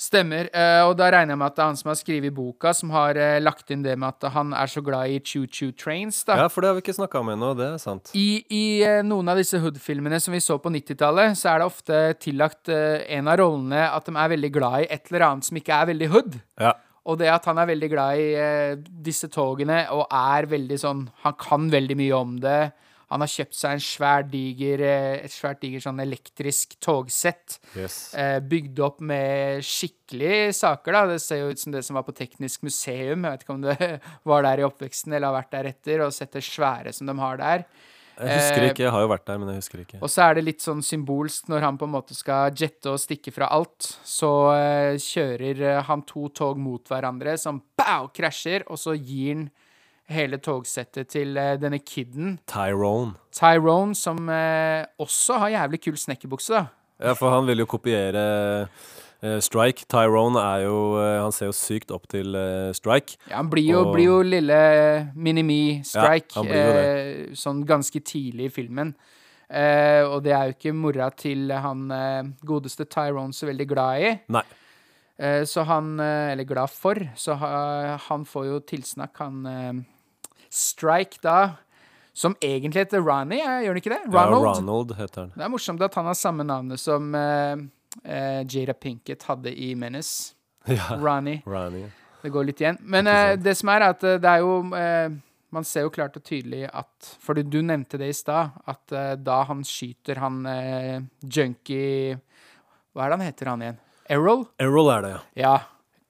Stemmer. 0.02 0.48
eh, 0.50 0.80
og 0.82 0.96
da 0.98 1.12
regner 1.14 1.36
jeg 1.36 1.38
med 1.38 1.46
at 1.52 1.54
det 1.54 1.62
er 1.62 1.68
han 1.70 1.78
som 1.78 1.92
har 1.92 1.98
skrevet 2.00 2.34
boka, 2.34 2.72
som 2.74 2.90
har 2.90 3.14
eh, 3.14 3.38
lagt 3.38 3.70
inn 3.70 3.84
det 3.84 3.94
med 3.94 4.08
at 4.10 4.32
han 4.34 4.50
er 4.58 4.66
så 4.66 4.82
glad 4.82 5.14
i 5.14 5.20
choo-choo 5.22 5.70
trains. 5.78 6.24
da. 6.26 6.40
Ja, 6.40 6.48
for 6.50 6.64
det 6.64 6.72
har 6.72 6.74
vi 6.80 6.82
ikke 6.82 6.96
snakka 6.98 7.22
om 7.22 7.30
ennå, 7.30 7.52
det 7.54 7.68
er 7.68 7.78
sant. 7.78 8.10
I, 8.18 8.42
i 8.50 8.64
eh, 8.82 9.04
noen 9.06 9.30
av 9.30 9.38
disse 9.38 9.62
Hood-filmene 9.62 10.18
som 10.18 10.34
vi 10.34 10.42
så 10.42 10.58
på 10.58 10.72
90-tallet, 10.74 11.38
så 11.38 11.52
er 11.52 11.62
det 11.62 11.70
ofte 11.70 12.00
tillagt 12.18 12.72
eh, 12.74 13.04
en 13.20 13.30
av 13.30 13.38
rollene 13.38 13.86
at 13.86 14.10
de 14.10 14.18
er 14.18 14.34
veldig 14.34 14.50
glad 14.58 14.80
i 14.82 14.90
et 14.98 15.12
eller 15.12 15.28
annet 15.28 15.46
som 15.46 15.62
ikke 15.62 15.78
er 15.78 15.92
veldig 15.94 16.10
hood. 16.16 16.40
Ja. 16.58 16.74
Og 17.10 17.18
det 17.18 17.30
at 17.32 17.46
han 17.50 17.58
er 17.58 17.70
veldig 17.72 17.90
glad 17.90 18.20
i 18.20 18.28
eh, 18.38 18.76
disse 18.78 19.26
togene 19.32 19.84
og 19.94 20.04
er 20.06 20.46
veldig 20.50 20.78
sånn 20.78 21.02
Han 21.24 21.34
kan 21.40 21.66
veldig 21.72 21.96
mye 21.98 22.14
om 22.18 22.36
det. 22.42 22.60
Han 23.12 23.20
har 23.20 23.28
kjøpt 23.28 23.56
seg 23.58 23.74
en 23.76 23.82
svær 23.84 24.22
diger, 24.24 24.80
eh, 24.86 25.18
et 25.26 25.32
svært 25.34 25.60
diger 25.60 25.82
sånn 25.84 26.00
elektrisk 26.00 26.78
togsett. 26.80 27.58
Yes. 27.76 28.14
Eh, 28.16 28.38
bygd 28.40 28.80
opp 28.86 29.02
med 29.04 29.60
skikkelige 29.68 30.54
saker, 30.56 30.96
da. 30.96 31.02
Det 31.10 31.18
ser 31.20 31.42
jo 31.42 31.50
ut 31.52 31.60
som 31.60 31.74
det 31.74 31.82
som 31.84 31.98
var 31.98 32.06
på 32.06 32.14
Teknisk 32.16 32.64
museum. 32.64 33.26
Jeg 33.26 33.34
vet 33.34 33.44
ikke 33.44 33.56
om 33.58 33.66
det 33.66 33.90
var 34.32 34.46
der 34.46 34.62
i 34.62 34.68
oppveksten 34.68 35.12
eller 35.12 35.28
har 35.28 35.42
vært 35.42 35.52
der 35.58 35.72
etter, 35.74 36.06
og 36.06 36.16
sett 36.16 36.32
det 36.38 36.44
svære 36.46 36.94
som 36.96 37.10
de 37.10 37.18
har 37.20 37.42
der. 37.42 37.66
Jeg 38.18 38.38
husker 38.38 38.66
ikke, 38.68 38.84
jeg 38.84 38.92
har 38.94 39.02
jo 39.04 39.10
vært 39.10 39.24
der, 39.26 39.40
men 39.40 39.50
jeg 39.52 39.62
husker 39.62 39.82
ikke. 39.82 40.02
Og 40.04 40.12
så 40.12 40.26
er 40.26 40.36
det 40.36 40.44
litt 40.46 40.64
sånn 40.64 40.82
symbolsk 40.84 41.48
når 41.50 41.66
han 41.66 41.80
på 41.80 41.88
en 41.88 41.94
måte 41.94 42.16
skal 42.16 42.52
jette 42.58 42.92
og 42.92 43.00
stikke 43.00 43.32
fra 43.34 43.48
alt. 43.54 43.88
Så 44.04 44.30
eh, 44.54 45.00
kjører 45.00 45.64
eh, 45.70 45.82
han 45.88 46.04
to 46.08 46.28
tog 46.36 46.60
mot 46.60 46.92
hverandre 46.92 47.38
som 47.40 47.62
pow, 47.78 48.10
krasjer, 48.14 48.68
og 48.68 48.80
så 48.80 48.94
gir 48.98 49.40
han 49.40 49.50
hele 50.12 50.38
togsettet 50.42 51.10
til 51.12 51.36
eh, 51.40 51.56
denne 51.60 51.80
kiden, 51.82 52.36
Tyrone. 52.50 53.14
Tyrone, 53.34 53.96
som 53.98 54.28
eh, 54.32 54.84
også 55.02 55.38
har 55.44 55.54
jævlig 55.56 55.82
kul 55.86 55.98
snekkerbukse, 56.00 56.58
da. 56.58 56.66
Ja, 57.02 57.14
for 57.18 57.34
han 57.34 57.48
vil 57.48 57.64
jo 57.64 57.68
kopiere 57.70 58.22
eh, 58.62 58.90
Strike. 59.22 59.84
Tyrone 59.86 60.40
er 60.42 60.64
jo 60.66 60.78
eh, 60.98 61.20
Han 61.22 61.32
ser 61.32 61.46
jo 61.50 61.54
sykt 61.54 61.92
opp 61.94 62.08
til 62.10 62.34
eh, 62.34 62.72
Strike. 62.74 63.16
Ja, 63.30 63.36
han 63.38 63.50
blir 63.52 63.68
jo, 63.70 63.84
Og- 63.86 63.92
blir 63.94 64.08
jo 64.08 64.20
lille 64.26 64.58
Mini-Me-strike 65.14 66.34
Ja, 66.42 66.42
eh, 66.48 67.32
sånn 67.38 67.64
ganske 67.68 68.00
tidlig 68.02 68.48
i 68.50 68.54
filmen. 68.60 68.94
Eh, 69.52 70.02
og 70.08 70.22
det 70.24 70.32
er 70.32 70.48
jo 70.48 70.54
ikke 70.56 70.72
mora 70.74 71.10
til 71.14 71.50
han 71.52 71.90
eh, 71.92 72.22
godeste 72.48 72.86
Tyrone 72.88 73.32
så 73.36 73.46
veldig 73.50 73.66
glad 73.68 74.00
i. 74.00 74.12
Nei. 74.32 74.42
Eh, 75.22 75.42
så 75.46 75.62
han 75.68 76.00
eh, 76.00 76.32
Eller 76.32 76.44
glad 76.48 76.70
for. 76.72 76.96
Så 77.14 77.36
ha, 77.38 77.96
han 78.08 78.24
får 78.24 78.46
jo 78.48 78.60
tilsnakk, 78.60 79.12
han 79.20 79.46
eh, 79.46 79.82
Strike, 80.50 81.20
da. 81.22 81.36
Som 82.14 82.34
egentlig 82.44 82.82
heter 82.86 83.00
Ronny, 83.00 83.38
eh, 83.40 83.62
gjør 83.64 83.72
han 83.72 83.80
ikke 83.80 83.92
det? 83.94 84.00
Ja, 84.12 84.24
Ronald. 84.28 84.58
Ronald 84.66 84.96
heter 84.98 85.20
han. 85.26 85.30
Det 85.36 85.44
er 85.46 85.52
morsomt 85.52 85.80
at 85.86 85.94
han 85.96 86.10
har 86.10 86.18
samme 86.18 86.44
navnet 86.44 86.80
som 86.80 87.06
eh, 87.16 87.62
eh, 88.04 88.42
Jada 88.48 88.74
Pinkett 88.74 89.22
hadde 89.28 89.52
i 89.54 89.74
Menace. 89.74 90.34
Ja. 90.70 90.94
Ronny. 90.94 91.40
Ronny. 91.42 91.88
Det 92.22 92.30
går 92.30 92.44
litt 92.46 92.60
igjen. 92.62 92.76
Men 92.86 93.08
eh, 93.10 93.32
det 93.34 93.56
som 93.58 93.72
er, 93.72 93.82
at 93.90 94.04
eh, 94.06 94.20
det 94.22 94.30
er 94.30 94.44
jo 94.44 94.60
Man 95.52 95.64
ser 95.66 95.82
jo 95.84 95.90
klart 95.92 96.14
og 96.16 96.22
tydelig 96.24 96.62
at 96.70 97.08
For 97.20 97.34
du 97.34 97.58
nevnte 97.66 97.98
det 97.98 98.06
i 98.08 98.14
stad, 98.14 98.54
at 98.70 98.94
da 99.20 99.40
han 99.48 99.64
skyter 99.66 100.20
han 100.22 100.38
junkie 101.26 102.14
Hva 102.94 103.04
er 103.04 103.10
det 103.10 103.18
han 103.18 103.26
heter, 103.26 103.50
han 103.50 103.64
igjen? 103.66 103.80
Errol? 104.16 104.46
Errol 104.62 104.92
er 104.94 105.02
det, 105.04 105.10
ja. 105.12 105.20
Ja. 105.42 105.52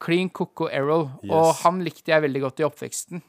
Clean 0.04 0.28
Coco 0.30 0.68
Errol. 0.68 1.08
Og 1.30 1.48
han 1.64 1.80
likte 1.82 2.12
jeg 2.12 2.26
veldig 2.26 2.44
godt 2.44 2.60
i 2.60 2.68
oppveksten. 2.68 3.24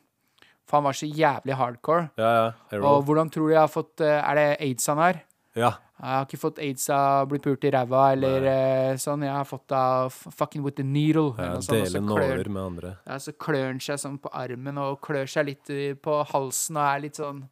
For 0.67 0.79
han 0.79 0.87
var 0.89 0.99
så 0.99 1.07
jævlig 1.07 1.55
hardcore. 1.59 2.09
Ja, 2.19 2.31
ja. 2.35 2.79
Og 2.83 3.07
hvordan 3.07 3.31
tror 3.33 3.47
du 3.47 3.55
jeg 3.55 3.61
har 3.63 3.71
fått 3.71 4.03
Er 4.03 4.39
det 4.39 4.47
aids 4.59 4.91
han 4.91 5.01
har? 5.01 5.23
Ja. 5.55 5.75
Jeg 6.03 6.17
har 6.19 6.25
ikke 6.27 6.37
fått 6.41 6.57
aids 6.59 6.89
av 6.91 7.21
å 7.23 7.27
bli 7.31 7.39
pult 7.39 7.63
i 7.63 7.69
ræva 7.71 8.01
eller 8.11 8.43
eh, 8.51 8.95
sånn. 8.99 9.21
Jeg 9.23 9.31
har 9.37 9.45
fått 9.47 9.71
av 9.71 10.11
fucking 10.11 10.63
with 10.65 10.75
the 10.75 10.83
needle. 10.83 11.29
ja 11.39 11.53
Dele 11.63 12.01
nåler 12.03 12.49
med 12.51 12.63
andre. 12.63 12.89
Ja, 13.07 13.15
så 13.23 13.31
klør 13.39 13.69
han 13.69 13.79
seg 13.79 14.01
sånn 14.01 14.17
på 14.19 14.31
armen 14.35 14.81
og 14.83 14.97
klør 15.05 15.29
seg 15.31 15.47
litt 15.53 15.71
på 16.03 16.17
halsen 16.33 16.75
og 16.81 16.83
er 16.89 17.05
litt 17.05 17.21
sånn 17.21 17.45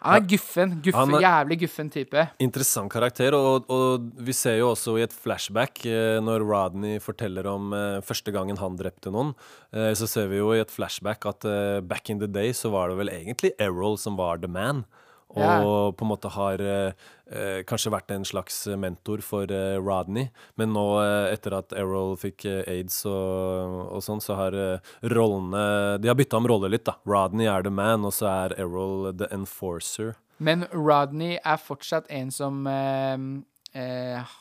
Han 0.00 0.16
er 0.16 0.24
guffen. 0.24 0.70
guffen 0.80 1.12
er- 1.18 1.20
Jævlig 1.26 1.58
guffen 1.60 1.90
type. 1.92 2.22
Interessant 2.40 2.88
karakter, 2.90 3.34
og, 3.36 3.68
og 3.68 4.06
vi 4.24 4.32
ser 4.32 4.56
jo 4.56 4.70
også 4.72 4.94
i 4.96 5.02
et 5.04 5.12
flashback 5.12 5.84
eh, 5.84 6.16
når 6.24 6.40
Rodney 6.48 6.96
forteller 7.04 7.44
om 7.52 7.74
eh, 7.76 7.98
første 8.00 8.32
gangen 8.32 8.56
han 8.56 8.78
drepte 8.80 9.12
noen, 9.12 9.34
så 9.70 10.08
ser 10.08 10.32
vi 10.32 10.40
jo 10.40 10.54
i 10.56 10.62
et 10.64 10.72
flashback 10.72 11.26
at 11.28 11.44
back 11.86 12.08
in 12.08 12.18
the 12.24 12.26
day 12.26 12.52
så 12.56 12.72
var 12.72 12.88
det 12.88 12.96
vel 13.02 13.12
egentlig 13.12 13.52
Errol 13.60 13.98
som 14.00 14.16
var 14.16 14.40
the 14.40 14.48
man. 14.48 14.86
Og 15.30 15.38
yeah. 15.38 15.92
på 15.94 16.04
en 16.04 16.10
måte 16.10 16.30
har 16.34 16.62
eh, 16.64 17.04
eh, 17.30 17.60
kanskje 17.68 17.92
vært 17.94 18.10
en 18.14 18.24
slags 18.26 18.64
mentor 18.80 19.22
for 19.22 19.50
eh, 19.54 19.76
Rodney. 19.78 20.30
Men 20.58 20.72
nå, 20.74 20.84
eh, 21.04 21.34
etter 21.36 21.54
at 21.60 21.74
Errol 21.78 22.16
fikk 22.18 22.48
eh, 22.50 22.64
aids 22.70 23.04
og, 23.06 23.76
og 23.94 24.02
sånn, 24.02 24.22
så 24.24 24.38
har 24.40 24.56
eh, 24.58 24.90
rollene 25.12 26.00
De 26.02 26.10
har 26.10 26.18
bytta 26.18 26.40
om 26.40 26.48
roller 26.50 26.72
litt, 26.74 26.86
da. 26.88 26.96
Rodney 27.06 27.46
er 27.50 27.62
the 27.62 27.70
man, 27.70 28.08
og 28.08 28.16
så 28.16 28.26
er 28.32 28.56
Errol 28.58 29.12
the 29.14 29.30
enforcer. 29.34 30.16
Men 30.42 30.66
Rodney 30.72 31.38
er 31.44 31.60
fortsatt 31.60 32.10
en 32.10 32.30
som 32.32 32.64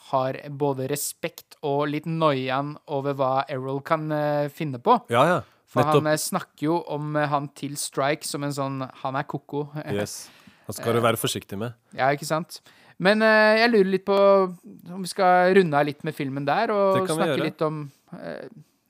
har 0.09 0.37
både 0.57 0.87
respekt 0.89 1.57
og 1.61 1.91
litt 1.91 2.07
noiaen 2.09 2.71
over 2.89 3.13
hva 3.19 3.33
Errol 3.51 3.83
kan 3.85 4.07
finne 4.55 4.79
på. 4.81 4.95
Ja, 5.13 5.25
ja. 5.29 5.39
For 5.69 5.85
Nettopp. 5.85 6.07
han 6.07 6.17
snakker 6.17 6.65
jo 6.65 6.79
om 6.89 7.13
han 7.13 7.51
til 7.53 7.77
Strike 7.77 8.25
som 8.25 8.41
en 8.41 8.55
sånn 8.55 8.79
Han 9.03 9.19
er 9.19 9.27
ko-ko. 9.29 9.67
Yes. 9.85 10.23
Han 10.69 10.77
skal 10.77 10.99
du 10.99 11.01
være 11.01 11.17
forsiktig 11.17 11.57
med. 11.57 11.73
Ja, 11.97 12.11
ikke 12.13 12.27
sant? 12.29 12.59
Men 13.01 13.23
eh, 13.25 13.57
jeg 13.63 13.71
lurer 13.71 13.89
litt 13.89 14.05
på 14.05 14.17
om 14.19 15.01
vi 15.01 15.09
skal 15.09 15.55
runde 15.57 15.79
av 15.79 15.87
litt 15.87 16.03
med 16.05 16.13
filmen 16.13 16.45
der, 16.45 16.69
og 16.75 17.07
snakke 17.09 17.39
litt 17.41 17.63
om 17.65 17.85
eh, 18.13 18.45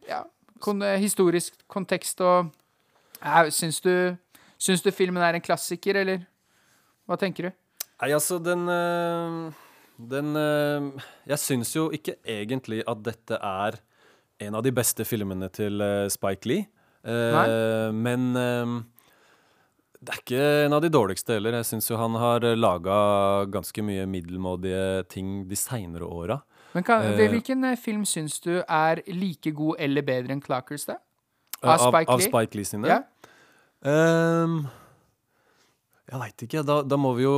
ja, 0.10 0.24
kon 0.60 0.84
eh, 0.84 0.98
historisk 1.00 1.56
kontekst 1.72 2.20
og 2.26 2.50
ja, 3.22 3.46
syns, 3.54 3.80
du, 3.86 3.94
syns 4.60 4.84
du 4.84 4.92
filmen 4.96 5.24
er 5.24 5.38
en 5.38 5.46
klassiker, 5.46 6.02
eller 6.02 6.26
hva 7.08 7.20
tenker 7.22 7.48
du? 7.48 7.56
Nei, 8.00 8.12
altså, 8.16 8.40
den 8.44 8.68
øh, 8.72 9.50
Den 10.00 10.36
Jeg 11.28 11.40
syns 11.40 11.74
jo 11.76 11.90
ikke 11.92 12.16
egentlig 12.24 12.84
at 12.88 13.02
dette 13.04 13.36
er 13.36 13.80
en 14.40 14.56
av 14.56 14.64
de 14.64 14.72
beste 14.72 15.04
filmene 15.04 15.50
til 15.52 15.84
Spike 16.08 16.48
Lee. 16.48 16.68
Eh, 17.04 17.92
men 17.96 18.32
det 20.02 20.14
er 20.14 20.20
ikke 20.22 20.44
en 20.66 20.74
av 20.78 20.82
de 20.86 20.90
dårligste 20.94 21.36
heller. 21.36 21.58
Jeg 21.60 21.66
syns 21.74 21.90
jo 21.92 21.98
han 22.00 22.14
har 22.16 22.46
laga 22.56 23.00
ganske 23.52 23.84
mye 23.84 24.06
middelmådige 24.08 25.08
ting 25.12 25.46
de 25.50 25.56
seinere 25.60 26.08
åra. 26.08 26.40
Men 26.74 26.84
kan, 26.86 27.02
Eh. 27.02 27.28
Hvilken 27.34 27.64
eh, 27.66 27.76
film 27.76 28.06
syns 28.06 28.40
du 28.40 28.62
er 28.62 29.02
like 29.08 29.52
god 29.58 29.76
eller 29.80 30.02
bedre 30.06 30.32
enn 30.36 30.42
Clockers, 30.42 30.86
da? 30.86 31.00
Av, 31.64 31.74
Av 31.76 31.88
Spike 31.90 32.12
av 32.14 32.20
Lee? 32.22 32.28
Spike 32.30 32.56
Lee 32.56 32.64
sine. 32.70 32.88
Ja. 32.88 33.02
Um, 33.84 34.68
jeg 36.10 36.20
veit 36.20 36.44
ikke. 36.48 36.64
Da, 36.66 36.80
da 36.84 36.98
må 37.00 37.12
vi 37.18 37.24
jo 37.26 37.34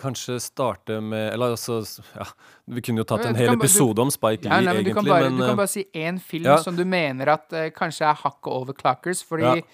kanskje 0.00 0.36
starte 0.42 0.96
med 1.00 1.28
Eller 1.32 1.54
altså 1.54 1.78
ja, 2.16 2.24
Vi 2.74 2.82
kunne 2.84 3.00
jo 3.00 3.06
tatt 3.08 3.22
en 3.28 3.38
hel 3.38 3.52
episode 3.54 3.94
du- 3.96 4.02
om 4.02 4.10
Spike 4.10 4.42
Lee, 4.44 4.50
Ja, 4.50 4.58
nei, 4.60 4.72
men 4.74 4.80
egentlig. 4.82 4.92
du, 4.92 4.94
kan 4.98 5.04
bare, 5.12 5.30
men 5.30 5.38
du 5.40 5.46
kan 5.46 5.56
bare 5.60 5.70
si 5.72 5.84
én 5.94 6.18
film 6.20 6.44
ja. 6.50 6.56
som 6.58 6.76
du 6.76 6.84
mener 6.84 7.30
at 7.36 7.52
uh, 7.54 7.68
kanskje 7.76 8.08
er 8.08 8.14
hakket 8.24 8.50
over 8.52 8.74
Clockers, 8.76 9.22
fordi 9.24 9.44
jeg, 9.52 9.64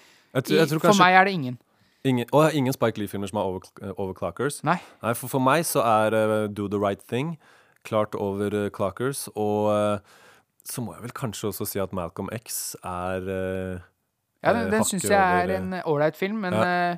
tror- 0.43 0.57
jeg 0.57 0.67
i, 0.67 0.69
tror 0.69 0.79
for 0.79 0.87
kanskje 0.91 1.03
meg 1.07 1.17
er 1.21 1.25
det 1.25 1.33
ingen. 1.39 1.57
Ingen, 2.05 2.27
og 2.35 2.51
ingen 2.53 2.73
Spike 2.75 2.99
Lee-filmer 2.99 3.29
som 3.31 3.39
er 3.39 3.47
over, 3.47 3.93
overclockers. 3.97 4.61
Nei. 4.67 4.77
Nei, 5.03 5.13
for, 5.15 5.31
for 5.31 5.39
meg 5.43 5.63
så 5.65 5.79
er 5.87 6.15
uh, 6.17 6.47
Do 6.51 6.67
the 6.67 6.79
Right 6.79 6.99
Thing 7.07 7.37
klart 7.87 8.15
over 8.15 8.51
uh, 8.53 8.69
Clockers. 8.75 9.29
Og 9.35 9.71
uh, 9.71 10.19
så 10.67 10.83
må 10.83 10.93
jeg 10.95 11.03
vel 11.03 11.15
kanskje 11.15 11.49
også 11.51 11.65
si 11.67 11.79
at 11.83 11.93
Malcolm 11.95 12.29
X 12.37 12.75
er 12.87 13.25
eh, 13.27 13.81
Ja, 14.43 14.53
den, 14.55 14.67
eh, 14.67 14.71
den 14.71 14.85
syns 14.87 15.03
jeg 15.09 15.17
er 15.19 15.43
over, 15.43 15.55
en 15.57 15.73
ålreit 15.91 16.15
film, 16.15 16.37
men 16.45 16.55
Ja. 16.55 16.63
eh, 16.93 16.97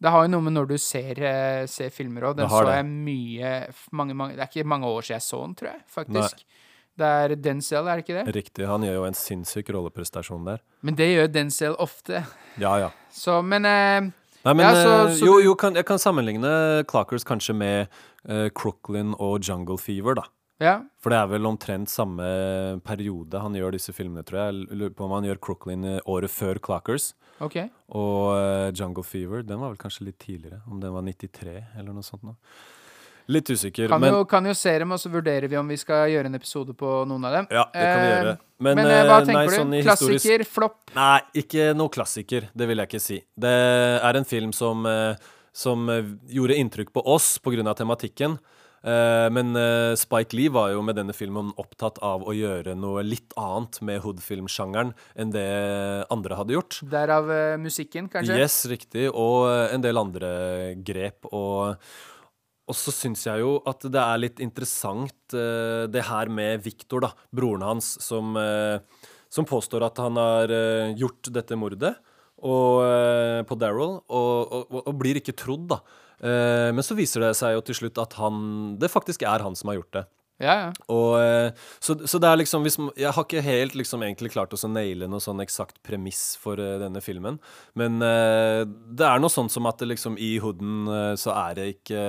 det 0.00 0.12
har 0.14 0.22
jo 0.24 0.30
noe 0.32 0.44
med 0.46 0.54
når 0.54 0.68
du 0.70 0.76
ser, 0.78 1.18
eh, 1.18 1.66
ser 1.66 1.90
filmer 1.90 2.28
òg. 2.28 2.36
Den 2.38 2.46
har 2.48 2.62
så 2.62 2.68
det. 2.70 2.76
jeg 2.78 2.86
mye, 2.86 3.50
mange, 3.92 4.14
mange 4.14 4.36
Det 4.36 4.44
er 4.46 4.48
ikke 4.52 4.68
mange 4.70 4.86
år 4.86 5.02
siden 5.02 5.18
jeg 5.18 5.26
så 5.26 5.40
den, 5.42 5.54
tror 5.58 5.68
jeg, 5.72 5.82
faktisk. 5.90 6.44
Det 7.00 7.06
er 7.24 7.34
Denzel, 7.34 7.88
er 7.88 7.96
det 7.98 8.04
ikke 8.06 8.16
det? 8.24 8.34
Riktig. 8.36 8.66
Han 8.70 8.82
gjør 8.86 8.94
jo 8.94 9.04
en 9.10 9.14
sinnssyk 9.18 9.68
rolleprestasjon 9.74 10.46
der. 10.46 10.62
Men 10.82 10.94
det 10.94 11.10
gjør 11.10 11.28
Denzel 11.34 11.76
ofte. 11.82 12.22
Ja, 12.62 12.76
ja. 12.78 12.90
Så, 13.10 13.42
men 13.42 13.66
eh, 13.66 14.10
Nei, 14.44 14.54
men 14.54 14.64
Ja, 14.64 14.72
så- 14.74 15.08
eh, 15.08 15.14
så 15.18 15.26
jo, 15.26 15.38
jo 15.44 15.54
kan, 15.54 15.74
jeg 15.74 15.84
kan 15.84 15.98
sammenligne 15.98 16.84
Clockers 16.88 17.24
kanskje 17.24 17.54
med 17.54 17.88
uh, 18.28 18.48
Crooklyn 18.50 19.14
og 19.18 19.40
Jungle 19.44 19.76
Fever, 19.78 20.14
da. 20.14 20.22
ja. 20.60 20.80
For 21.00 21.10
det 21.10 21.18
er 21.18 21.26
vel 21.28 21.46
omtrent 21.46 21.88
samme 21.88 22.80
periode 22.84 23.40
han 23.40 23.52
gjør 23.54 23.72
disse 23.72 23.92
filmene, 23.92 24.22
tror 24.24 24.38
jeg. 24.40 24.54
Jeg 24.70 24.78
lurer 24.78 24.94
på 24.96 25.04
om 25.04 25.10
han 25.12 25.24
gjør 25.28 25.38
Crooklyn 25.40 25.84
eh, 25.84 26.00
året 26.06 26.30
før 26.30 26.58
Clockers. 26.60 27.14
Okay. 27.40 27.68
Og 27.90 28.34
uh, 28.36 28.70
Jungle 28.72 29.04
Fever, 29.04 29.42
den 29.42 29.60
var 29.60 29.70
vel 29.72 29.78
kanskje 29.80 30.04
litt 30.08 30.18
tidligere. 30.20 30.60
Om 30.70 30.80
den 30.80 30.92
var 30.92 31.02
93 31.02 31.64
eller 31.78 31.92
noe 31.96 32.02
sånt. 32.04 32.22
Nå. 32.24 32.34
Litt 33.30 33.50
usikker. 33.52 33.86
Kan, 33.92 34.00
men 34.02 34.10
jo, 34.16 34.24
kan 34.26 34.46
jo 34.48 34.54
se 34.58 34.72
dem, 34.82 34.90
og 34.90 34.98
så 34.98 35.10
vurderer 35.12 35.46
vi 35.50 35.58
om 35.60 35.68
vi 35.70 35.76
skal 35.78 36.08
gjøre 36.10 36.26
en 36.32 36.34
episode 36.38 36.74
på 36.74 36.94
noen 37.06 37.28
av 37.28 37.36
dem. 37.38 37.46
ja, 37.54 37.64
det 37.70 37.84
kan 37.86 38.00
vi 38.02 38.08
Eh, 38.10 38.14
gjøre. 38.16 38.36
Men, 38.60 38.76
Men, 38.76 38.86
eh, 38.90 39.04
hva 39.06 39.18
eh, 39.20 39.26
tenker 39.28 39.34
nei, 39.34 39.80
du? 39.80 39.84
Klassiker? 39.86 40.14
historisk-? 40.42 40.54
Flopp? 40.56 40.78
Nei, 40.96 41.20
ikke 41.44 41.68
noe 41.78 41.88
klassiker. 41.94 42.48
Det 42.52 42.66
vil 42.68 42.82
jeg 42.82 42.90
ikke 42.90 43.00
si. 43.04 43.20
Det 43.38 43.54
er 44.02 44.16
en 44.18 44.26
film 44.28 44.52
som, 44.52 44.82
som 45.52 45.86
gjorde 46.28 46.58
inntrykk 46.58 46.90
på 46.92 47.04
oss 47.06 47.38
pga. 47.38 47.74
tematikken. 47.74 48.38
Men 48.82 49.52
Spike 49.96 50.32
Lee 50.36 50.48
var 50.48 50.70
jo 50.72 50.80
med 50.82 50.96
denne 50.96 51.12
filmen 51.12 51.52
opptatt 51.60 51.98
av 52.00 52.22
å 52.24 52.32
gjøre 52.32 52.72
noe 52.74 53.02
litt 53.04 53.32
annet 53.36 53.76
med 53.84 54.00
hoodfilmsjangeren 54.00 54.94
enn 55.20 55.30
det 55.34 56.06
andre 56.10 56.38
hadde 56.38 56.54
gjort. 56.56 56.80
Derav 56.88 57.28
musikken, 57.60 58.08
kanskje? 58.08 58.38
Yes, 58.40 58.64
riktig. 58.72 59.10
Og 59.12 59.50
en 59.74 59.84
del 59.84 60.00
andre 60.00 60.74
grep. 60.80 61.28
Og, 61.32 61.76
og 62.70 62.76
så 62.78 62.92
syns 62.94 63.24
jeg 63.26 63.42
jo 63.42 63.56
at 63.68 63.82
det 63.90 64.00
er 64.00 64.22
litt 64.22 64.42
interessant 64.42 65.34
uh, 65.34 65.86
det 65.90 66.04
her 66.06 66.30
med 66.32 66.62
Victor, 66.64 67.02
da. 67.02 67.10
Broren 67.34 67.66
hans, 67.66 67.96
som, 68.04 68.36
uh, 68.38 68.78
som 69.32 69.48
påstår 69.48 69.88
at 69.88 69.98
han 70.02 70.20
har 70.20 70.54
uh, 70.54 70.92
gjort 70.98 71.32
dette 71.34 71.58
mordet 71.58 71.96
og, 72.40 72.80
på 73.44 73.56
Daryl, 73.60 73.98
og, 74.08 74.52
og, 74.56 74.76
og 74.80 74.94
blir 74.96 75.18
ikke 75.20 75.34
trodd, 75.36 75.66
da. 75.74 75.76
Men 76.24 76.80
så 76.80 76.94
viser 76.96 77.20
det 77.20 77.34
seg 77.36 77.52
jo 77.52 77.60
til 77.68 77.76
slutt 77.76 77.98
at 78.00 78.14
han 78.16 78.38
Det 78.80 78.88
faktisk 78.88 79.26
er 79.28 79.44
han 79.44 79.52
som 79.56 79.68
har 79.68 79.76
gjort 79.76 79.98
det. 79.98 80.02
Ja, 80.40 80.54
ja. 80.56 80.68
Og, 80.88 81.18
eh, 81.20 81.50
så, 81.84 81.94
så 82.08 82.18
det 82.22 82.28
er 82.30 82.38
liksom 82.40 82.64
hvis, 82.64 82.78
Jeg 82.96 83.12
har 83.12 83.26
ikke 83.26 83.42
helt 83.44 83.74
liksom 83.76 84.00
egentlig 84.06 84.32
klart 84.32 84.54
å 84.56 84.70
naile 84.72 85.08
noe 85.10 85.20
sånn 85.20 85.42
eksakt 85.44 85.82
premiss 85.84 86.32
for 86.40 86.60
eh, 86.60 86.78
denne 86.80 87.02
filmen. 87.04 87.36
Men 87.76 88.00
eh, 88.04 88.62
det 88.64 89.04
er 89.06 89.20
noe 89.20 89.32
sånn 89.32 89.52
som 89.52 89.68
at 89.68 89.82
det 89.82 89.90
liksom 89.92 90.16
i 90.20 90.32
hooden 90.40 90.88
så 91.20 91.34
er 91.36 91.58
det 91.58 91.68
ikke 91.74 92.02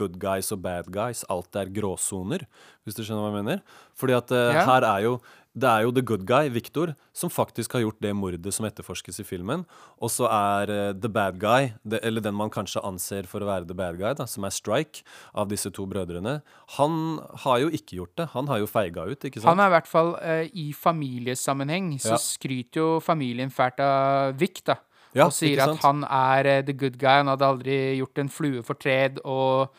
good 0.00 0.16
guys 0.22 0.50
og 0.54 0.62
bad 0.64 0.88
guys. 0.94 1.24
Alt 1.32 1.56
er 1.60 1.72
gråsoner, 1.74 2.46
hvis 2.84 2.96
du 2.96 3.04
skjønner 3.04 3.26
hva 3.26 3.32
jeg 3.34 3.40
mener. 3.42 3.64
Fordi 4.00 4.16
at 4.16 4.32
Ja. 4.34 4.64
her 4.66 4.86
er 4.88 5.04
jo 5.04 5.18
det 5.54 5.68
er 5.70 5.84
jo 5.86 5.92
the 5.94 6.02
good 6.02 6.24
guy, 6.26 6.48
Victor, 6.50 6.92
som 7.14 7.30
faktisk 7.30 7.76
har 7.76 7.84
gjort 7.84 8.00
det 8.02 8.10
mordet 8.18 8.50
som 8.54 8.66
etterforskes 8.66 9.20
i 9.22 9.26
filmen. 9.26 9.62
Og 10.02 10.10
så 10.10 10.26
er 10.26 10.72
uh, 10.72 10.88
the 10.98 11.10
bad 11.10 11.38
guy, 11.38 11.68
det, 11.86 12.00
eller 12.02 12.24
den 12.24 12.34
man 12.34 12.50
kanskje 12.50 12.82
anser 12.82 13.28
for 13.30 13.44
å 13.44 13.46
være 13.46 13.68
the 13.68 13.76
bad 13.78 14.00
guy, 14.00 14.16
da, 14.18 14.26
som 14.30 14.46
er 14.48 14.54
Strike, 14.54 15.04
av 15.30 15.52
disse 15.52 15.70
to 15.74 15.86
brødrene, 15.90 16.40
han 16.78 16.98
har 17.44 17.62
jo 17.62 17.70
ikke 17.70 18.00
gjort 18.00 18.16
det. 18.18 18.28
Han 18.34 18.50
har 18.50 18.64
jo 18.64 18.70
feiga 18.70 19.06
ut, 19.06 19.28
ikke 19.30 19.38
sant? 19.38 19.52
Han 19.52 19.62
er 19.62 19.70
i 19.70 19.76
hvert 19.76 19.92
fall 19.94 20.12
uh, 20.18 20.42
i 20.50 20.68
familiesammenheng, 20.74 21.94
så 22.02 22.16
Ja. 22.16 22.20
skryter 22.20 22.82
jo 22.82 22.90
familien 23.00 23.54
fælt 23.54 23.78
av 23.80 24.34
Vic, 24.40 24.64
da. 24.66 24.80
Ja, 25.14 25.28
og 25.28 25.34
sier 25.36 25.60
at 25.62 25.78
han 25.86 26.02
er 26.02 26.50
uh, 26.58 26.62
the 26.66 26.74
good 26.74 26.98
guy, 26.98 27.20
han 27.22 27.30
hadde 27.30 27.46
aldri 27.46 27.82
gjort 28.00 28.18
en 28.18 28.28
flue 28.42 28.66
fortred 28.66 29.22
og, 29.22 29.70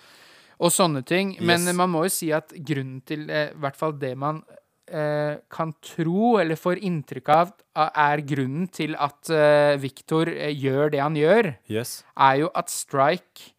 og 0.56 0.72
sånne 0.72 1.04
ting. 1.04 1.36
Men 1.44 1.68
man 1.76 1.92
må 1.92 2.06
jo 2.08 2.14
si 2.16 2.32
at 2.32 2.56
grunnen 2.56 3.02
til 3.04 3.28
I 3.28 3.50
hvert 3.60 3.76
fall 3.76 4.00
det 4.00 4.16
man 4.16 4.40
eh, 4.88 5.38
kan 5.52 5.74
tro, 5.82 6.38
eller 6.42 6.56
får 6.60 6.82
inntrykk 6.86 7.30
av, 7.36 7.52
er 7.76 8.22
grunnen 8.28 8.68
til 8.72 8.96
at 8.96 9.30
eh, 9.34 9.76
Victor 9.82 10.30
eh, 10.32 10.54
gjør 10.56 10.92
det 10.94 11.02
han 11.04 11.16
gjør, 11.20 11.52
Yes. 11.72 12.04
er 12.18 12.42
jo 12.46 12.50
at 12.56 12.70
Strike 12.74 13.52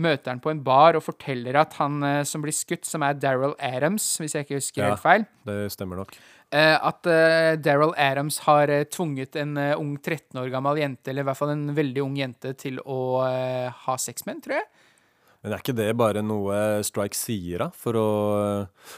møter 0.00 0.30
han 0.32 0.40
på 0.40 0.48
en 0.52 0.62
bar 0.64 0.96
og 0.96 1.02
forteller 1.04 1.58
at 1.60 1.74
han 1.76 2.02
eh, 2.06 2.22
som 2.24 2.40
blir 2.42 2.54
skutt, 2.56 2.86
som 2.88 3.02
er 3.04 3.18
Daryl 3.20 3.52
Adams, 3.60 4.06
hvis 4.22 4.34
jeg 4.38 4.46
ikke 4.46 4.60
husker 4.60 4.82
Ja. 4.84 4.90
helt 4.94 5.02
feil, 5.04 5.26
Det 5.44 5.72
stemmer 5.72 5.96
nok. 6.00 6.14
Eh, 6.50 6.74
at 6.82 7.06
uh, 7.06 7.54
Daryl 7.62 7.92
Adams 7.96 8.40
har 8.42 8.68
eh, 8.74 8.82
tvunget 8.90 9.36
en 9.38 9.56
eh, 9.56 9.76
ung 9.78 9.92
13 10.02 10.34
år 10.40 10.48
gammel 10.50 10.80
jente, 10.82 11.10
eller 11.12 11.22
i 11.22 11.28
hvert 11.28 11.38
fall 11.38 11.52
en 11.52 11.68
veldig 11.76 12.02
ung 12.02 12.16
jente, 12.18 12.54
til 12.58 12.80
å 12.82 13.22
eh, 13.28 13.68
ha 13.84 13.94
sex 14.02 14.26
med 14.26 14.34
en, 14.36 14.40
tror 14.48 14.56
jeg. 14.58 14.66
Men 15.40 15.54
er 15.56 15.62
ikke 15.62 15.72
det 15.76 15.88
bare 15.96 16.20
noe 16.20 16.56
Strike 16.84 17.16
sier, 17.16 17.62
da? 17.62 17.70
For 17.72 17.96
å 17.96 18.08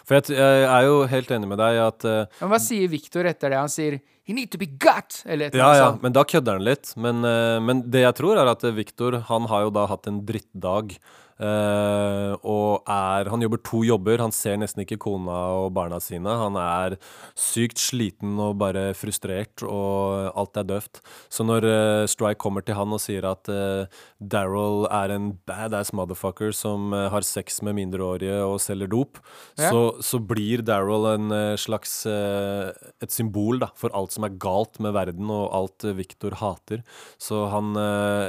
For 0.02 0.16
jeg, 0.18 0.34
jeg 0.34 0.64
er 0.66 0.86
jo 0.88 0.96
helt 1.12 1.30
enig 1.36 1.50
med 1.52 1.60
deg 1.62 1.78
at 1.84 2.06
uh, 2.08 2.24
Men 2.40 2.50
hva 2.54 2.58
sier 2.62 2.90
Victor 2.90 3.28
etter 3.30 3.52
det? 3.54 3.60
Han 3.62 3.70
sier 3.70 4.00
'He 4.22 4.34
need 4.34 4.50
to 4.54 4.58
be 4.58 4.66
got', 4.66 5.22
eller 5.26 5.46
et 5.50 5.54
eller 5.54 5.62
Ja, 5.64 5.68
annet 5.70 5.80
ja, 5.82 5.86
sånt. 5.90 6.02
men 6.02 6.12
da 6.14 6.22
kødder 6.22 6.52
han 6.58 6.62
litt. 6.66 6.92
Men, 6.96 7.24
uh, 7.26 7.58
men 7.58 7.80
det 7.90 8.04
jeg 8.04 8.14
tror, 8.20 8.38
er 8.38 8.50
at 8.52 8.62
Victor 8.74 9.16
han 9.26 9.48
har 9.50 9.64
jo 9.66 9.70
da 9.74 9.86
hatt 9.90 10.06
en 10.06 10.20
drittdag. 10.26 10.94
Eh, 11.42 12.32
og 12.46 12.86
er 12.88 13.28
Han 13.32 13.42
jobber 13.44 13.60
to 13.66 13.82
jobber. 13.86 14.20
Han 14.22 14.32
ser 14.34 14.58
nesten 14.60 14.84
ikke 14.84 15.00
kona 15.02 15.38
og 15.62 15.72
barna 15.76 15.98
sine. 16.02 16.30
Han 16.38 16.56
er 16.60 16.96
sykt 17.38 17.80
sliten 17.82 18.38
og 18.42 18.58
bare 18.60 18.92
frustrert, 18.98 19.64
og 19.66 20.32
alt 20.38 20.60
er 20.60 20.68
døvt. 20.68 21.00
Så 21.32 21.46
når 21.46 21.66
uh, 21.66 22.06
Strike 22.10 22.40
kommer 22.42 22.64
til 22.64 22.76
han 22.78 22.92
og 22.94 23.00
sier 23.02 23.26
at 23.28 23.48
uh, 23.52 23.86
Daryl 24.22 24.86
er 24.92 25.14
en 25.14 25.32
badass 25.48 25.92
motherfucker 25.96 26.52
som 26.56 26.92
har 26.92 27.24
sex 27.26 27.60
med 27.66 27.76
mindreårige 27.78 28.40
og 28.46 28.60
selger 28.62 28.90
dop, 28.92 29.20
Ja. 29.58 29.70
så, 29.70 29.80
så 30.00 30.18
blir 30.22 30.62
Daryl 30.64 31.06
en 31.12 31.32
slags 31.58 32.04
et 32.06 33.12
symbol 33.12 33.58
da, 33.62 33.68
for 33.78 33.92
alt 33.96 34.14
som 34.14 34.24
er 34.26 34.36
galt 34.40 34.78
med 34.82 34.94
verden, 34.94 35.30
og 35.32 35.50
alt 35.56 35.86
Victor 35.98 36.36
hater. 36.40 36.82
Så 37.20 37.44
han, 37.52 37.74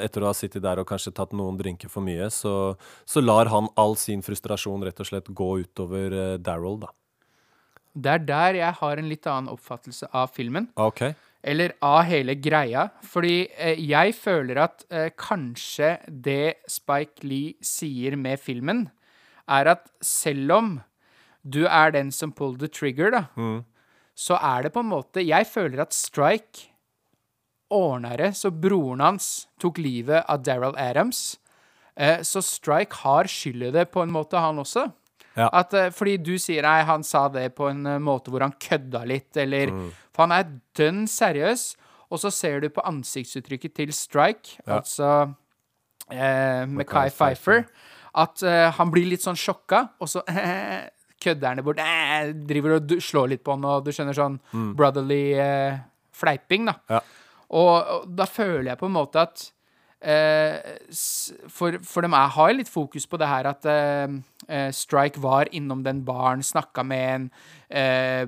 etter 0.04 0.24
å 0.24 0.32
ha 0.32 0.36
sittet 0.38 0.64
der 0.66 0.82
og 0.82 0.88
kanskje 0.90 1.14
tatt 1.16 1.36
noen 1.38 1.58
drinker 1.60 1.92
for 1.92 2.06
mye, 2.06 2.30
så, 2.34 2.74
så 3.06 3.24
lar 3.24 3.52
han 3.52 3.70
all 3.80 3.96
sin 4.00 4.24
frustrasjon 4.26 4.84
rett 4.86 5.00
og 5.04 5.10
slett 5.10 5.30
gå 5.30 5.50
utover 5.64 6.16
uh, 6.16 6.38
Daryl, 6.42 6.80
da. 6.84 6.92
Det 7.94 8.10
er 8.10 8.24
der 8.26 8.58
jeg 8.58 8.78
har 8.80 8.98
en 8.98 9.10
litt 9.10 9.28
annen 9.30 9.54
oppfattelse 9.54 10.10
av 10.18 10.32
filmen. 10.34 10.72
OK. 10.82 11.04
Eller 11.44 11.76
av 11.84 12.02
hele 12.10 12.34
greia. 12.40 12.88
Fordi 13.06 13.44
eh, 13.54 13.78
jeg 13.78 14.16
føler 14.18 14.64
at 14.64 14.86
eh, 14.90 15.12
kanskje 15.20 15.98
det 16.08 16.64
Spike 16.72 17.28
Lee 17.28 17.54
sier 17.62 18.16
med 18.18 18.42
filmen, 18.42 18.88
er 19.46 19.70
at 19.76 19.86
selv 20.02 20.56
om 20.56 20.74
du 21.44 21.68
er 21.68 21.94
den 21.94 22.10
som 22.16 22.32
pull 22.32 22.56
the 22.58 22.72
trigger, 22.72 23.12
da, 23.12 23.24
så 24.16 24.40
er 24.40 24.64
det 24.64 24.72
på 24.74 24.80
en 24.80 24.92
måte 24.94 25.26
Jeg 25.26 25.46
føler 25.50 25.82
at 25.84 25.94
Strike 25.94 26.72
ordna 27.74 28.16
det 28.18 28.34
så 28.38 28.52
broren 28.52 29.02
hans 29.02 29.48
tok 29.62 29.82
livet 29.82 30.24
av 30.30 30.44
Daryl 30.46 30.78
Adams. 30.78 31.40
Eh, 31.98 32.22
så 32.26 32.42
Strike 32.42 32.94
har 33.04 33.30
skyld 33.30 33.68
i 33.68 33.72
det 33.72 33.88
på 33.94 34.02
en 34.02 34.12
måte, 34.12 34.40
han 34.42 34.58
også. 34.58 34.88
Ja. 35.38 35.50
At, 35.54 35.74
eh, 35.74 35.90
fordi 35.94 36.18
du 36.22 36.36
sier 36.42 36.62
nei, 36.66 36.84
han 36.86 37.04
sa 37.04 37.28
det 37.30 37.56
på 37.58 37.70
en 37.70 37.86
eh, 37.86 38.00
måte 38.02 38.30
hvor 38.34 38.42
han 38.46 38.54
kødda 38.62 39.04
litt, 39.10 39.32
eller 39.38 39.72
For 40.14 40.28
han 40.28 40.32
er 40.32 40.52
dønn 40.78 41.08
seriøs, 41.10 41.76
og 42.14 42.20
så 42.22 42.30
ser 42.32 42.60
du 42.62 42.70
på 42.70 42.84
ansiktsuttrykket 42.86 43.74
til 43.74 43.94
Strike, 43.94 44.60
Ja. 44.68 44.78
altså 44.80 45.34
eh, 46.12 46.66
Mackay 46.70 47.10
Pfeiffer. 47.10 47.66
At 48.14 48.44
eh, 48.46 48.70
han 48.78 48.92
blir 48.94 49.08
litt 49.10 49.24
sånn 49.26 49.38
sjokka, 49.40 49.88
og 50.00 50.08
så 50.12 50.22
kødder 51.24 51.48
han 51.48 51.58
det 51.58 51.64
bort, 51.66 51.80
eh, 51.82 52.30
driver 52.46 52.76
og 52.78 52.88
du- 52.88 53.00
slår 53.02 53.30
litt 53.34 53.44
på 53.44 53.52
han, 53.56 53.66
og 53.66 53.86
du 53.86 53.92
skjønner 53.92 54.14
sånn 54.18 54.40
brotherly 54.78 55.34
eh, 55.40 55.80
fleiping, 56.14 56.66
da. 56.70 56.76
Ja. 56.90 57.00
Og, 57.54 57.74
og 57.96 58.08
da 58.18 58.26
føler 58.30 58.72
jeg 58.74 58.80
på 58.82 58.86
en 58.90 58.94
måte 58.98 59.22
at 59.22 59.44
eh, 59.48 59.52
for, 61.50 61.78
for 61.88 62.04
de 62.04 62.10
er, 62.12 62.32
har 62.36 62.56
litt 62.58 62.72
fokus 62.72 63.06
på 63.08 63.20
det 63.22 63.30
her 63.32 63.48
at 63.54 63.68
eh, 63.70 64.18
eh, 64.50 64.70
Strike 64.76 65.22
var 65.24 65.52
innom 65.56 65.84
den 65.86 66.02
baren, 66.08 66.44
snakka 66.44 66.84
med 66.84 67.06
en 67.14 67.30
eh, 67.70 68.28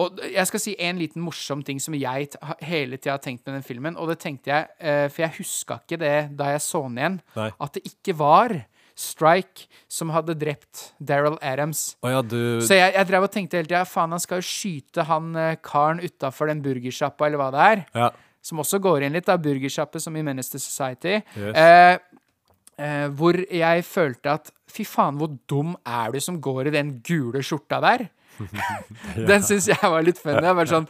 Og 0.00 0.20
jeg 0.22 0.46
skal 0.48 0.62
si 0.62 0.74
en 0.80 1.00
liten 1.02 1.20
morsom 1.20 1.64
ting 1.66 1.80
som 1.82 1.96
jeg 1.98 2.30
hele 2.64 2.96
tida 2.96 3.16
har 3.18 3.22
tenkt 3.24 3.44
med 3.44 3.58
den 3.58 3.66
filmen, 3.66 3.98
og 4.00 4.08
det 4.08 4.20
tenkte 4.22 4.52
jeg, 4.52 4.70
eh, 4.80 5.06
for 5.10 5.26
jeg 5.26 5.36
huska 5.40 5.80
ikke 5.82 6.00
det 6.00 6.16
da 6.38 6.52
jeg 6.54 6.62
så 6.64 6.84
den 6.86 7.00
igjen, 7.02 7.20
Nei. 7.36 7.50
at 7.60 7.76
det 7.76 7.82
ikke 7.90 8.16
var 8.16 8.54
Strike 9.00 9.64
som 9.88 10.10
hadde 10.12 10.34
drept 10.36 10.90
Daryl 11.00 11.38
Adams. 11.40 11.96
Oh 12.04 12.10
ja, 12.12 12.20
du 12.20 12.60
Så 12.60 12.76
jeg, 12.76 12.92
jeg 12.96 13.08
drev 13.08 13.24
og 13.24 13.32
tenkte 13.32 13.56
hele 13.60 13.68
tida 13.70 13.84
faen, 13.88 14.12
han 14.12 14.20
skal 14.20 14.40
jo 14.42 14.48
skyte 14.48 15.06
han 15.08 15.30
eh, 15.36 15.54
karen 15.64 16.02
utafor 16.04 16.50
den 16.52 16.60
burgersjappa, 16.64 17.26
eller 17.28 17.40
hva 17.40 17.50
det 17.54 17.68
er. 17.68 17.84
Ja. 17.96 18.10
Som 18.42 18.62
også 18.62 18.80
går 18.82 19.04
inn 19.06 19.12
litt, 19.16 19.26
da, 19.28 19.36
burgersjappe 19.40 20.00
som 20.00 20.16
i 20.16 20.22
Menace 20.26 20.50
to 20.54 20.58
Society. 20.62 21.18
Yes. 21.36 21.56
Eh, 21.56 21.98
eh, 22.80 23.06
hvor 23.16 23.36
jeg 23.36 23.84
følte 23.84 24.36
at 24.38 24.52
fy 24.70 24.86
faen, 24.88 25.18
hvor 25.20 25.32
dum 25.50 25.74
er 25.84 26.12
du 26.14 26.20
som 26.24 26.40
går 26.40 26.70
i 26.70 26.76
den 26.78 26.94
gule 27.04 27.42
skjorta 27.44 27.80
der? 27.84 28.06
Den 29.28 29.42
syns 29.44 29.66
jeg 29.68 29.82
var 29.82 30.00
litt 30.06 30.16
funny. 30.22 30.40
Jeg 30.46 30.56
var 30.56 30.70
sånn, 30.70 30.86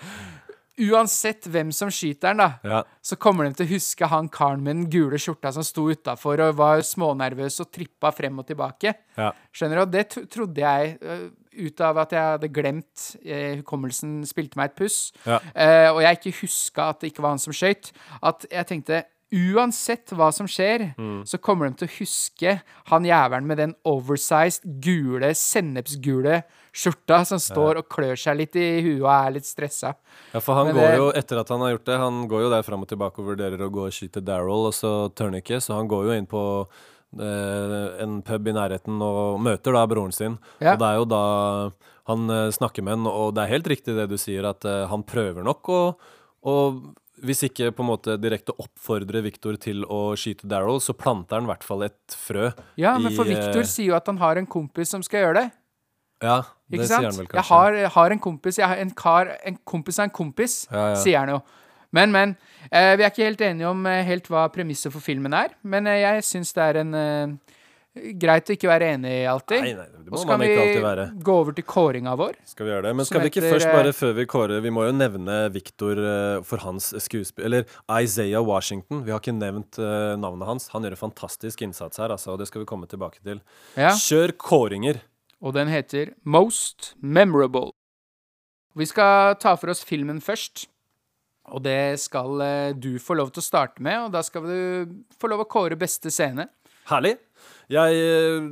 Uansett 0.80 1.44
hvem 1.50 1.68
som 1.76 1.90
skyter 1.92 2.30
den, 2.30 2.38
da, 2.40 2.60
Ja. 2.64 2.78
så 3.04 3.16
kommer 3.20 3.44
de 3.44 3.52
til 3.58 3.66
å 3.66 3.72
huske 3.74 4.06
han 4.08 4.30
karen 4.32 4.62
med 4.64 4.76
den 4.76 4.86
gule 4.88 5.18
skjorta 5.20 5.50
som 5.52 5.62
sto 5.66 5.82
utafor 5.90 6.40
og 6.40 6.54
var 6.56 6.80
smånervøs 6.86 7.58
og 7.60 7.68
trippa 7.74 8.12
frem 8.16 8.38
og 8.40 8.46
tilbake. 8.48 8.94
Ja. 9.18 9.32
Skjønner 9.52 9.76
du? 9.76 9.82
Og 9.82 9.90
det 9.92 10.06
trodde 10.30 10.56
jeg, 10.62 10.96
øh, 11.02 11.26
ut 11.58 11.80
av 11.80 11.98
at 11.98 12.10
jeg 12.12 12.20
hadde 12.22 12.48
glemt 12.52 13.16
eh, 13.24 13.56
Hukommelsen 13.62 14.24
spilte 14.26 14.56
meg 14.56 14.70
et 14.70 14.76
puss, 14.76 15.12
Ja. 15.26 15.38
eh, 15.54 15.88
og 15.90 16.00
jeg 16.02 16.18
ikke 16.20 16.40
huska 16.42 16.90
at 16.90 17.00
det 17.00 17.12
ikke 17.12 17.22
var 17.22 17.30
han 17.30 17.38
som 17.42 17.52
skøyt, 17.52 17.92
at 18.22 18.46
jeg 18.50 18.66
tenkte 18.66 19.04
Uansett 19.32 20.10
hva 20.10 20.32
som 20.34 20.48
skjer, 20.50 20.88
Mm. 20.98 21.22
så 21.24 21.38
kommer 21.38 21.68
de 21.70 21.76
til 21.76 21.86
å 21.88 21.98
huske 22.00 22.60
han 22.90 23.04
jævelen 23.04 23.46
med 23.46 23.58
den 23.58 23.74
oversized, 23.86 24.64
gule, 24.82 25.30
sennepsgule 25.38 26.42
skjorta 26.74 27.24
som 27.24 27.38
står 27.38 27.78
og 27.78 27.88
klør 27.88 28.18
seg 28.18 28.36
litt 28.38 28.56
i 28.56 28.80
huet 28.82 29.02
og 29.04 29.06
er 29.28 29.30
litt 29.36 29.46
stressa. 29.46 29.94
Ja, 30.34 30.40
for 30.40 30.54
han 30.56 30.66
Men 30.66 30.74
går 30.74 30.88
det- 30.88 30.96
jo, 30.98 31.12
etter 31.12 31.38
at 31.40 31.48
han 31.48 31.60
har 31.60 31.70
gjort 31.76 31.84
det, 31.84 31.96
han 31.98 32.26
går 32.28 32.40
jo 32.42 32.50
der 32.50 32.62
fram 32.62 32.82
og 32.82 32.88
tilbake 32.88 33.18
og 33.20 33.26
vurderer 33.36 33.58
å 33.58 33.70
gå 33.70 33.86
og 33.86 33.92
skyte 33.92 34.20
Daryl, 34.24 34.66
og 34.66 34.72
så 34.74 35.14
tør 35.14 35.30
han 35.30 35.40
ikke, 35.40 35.62
så 35.62 35.74
han 35.76 35.86
går 35.86 36.04
jo 36.06 36.10
inn 36.18 36.26
på 36.26 36.66
en 37.18 38.20
pub 38.22 38.46
i 38.46 38.54
nærheten 38.54 39.00
og 39.02 39.40
møter 39.42 39.74
da 39.74 39.82
broren 39.90 40.14
sin. 40.14 40.38
Ja. 40.62 40.76
Og 40.76 40.82
det 40.82 40.88
er 40.90 41.00
jo 41.00 41.08
da 41.10 41.22
han 42.10 42.30
eh, 42.30 42.48
snakker 42.54 42.84
med 42.86 42.98
han, 42.98 43.10
og 43.10 43.34
det 43.36 43.44
er 43.44 43.54
helt 43.56 43.70
riktig 43.70 43.96
det 43.98 44.08
du 44.10 44.16
sier, 44.20 44.46
at 44.50 44.66
eh, 44.68 44.86
han 44.90 45.04
prøver 45.06 45.46
nok 45.46 45.70
å 45.70 45.78
hvis 47.20 47.42
ikke 47.44 47.66
på 47.76 47.84
en 47.84 47.88
måte 47.90 48.14
direkte 48.16 48.54
oppfordrer 48.56 49.20
Victor 49.26 49.58
til 49.60 49.82
å 49.84 50.14
skyte 50.16 50.48
Daryl, 50.48 50.78
så 50.80 50.94
planter 50.96 51.36
han 51.36 51.44
i 51.44 51.50
hvert 51.50 51.66
fall 51.66 51.84
et 51.84 52.14
frø. 52.16 52.46
Ja, 52.80 52.94
men 52.96 53.12
for 53.12 53.28
i, 53.28 53.34
Victor 53.34 53.60
eh, 53.60 53.68
sier 53.68 53.90
jo 53.90 53.96
at 53.98 54.08
han 54.08 54.20
har 54.22 54.40
en 54.40 54.48
kompis 54.48 54.92
som 54.94 55.04
skal 55.04 55.26
gjøre 55.26 55.42
det. 55.42 55.50
Ja, 56.24 56.38
Ikke 56.68 56.82
det 56.84 56.88
sant? 56.88 57.00
sier 57.00 57.10
han 57.10 57.18
vel 57.20 57.28
Jeg 57.32 57.46
har, 57.48 57.76
jeg 57.80 57.92
har 57.94 58.14
en 58.14 58.22
kompis, 58.24 58.58
jeg 58.60 58.68
har 58.68 58.80
en 58.82 58.90
kar 58.92 59.30
En 59.48 59.54
kompis 59.64 59.96
av 59.96 60.04
en 60.04 60.12
kompis, 60.12 60.56
Ja, 60.68 60.82
ja. 60.92 60.98
sier 61.00 61.22
han 61.22 61.32
jo. 61.32 61.38
Men, 61.96 62.12
men. 62.12 62.34
Eh, 62.68 62.96
vi 62.98 63.06
er 63.06 63.08
ikke 63.08 63.24
helt 63.24 63.40
enige 63.46 63.70
om 63.70 63.86
eh, 63.88 64.02
helt 64.04 64.28
hva 64.30 64.44
premisset 64.52 64.92
for 64.92 65.00
filmen 65.04 65.32
er. 65.36 65.56
Men 65.62 65.88
eh, 65.88 66.02
jeg 66.02 66.26
syns 66.28 66.52
det 66.56 66.66
er 66.66 66.82
en 66.84 66.94
eh, 66.98 67.56
Greit 67.90 68.46
å 68.46 68.54
ikke 68.54 68.68
være 68.70 68.86
enig 68.94 69.12
alltid. 69.26 69.64
Nei, 69.64 69.72
nei, 69.74 69.84
det 69.90 70.12
Og 70.12 70.14
må 70.14 70.18
så 70.22 70.28
kan 70.28 70.38
man 70.38 70.46
ikke 70.46 70.62
alltid 70.62 70.84
være. 70.84 71.04
vi 71.10 71.24
gå 71.26 71.34
over 71.42 71.56
til 71.56 71.64
kåringa 71.66 72.12
vår. 72.20 72.36
Skal 72.46 72.68
vi 72.68 72.70
gjøre 72.70 72.84
det? 72.86 72.92
Men 72.94 73.06
Som 73.08 73.10
skal 73.10 73.24
vi 73.24 73.30
ikke 73.32 73.40
heter, 73.42 73.54
først 73.56 73.66
eh, 73.66 73.74
bare, 73.74 73.94
før 73.98 74.12
vi 74.14 74.26
kårer 74.30 74.62
Vi 74.62 74.70
må 74.70 74.84
jo 74.86 74.92
nevne 74.94 75.38
Victor 75.50 75.98
eh, 75.98 76.36
for 76.46 76.62
hans 76.62 76.92
skuespill 77.02 77.48
Eller 77.48 77.66
Isaiah 77.90 78.46
Washington. 78.46 79.02
Vi 79.02 79.10
har 79.10 79.18
ikke 79.18 79.34
nevnt 79.34 79.80
eh, 79.82 80.14
navnet 80.22 80.46
hans. 80.46 80.68
Han 80.70 80.86
gjør 80.86 80.94
en 80.94 81.02
fantastisk 81.02 81.66
innsats 81.66 81.98
her, 81.98 82.14
altså, 82.14 82.36
og 82.36 82.38
det 82.38 82.46
skal 82.46 82.62
vi 82.62 82.70
komme 82.70 82.86
tilbake 82.86 83.18
til. 83.26 83.42
Ja. 83.74 83.90
Kjør 83.98 84.36
kåringer! 84.38 85.02
Og 85.42 85.58
den 85.58 85.72
heter 85.72 86.14
Most 86.22 86.92
Memorable. 87.02 87.72
Vi 88.78 88.86
skal 88.86 89.34
ta 89.42 89.56
for 89.58 89.74
oss 89.74 89.82
filmen 89.82 90.22
først. 90.22 90.68
Og 91.50 91.62
det 91.64 92.00
skal 92.02 92.44
eh, 92.44 92.76
du 92.76 92.94
få 93.02 93.16
lov 93.18 93.32
til 93.34 93.42
å 93.42 93.46
starte 93.46 93.82
med, 93.84 94.06
og 94.06 94.14
da 94.14 94.22
skal 94.26 94.46
du 94.46 94.94
få 95.20 95.30
lov 95.30 95.44
å 95.44 95.50
kåre 95.50 95.78
beste 95.80 96.12
scene. 96.14 96.48
Herlig. 96.90 97.16
Jeg 97.70 97.98
eh, 98.04 98.48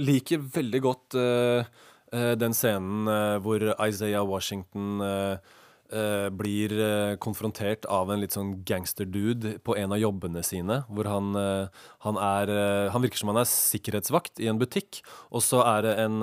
liker 0.00 0.42
veldig 0.58 0.82
godt 0.84 1.18
eh, 1.20 1.78
den 2.10 2.54
scenen 2.56 3.06
hvor 3.44 3.62
Isaiah 3.86 4.26
Washington 4.26 5.02
eh, 5.06 5.58
eh, 5.92 6.28
blir 6.30 6.72
eh, 6.72 7.16
konfrontert 7.22 7.86
av 7.90 8.10
en 8.10 8.20
litt 8.22 8.34
sånn 8.36 8.52
gangsterdude 8.66 9.56
på 9.66 9.76
en 9.78 9.94
av 9.94 10.00
jobbene 10.00 10.42
sine. 10.46 10.80
Hvor 10.90 11.08
han, 11.10 11.32
eh, 11.36 11.84
han 12.06 12.20
er 12.20 12.50
Han 12.90 13.02
virker 13.02 13.18
som 13.18 13.28
han 13.28 13.40
er 13.40 13.48
sikkerhetsvakt 13.48 14.40
i 14.40 14.48
en 14.50 14.58
butikk. 14.58 15.00
Og 15.30 15.42
så 15.44 15.60
er 15.64 15.82
det 15.82 15.92
en 16.02 16.20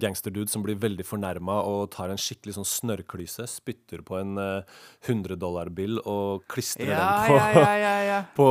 gangsterdude 0.00 0.50
som 0.50 0.62
blir 0.64 0.78
veldig 0.80 1.04
fornærma 1.06 1.60
og 1.66 1.90
tar 1.94 2.10
en 2.10 2.20
skikkelig 2.20 2.56
sånn 2.56 2.68
snørrklyse, 2.68 3.46
spytter 3.50 4.02
på 4.06 4.18
en 4.18 4.38
eh, 4.38 4.78
100-dollarbill 5.06 6.00
og 6.04 6.46
klistrer 6.50 6.94
den 6.94 7.28
på 7.28 7.36
ja, 7.38 7.74
ja, 7.78 7.94
ja. 8.06 8.18
på 8.38 8.48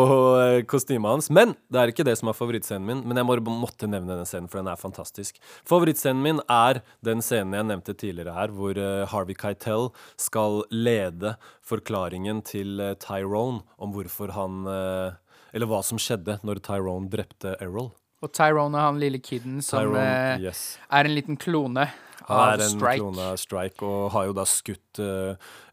kostymet 0.69 1.17
hans. 1.17 1.31
Men 1.33 1.55
det 1.73 1.81
er 1.81 1.93
ikke 1.93 2.07
det 2.07 2.17
som 2.19 2.31
er 2.31 2.37
favorittscenen 2.37 2.87
min. 2.87 3.03
Men 3.07 3.21
jeg 3.21 3.29
må, 3.29 3.39
måtte 3.49 3.89
nevne 3.89 4.13
denne 4.13 4.27
scenen, 4.29 4.49
for 4.51 4.61
den 4.61 4.71
er 4.71 4.79
fantastisk. 4.79 5.41
Favorittscenen 5.67 6.23
min 6.23 6.43
er 6.51 6.81
den 7.05 7.23
scenen 7.25 7.57
jeg 7.57 7.69
nevnte 7.71 7.97
tidligere 7.97 8.35
her, 8.37 8.53
hvor 8.55 8.79
Harvey 9.11 9.37
Keitel 9.37 9.89
skal 10.21 10.56
lede 10.73 11.35
forklaringen 11.65 12.41
til 12.45 12.81
eh, 12.83 12.95
Tyrone 13.01 13.63
om 13.77 13.93
hvorfor 13.95 14.33
han 14.35 14.65
eh, 14.71 15.15
Eller 15.55 15.69
hva 15.69 15.83
som 15.85 15.99
skjedde 16.01 16.39
når 16.45 16.61
Tyrone 16.65 17.09
drepte 17.11 17.55
Errol. 17.63 17.91
Og 18.21 18.33
Tyrone 18.33 18.77
er 18.77 18.89
han 18.89 18.99
lille 19.01 19.21
kiden 19.23 19.61
som 19.61 19.85
Tyrone, 19.85 20.03
eh, 20.03 20.43
yes. 20.47 20.77
er 20.89 21.07
en 21.07 21.15
liten 21.15 21.37
klone 21.39 21.87
av 22.27 22.57
er 22.57 22.65
en 22.65 22.73
Strike. 22.73 22.99
klone 22.99 23.29
av 23.31 23.37
Strike 23.39 23.87
og 23.87 24.09
har 24.11 24.25
jo 24.27 24.33
da 24.35 24.43
skutt 24.49 24.99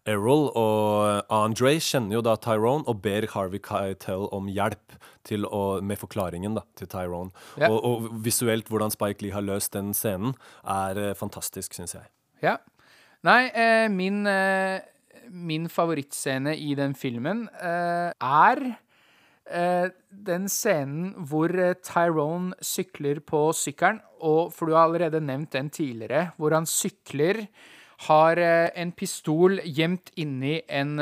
Errol. 0.07 0.45
Og 0.55 1.33
Andre 1.35 1.73
kjenner 1.83 2.21
jo 2.21 2.23
da 2.23 2.37
Tyrone 2.39 2.87
og 2.87 3.01
ber 3.03 3.27
Harvey 3.33 3.59
Keitel 3.59 4.29
om 4.31 4.47
hjelp 4.47 4.95
å, 5.49 5.63
med 5.83 5.99
forklaringen 5.99 6.55
da, 6.55 6.63
til 6.79 6.93
Tyrone. 6.93 7.35
Yeah. 7.59 7.73
Og, 7.73 7.81
og 7.83 8.23
visuelt 8.23 8.71
hvordan 8.71 8.95
Spike 8.95 9.25
Lee 9.25 9.35
har 9.35 9.43
løst 9.43 9.75
den 9.75 9.91
scenen, 9.97 10.37
er 10.63 11.17
fantastisk, 11.19 11.75
syns 11.75 11.97
jeg. 11.97 12.07
Ja. 12.45 12.61
Nei, 13.25 13.49
eh, 13.57 13.89
min, 13.89 14.27
eh, 14.29 14.83
min 15.33 15.69
favorittscene 15.73 16.53
i 16.61 16.75
den 16.77 16.93
filmen 16.93 17.47
eh, 17.57 18.11
er 18.13 18.61
eh, 19.49 19.87
den 20.29 20.45
scenen 20.53 21.15
hvor 21.31 21.55
eh, 21.57 21.73
Tyrone 21.81 22.53
sykler 22.61 23.23
på 23.25 23.47
sykkelen, 23.57 24.03
og 24.21 24.53
for 24.53 24.69
du 24.69 24.77
har 24.77 24.91
allerede 24.91 25.23
nevnt 25.25 25.55
den 25.57 25.73
tidligere, 25.73 26.35
hvor 26.37 26.53
han 26.53 26.69
sykler, 26.69 27.47
har 28.11 28.37
eh, 28.37 28.69
en 28.77 28.93
pistol 28.93 29.57
gjemt 29.65 30.13
inni 30.21 30.59
en 30.69 30.99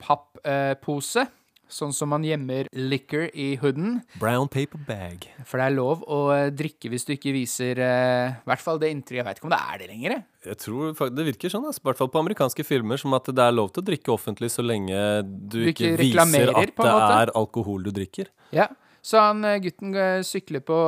papppose. 0.00 1.26
Sånn 1.66 1.90
som 1.90 2.12
man 2.12 2.22
gjemmer 2.22 2.68
liquor 2.78 3.26
i 3.34 3.56
hooden. 3.58 3.98
Brown 4.22 4.46
paper 4.46 4.78
bag. 4.86 5.26
For 5.42 5.58
det 5.58 5.66
er 5.66 5.74
lov 5.74 6.04
å 6.06 6.20
eh, 6.30 6.50
drikke 6.54 6.92
hvis 6.92 7.06
du 7.08 7.12
ikke 7.16 7.34
viser 7.34 7.80
uh, 7.82 8.36
I 8.38 8.46
hvert 8.46 8.62
fall 8.62 8.78
det 8.82 8.92
inntrykket. 8.94 9.18
Jeg 9.18 9.26
veit 9.26 9.40
ikke 9.40 9.48
om 9.48 9.54
det 9.54 9.58
er 9.58 9.82
det 9.82 9.88
lenger. 9.90 10.14
jeg. 10.14 10.58
Tror 10.62 11.10
Det 11.10 11.26
virker 11.26 11.50
sånn, 11.50 11.66
altså, 11.66 11.82
i 11.82 11.88
hvert 11.88 11.98
fall 11.98 12.12
på 12.14 12.22
amerikanske 12.22 12.66
filmer, 12.66 13.02
som 13.02 13.18
at 13.18 13.26
det 13.34 13.42
er 13.42 13.54
lov 13.56 13.72
til 13.74 13.82
å 13.82 13.88
drikke 13.90 14.14
offentlig 14.14 14.52
så 14.54 14.62
lenge 14.62 14.94
du, 15.26 15.58
Du 15.58 15.60
ikke, 15.66 15.96
ikke 15.96 16.02
viser 16.04 16.54
at 16.54 16.74
det 16.78 16.96
er 17.18 17.34
alkohol 17.34 17.88
du 17.88 17.90
drikker. 17.96 18.30
Ja, 18.54 18.70
så 19.02 19.24
han 19.26 19.42
eh, 19.46 19.58
gutten 19.66 19.94
sykler 20.26 20.62
på, 20.66 20.78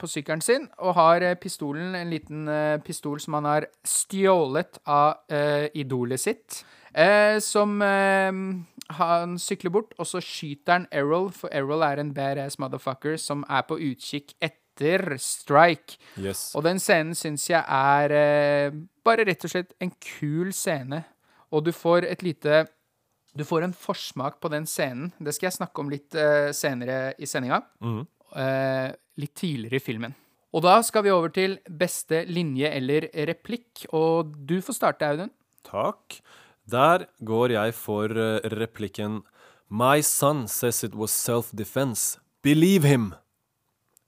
på 0.00 0.10
sykkelen 0.10 0.42
sin 0.42 0.66
og 0.82 0.98
har 0.98 1.22
pistolen, 1.38 1.94
en 1.94 2.10
liten 2.10 2.50
pistol 2.82 3.22
som 3.22 3.38
han 3.38 3.46
har 3.46 3.70
stjålet 3.86 4.82
av 4.90 5.22
uh, 5.30 5.70
idolet 5.70 6.26
sitt. 6.26 6.64
Eh, 6.96 7.38
som 7.44 7.76
eh, 7.84 8.38
han 8.96 9.34
sykler 9.42 9.72
bort, 9.74 9.92
og 10.00 10.08
så 10.08 10.22
skyter 10.24 10.78
han 10.78 10.86
Errol, 10.94 11.28
for 11.34 11.52
Errol 11.52 11.84
er 11.84 12.00
en 12.00 12.14
badass 12.16 12.56
motherfucker 12.62 13.18
som 13.20 13.44
er 13.52 13.66
på 13.68 13.78
utkikk 13.90 14.32
etter 14.40 15.16
Strike. 15.20 15.98
Yes. 16.20 16.50
Og 16.56 16.64
den 16.66 16.80
scenen 16.80 17.16
syns 17.16 17.48
jeg 17.50 17.60
er 17.60 18.16
eh, 18.16 18.78
bare 19.04 19.26
rett 19.28 19.44
og 19.44 19.52
slett 19.52 19.76
en 19.82 19.92
kul 20.00 20.54
scene. 20.56 21.02
Og 21.52 21.66
du 21.66 21.72
får 21.74 22.08
et 22.08 22.24
lite 22.26 22.66
Du 23.36 23.44
får 23.44 23.66
en 23.66 23.74
forsmak 23.76 24.38
på 24.40 24.48
den 24.48 24.64
scenen. 24.64 25.10
Det 25.20 25.34
skal 25.36 25.50
jeg 25.50 25.58
snakke 25.58 25.82
om 25.82 25.90
litt 25.92 26.14
eh, 26.16 26.52
senere 26.56 27.12
i 27.20 27.28
sendinga. 27.28 27.58
Eh, 28.32 28.88
litt 29.20 29.34
tidligere 29.36 29.76
i 29.76 29.84
filmen. 29.84 30.14
Og 30.56 30.62
da 30.64 30.78
skal 30.80 31.04
vi 31.04 31.12
over 31.12 31.28
til 31.28 31.58
beste 31.68 32.22
linje 32.30 32.70
eller 32.72 33.10
replikk. 33.28 33.84
Og 33.92 34.32
du 34.48 34.56
får 34.64 34.78
starte, 34.78 35.10
Audun. 35.12 35.34
Takk. 35.68 36.16
Der 36.70 37.06
går 37.22 37.54
jeg 37.54 37.74
for 37.78 38.10
eh, 38.10 38.40
replikken 38.56 39.20
My 39.70 40.00
son 40.02 40.46
says 40.48 40.84
it 40.84 40.94
was 40.94 41.10
self-defense. 41.14 42.18
Believe 42.42 42.86
him! 42.86 43.14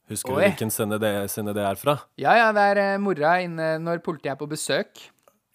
Husker 0.09 0.33
du 0.33 0.41
hvilken 0.41 0.71
sende 0.73 0.97
det, 1.03 1.13
sende 1.31 1.53
det 1.57 1.65
er 1.67 1.77
fra? 1.77 1.99
Ja, 2.17 2.33
ja, 2.39 2.51
det 2.57 2.65
er 2.73 2.81
eh, 2.85 2.99
mora 3.03 3.39
inne 3.45 3.77
når 3.83 4.01
politiet 4.07 4.33
er 4.33 4.39
på 4.41 4.49
besøk. 4.49 5.03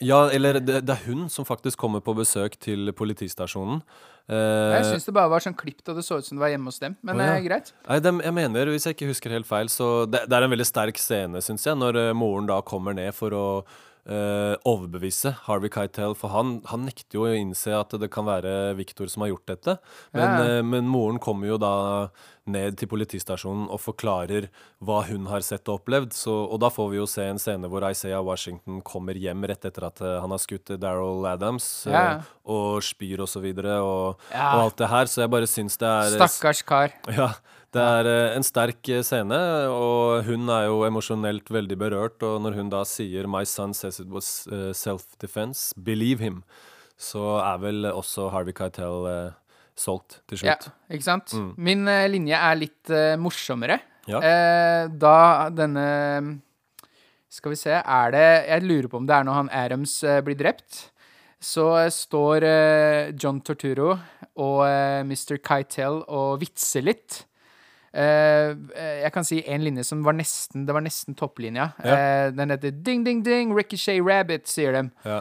Ja, 0.03 0.25
eller 0.33 0.59
det, 0.59 0.81
det 0.83 0.93
er 0.93 1.05
hun 1.07 1.29
som 1.31 1.45
faktisk 1.47 1.79
kommer 1.79 2.03
på 2.03 2.13
besøk 2.17 2.57
til 2.61 2.91
politistasjonen. 2.97 3.81
Eh, 4.27 4.73
Jeg 4.77 4.85
syns 4.91 5.07
det 5.07 5.15
bare 5.15 5.31
var 5.31 5.43
sånn 5.43 5.55
klipt, 5.57 5.87
og 5.89 5.97
det 5.97 6.03
så 6.05 6.19
ut 6.19 6.27
som 6.27 6.37
det 6.37 6.43
var 6.43 6.51
hjemme 6.53 6.71
hos 6.71 6.79
dem. 6.81 6.97
Men 7.03 7.19
det 7.19 7.29
ja. 7.29 7.37
eh, 7.39 7.45
greit. 7.47 7.71
Nei, 7.87 7.99
dem, 8.03 8.19
jeg 8.23 8.35
mener, 8.35 8.71
hvis 8.73 8.87
jeg 8.87 8.97
ikke 8.97 9.09
husker 9.13 9.35
helt 9.35 9.49
feil, 9.49 9.71
så 9.71 9.89
det, 10.09 10.25
det 10.29 10.37
er 10.37 10.45
en 10.47 10.53
veldig 10.53 10.67
sterk 10.67 11.01
scene, 11.01 11.41
syns 11.43 11.65
jeg, 11.67 11.79
når 11.79 11.99
eh, 12.09 12.11
moren 12.17 12.49
da 12.51 12.59
kommer 12.67 12.95
ned 12.97 13.15
for 13.15 13.35
å 13.37 13.45
eh, 14.05 14.55
overbevise 14.67 15.31
Harvey 15.45 15.69
Keitel, 15.71 16.15
for 16.19 16.29
han, 16.33 16.57
han 16.67 16.85
nekter 16.87 17.17
jo 17.19 17.23
å 17.27 17.33
innse 17.37 17.71
at 17.77 17.93
det 18.01 18.09
kan 18.11 18.25
være 18.27 18.75
Victor 18.75 19.07
som 19.11 19.23
har 19.23 19.29
gjort 19.33 19.45
dette. 19.53 19.77
Men, 20.13 20.23
Ja. 20.23 20.59
uh, 20.59 20.63
men 20.63 20.87
moren 20.91 21.19
kommer 21.23 21.47
jo 21.47 21.57
da 21.57 22.09
ned 22.45 22.75
til 22.75 22.89
politistasjonen 22.91 23.69
og 23.71 23.79
forklarer 23.79 24.49
hva 24.83 25.05
hun 25.07 25.29
har 25.31 25.39
sett 25.39 25.69
og 25.71 25.79
opplevd. 25.79 26.11
Så, 26.11 26.33
og 26.51 26.59
da 26.59 26.67
får 26.73 26.89
vi 26.91 26.97
jo 26.99 27.05
se 27.07 27.23
en 27.23 27.39
scene 27.39 27.69
hvor 27.71 27.85
Isaiah 27.89 28.19
Washington 28.25 28.81
kommer 28.83 29.15
hjem 29.15 29.45
rett 29.47 29.63
etter 29.69 29.87
at 29.87 30.01
eh, 30.03 30.19
han 30.19 30.29
har 30.35 30.41
skutt 30.43 30.73
Daryl 30.81 31.23
Adams, 31.29 31.85
Ja. 31.87 32.19
og 32.43 32.83
spyr 32.83 33.23
og 33.23 33.29
så 33.31 33.39
videre, 33.39 33.79
og, 33.79 34.19
Ja. 34.33 34.57
og 34.57 34.65
alt 34.67 34.77
det 34.83 34.89
her. 34.91 35.05
Så 35.07 35.21
jeg 35.23 35.31
bare 35.31 35.47
syns 35.47 35.77
det 35.79 35.87
er 35.87 36.17
Stakkars 36.19 36.61
kar. 36.67 36.91
ja, 37.07 37.31
det 37.73 37.83
er 37.83 38.09
eh, 38.09 38.35
en 38.37 38.45
sterk 38.45 38.89
eh, 38.89 39.03
scene, 39.05 39.39
og 39.73 40.23
hun 40.27 40.49
er 40.53 40.67
jo 40.69 40.83
emosjonelt 40.87 41.49
veldig 41.51 41.77
berørt. 41.77 42.23
Og 42.23 42.41
når 42.45 42.59
hun 42.59 42.69
da 42.69 42.83
sier 42.85 43.27
'My 43.27 43.43
son 43.43 43.73
says 43.73 43.99
it 43.99 44.07
was 44.07 44.47
eh, 44.47 44.73
self-defense, 44.73 45.73
believe 45.77 46.19
him', 46.19 46.43
så 46.97 47.41
er 47.41 47.57
vel 47.57 47.85
også 47.85 48.29
Harvey 48.29 48.53
Keitel 48.53 49.33
solgt 49.77 50.19
til 50.29 50.41
slutt. 50.41 50.69
Ja, 50.69 50.93
ikke 50.93 51.05
sant? 51.05 51.33
Min 51.57 51.87
eh, 51.89 52.07
linje 52.11 52.37
er 52.37 52.57
litt 52.59 52.93
uh, 52.93 53.15
morsommere. 53.21 53.79
Ja. 54.07 54.19
Eh, 54.19 54.85
da 54.99 55.49
denne 55.55 55.83
Skal 57.31 57.53
vi 57.53 57.55
se 57.55 57.71
Er 57.71 58.09
det 58.11 58.25
Jeg 58.49 58.65
lurer 58.65 58.89
på 58.91 58.99
om 58.99 59.05
det 59.07 59.15
er 59.15 59.23
når 59.23 59.37
han 59.37 59.49
Adams 59.55 59.93
uh, 60.03 60.19
blir 60.25 60.35
drept. 60.35 60.89
Så 61.39 61.69
uh, 61.71 61.87
står 61.89 62.45
John 63.15 63.41
Torturo 63.41 63.97
og 64.35 64.59
Mr. 65.07 65.37
Keitel 65.43 66.01
og 66.07 66.41
vitser 66.41 66.85
litt. 66.85 67.23
Eh, 67.93 68.51
eh, 68.73 68.95
jeg 69.03 69.13
kan 69.13 69.25
si 69.27 69.37
en 69.45 69.61
linje 69.61 69.83
som 69.85 69.99
var 70.01 70.15
nesten 70.17 70.63
Det 70.65 70.73
var 70.73 70.81
nesten 70.81 71.13
topplinja. 71.13 71.67
Ja. 71.85 71.97
Eh, 71.97 72.31
den 72.33 72.49
heter 72.49 72.71
Ding 72.73 73.03
Ding 73.05 73.21
Ding 73.25 73.53
Ricochet 73.53 74.01
Rabbit, 74.01 74.47
sier 74.49 74.73
de. 74.73 74.87
Ja. 75.05 75.19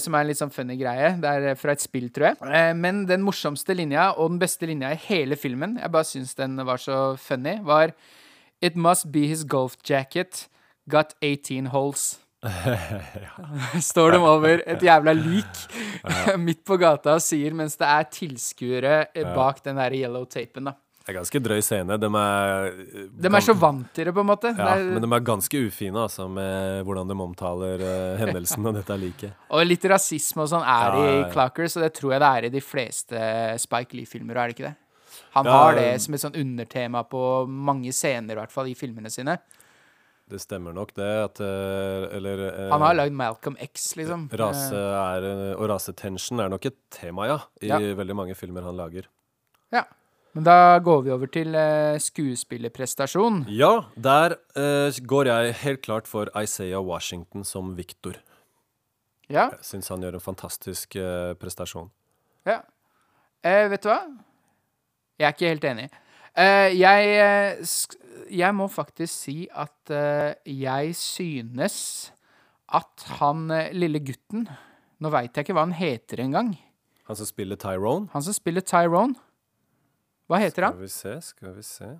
Som 0.00 0.16
er 0.16 0.24
en 0.24 0.30
litt 0.30 0.40
sånn 0.40 0.54
funny 0.54 0.78
greie. 0.80 1.12
Det 1.20 1.34
er 1.34 1.58
fra 1.60 1.74
et 1.76 1.84
spill, 1.84 2.08
tror 2.14 2.30
jeg. 2.30 2.76
Men 2.78 3.04
den 3.08 3.24
morsomste 3.26 3.76
linja, 3.76 4.12
og 4.16 4.32
den 4.32 4.40
beste 4.40 4.68
linja 4.70 4.94
i 4.94 5.02
hele 5.08 5.36
filmen, 5.36 5.76
jeg 5.80 5.92
bare 5.92 6.08
syns 6.08 6.34
den 6.38 6.56
var 6.64 6.80
så 6.80 7.02
funny, 7.20 7.58
var 7.66 7.92
It 8.62 8.76
must 8.76 9.10
be 9.12 9.26
his 9.26 9.44
golf 9.44 9.76
jacket. 9.84 10.46
Got 10.88 11.14
18 11.22 11.70
holes. 11.74 12.18
Står 13.90 14.14
de 14.14 14.20
over 14.24 14.62
et 14.64 14.82
jævla 14.84 15.12
lik 15.12 15.64
midt 16.46 16.62
på 16.64 16.78
gata 16.80 17.18
og 17.18 17.24
sier, 17.24 17.52
mens 17.56 17.76
det 17.80 17.88
er 17.88 18.06
tilskuere 18.08 18.94
bak 19.36 19.60
den 19.64 19.76
der 19.80 19.96
yellow 19.96 20.24
tapen, 20.24 20.70
da. 20.70 20.78
Det 21.10 21.16
er 21.16 21.22
ganske 21.24 21.40
drøy 21.42 21.60
scene. 21.66 21.96
De 21.98 22.06
er 22.06 22.68
De 23.18 23.30
er 23.34 23.42
så 23.42 23.54
vant 23.58 23.88
til 23.96 24.06
det, 24.06 24.12
på 24.14 24.20
en 24.22 24.28
måte. 24.30 24.52
ja, 24.56 24.76
er- 24.76 24.92
Men 24.94 25.02
de 25.02 25.08
er 25.16 25.24
ganske 25.26 25.58
ufine, 25.66 25.96
altså, 26.06 26.28
med 26.30 26.84
hvordan 26.86 27.08
de 27.10 27.16
omtaler 27.24 27.82
uh, 27.82 28.16
hendelsen 28.20 28.64
og 28.70 28.74
dette 28.78 28.94
liket. 28.96 29.32
Og 29.50 29.64
litt 29.66 29.82
rasisme 29.90 30.42
og 30.44 30.48
sånn 30.52 30.62
er 30.62 30.94
Ja, 30.94 31.26
i. 31.26 31.32
Clockers, 31.32 31.74
og 31.76 31.82
det 31.82 31.94
tror 31.98 32.12
jeg 32.14 32.20
det 32.22 32.30
er 32.30 32.44
i 32.46 32.52
de 32.54 32.60
fleste 32.62 33.24
Spike 33.58 33.96
Lee-filmer, 33.98 34.36
er 34.38 34.46
det 34.52 34.54
ikke 34.56 34.68
det? 34.70 34.76
Han 35.34 35.44
Ja, 35.46 35.50
har 35.64 35.74
det 35.74 36.00
som 36.02 36.14
et 36.14 36.20
sånn 36.22 36.36
undertema 36.38 37.02
på 37.10 37.24
mange 37.48 37.90
scener, 37.92 38.30
i 38.36 38.38
hvert 38.38 38.52
fall, 38.54 38.66
i 38.70 38.74
filmene 38.78 39.10
sine. 39.10 39.38
Det 40.30 40.38
stemmer 40.38 40.72
nok, 40.72 40.92
det. 40.94 41.08
At, 41.24 41.40
eh, 41.42 42.06
eller 42.16 42.44
eh, 42.52 42.70
Han 42.70 42.80
har 42.86 42.94
lagd 42.94 43.12
Malcolm 43.18 43.56
X, 43.58 43.96
liksom. 43.98 44.28
Rase 44.38 44.70
Eh, 44.70 44.98
er, 45.18 45.26
eh, 45.26 45.54
og 45.58 45.66
rasetension 45.72 46.38
er 46.38 46.48
nok 46.54 46.66
et 46.70 46.76
tema, 46.94 47.26
ja, 47.26 47.38
i 47.60 47.66
Ja. 47.66 47.78
veldig 47.98 48.14
mange 48.14 48.36
filmer 48.38 48.62
han 48.62 48.76
lager. 48.78 49.08
Ja. 49.72 49.82
Men 50.36 50.44
da 50.46 50.78
går 50.78 51.00
vi 51.06 51.10
over 51.10 51.26
til 51.34 51.54
eh, 51.58 51.98
skuespillerprestasjon. 51.98 53.44
Ja, 53.50 53.86
der 53.98 54.36
eh, 54.54 54.98
går 55.10 55.26
jeg 55.26 55.54
helt 55.64 55.82
klart 55.82 56.06
for 56.06 56.30
Isaiah 56.38 56.82
Washington 56.86 57.42
som 57.44 57.72
Victor. 57.78 58.20
Ja. 59.30 59.48
Jeg 59.56 59.64
syns 59.66 59.90
han 59.90 60.02
gjør 60.02 60.18
en 60.20 60.22
fantastisk 60.22 60.94
eh, 60.98 61.32
prestasjon. 61.38 61.90
ja. 62.46 62.60
Eh, 63.40 63.70
vet 63.72 63.80
du 63.80 63.88
hva? 63.88 64.02
Jeg 65.16 65.24
er 65.24 65.32
ikke 65.32 65.48
helt 65.48 65.64
enig. 65.64 65.86
Eh, 66.36 66.74
jeg, 66.76 67.12
eh, 67.24 68.26
jeg 68.36 68.52
må 68.54 68.66
faktisk 68.68 69.14
si 69.14 69.36
at 69.48 69.92
jeg 70.44 70.90
synes 70.94 71.78
at 72.68 73.06
han 73.18 73.48
lille 73.72 73.98
gutten 74.04 74.44
Nå 75.00 75.08
veit 75.10 75.32
jeg 75.32 75.46
ikke 75.46 75.56
hva 75.56 75.64
han 75.64 75.72
heter 75.72 76.20
engang. 76.20 76.52
Han 77.08 77.16
som 77.16 77.24
spiller 77.26 77.56
Tyrone. 77.56 78.10
Han 78.12 78.22
som 78.22 78.36
spiller 78.36 78.60
Tyrone. 78.60 79.16
Hva 80.30 80.38
heter 80.38 80.68
han? 80.68 80.76
Skal 80.76 80.86
vi 80.86 80.92
se, 80.94 81.16
skal 81.26 81.54
vi 81.56 81.62
se. 81.66 81.90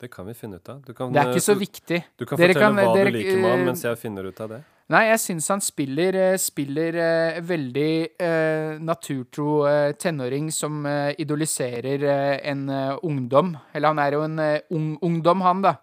Det 0.00 0.08
kan 0.10 0.26
vi 0.26 0.34
finne 0.34 0.58
ut 0.58 0.68
av. 0.72 0.80
Du 0.84 0.92
kan, 0.96 1.12
Det 1.12 1.20
er 1.22 1.28
eh, 1.30 1.36
ikke 1.36 1.44
så 1.46 1.54
viktig. 1.56 2.00
Du 2.18 2.24
kan 2.26 2.36
Dere 2.40 2.52
fortelle 2.54 2.66
kan- 2.66 2.76
hva 2.80 2.94
dere- 2.96 3.10
du 3.12 3.16
liker 3.18 3.36
med 3.40 3.50
han 3.50 3.60
eh, 3.60 3.64
mens 3.70 3.82
jeg 3.86 3.98
finner 4.00 4.26
ut 4.28 4.40
av 4.40 4.48
det. 4.56 4.60
Nei, 4.90 5.04
jeg 5.06 5.20
syns 5.22 5.46
han 5.52 5.60
spiller, 5.62 6.16
eh, 6.18 6.36
spiller 6.42 6.96
eh, 6.98 7.40
veldig 7.46 7.92
eh, 8.18 8.78
naturtro 8.82 9.66
eh, 9.70 9.92
tenåring 9.92 10.50
som 10.52 10.84
eh, 10.86 11.14
idoliserer 11.22 12.02
eh, 12.02 12.40
en 12.50 12.68
eh, 12.68 12.96
ungdom. 13.06 13.56
Eller 13.72 13.88
han 13.94 13.98
er 14.02 14.12
jo 14.18 14.22
en 14.26 14.38
eh, 14.38 14.60
ung 14.74 14.98
ungdom, 15.06 15.40
han, 15.46 15.62
da. 15.62 15.76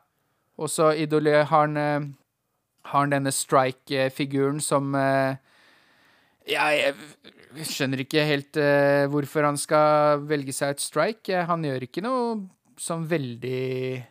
Og 0.60 0.68
så 0.70 0.92
har 0.92 1.46
han 1.54 1.78
eh, 1.78 2.00
har 2.92 3.00
han 3.06 3.10
denne 3.16 3.32
strike-figuren 3.32 4.60
som 4.62 4.94
eh, 4.96 5.38
Ja, 6.48 6.68
jeg 6.72 6.94
skjønner 7.66 8.04
ikke 8.04 8.26
helt 8.28 8.60
uh, 8.62 9.08
hvorfor 9.12 9.48
han 9.48 9.58
skal 9.60 10.22
velge 10.30 10.54
seg 10.56 10.76
et 10.76 10.84
strike. 10.84 11.32
Eh, 11.34 11.48
Han 11.50 11.66
gjør 11.66 11.88
ikke 11.88 12.04
noe 12.06 12.36
sånn 12.78 13.08
veldig 13.10 14.04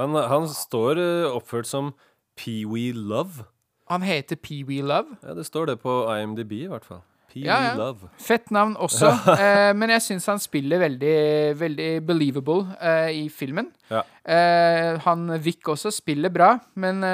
Han, 0.00 0.16
han 0.16 0.48
står 0.48 1.00
uh, 1.00 1.34
oppført 1.36 1.68
som 1.68 1.92
Pee-wee 2.36 2.94
Love. 2.96 3.44
Han 3.88 4.02
heter 4.02 4.36
Pee-Wee 4.36 4.82
Love. 4.82 5.14
Ja, 5.22 5.34
det 5.38 5.44
står 5.46 5.68
det 5.70 5.76
på 5.80 5.92
IMDb 6.10 6.56
i 6.64 6.66
hvert 6.66 6.84
fall. 6.84 7.04
Ja, 7.36 7.58
ja. 7.60 7.72
Love. 7.76 8.08
Fett 8.18 8.50
navn 8.50 8.74
også, 8.80 9.10
eh, 9.36 9.70
men 9.76 9.92
jeg 9.92 10.02
syns 10.06 10.26
han 10.30 10.40
spiller 10.40 10.80
veldig, 10.80 11.16
veldig 11.60 11.88
believable 12.08 12.64
eh, 12.80 13.10
i 13.12 13.24
filmen. 13.32 13.68
Ja. 13.92 14.02
Eh, 14.24 14.96
han 15.04 15.28
Vic 15.44 15.68
også 15.68 15.92
spiller 15.94 16.32
bra, 16.32 16.54
men 16.74 17.04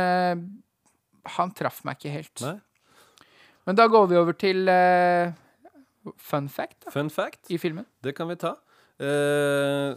han 1.36 1.54
traff 1.58 1.82
meg 1.86 1.98
ikke 1.98 2.14
helt. 2.14 2.44
Nei. 2.46 2.56
Men 3.66 3.78
da 3.78 3.86
går 3.90 4.08
vi 4.10 4.18
over 4.18 4.34
til 4.38 4.66
eh, 4.70 5.34
fun 6.18 6.48
fact 6.50 6.84
da, 6.86 6.90
Fun 6.94 7.10
fact. 7.10 7.50
i 7.50 7.58
filmen. 7.58 7.86
Det 8.02 8.14
kan 8.16 8.28
vi 8.30 8.36
ta. 8.40 8.56
Eh, 9.02 9.94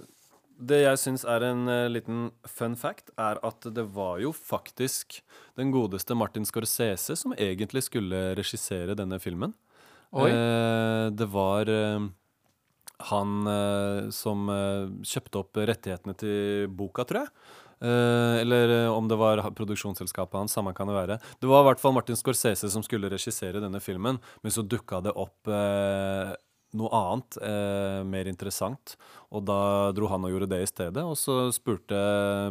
det 0.55 0.77
jeg 0.85 0.99
syns 1.01 1.25
er 1.27 1.43
en 1.49 1.67
eh, 1.67 1.87
liten 1.91 2.29
fun 2.47 2.75
fact, 2.79 3.09
er 3.19 3.39
at 3.43 3.67
det 3.75 3.83
var 3.95 4.19
jo 4.23 4.31
faktisk 4.35 5.19
den 5.59 5.73
godeste 5.75 6.15
Martin 6.15 6.45
Scorsese 6.47 7.17
som 7.19 7.33
egentlig 7.35 7.83
skulle 7.89 8.29
regissere 8.39 8.95
denne 8.95 9.19
filmen. 9.19 9.53
Oi. 10.15 10.29
Eh, 10.31 11.09
det 11.11 11.27
var 11.33 11.67
eh, 11.67 12.05
han 13.11 13.33
eh, 13.51 14.09
som 14.15 14.47
eh, 14.49 14.87
kjøpte 15.03 15.41
opp 15.41 15.59
rettighetene 15.59 16.15
til 16.21 16.69
boka, 16.71 17.03
tror 17.03 17.25
jeg. 17.25 17.33
Eh, 17.85 18.41
eller 18.41 18.85
eh, 18.85 18.91
om 18.91 19.07
det 19.07 19.17
var 19.19 19.43
produksjonsselskapet 19.57 20.39
hans, 20.39 20.55
samme 20.57 20.73
kan 20.73 20.89
det 20.89 20.97
være. 20.97 21.19
Det 21.39 21.49
var 21.49 21.61
i 21.61 21.69
hvert 21.69 21.83
fall 21.83 21.93
Martin 21.93 22.17
Scorsese 22.17 22.71
som 22.71 22.83
skulle 22.85 23.11
regissere 23.11 23.61
denne 23.61 23.81
filmen, 23.83 24.19
men 24.41 24.53
så 24.53 24.65
dukka 24.65 25.03
det 25.05 25.13
opp 25.13 25.51
eh, 25.51 26.33
noe 26.75 26.89
annet, 26.97 27.37
eh, 27.45 27.99
mer 28.07 28.29
interessant. 28.31 28.95
Og 29.35 29.45
da 29.47 29.91
dro 29.95 30.09
han 30.11 30.25
og 30.25 30.33
gjorde 30.33 30.49
det 30.55 30.61
i 30.63 30.69
stedet. 30.69 31.03
Og 31.03 31.15
så 31.19 31.37
spurte 31.55 31.99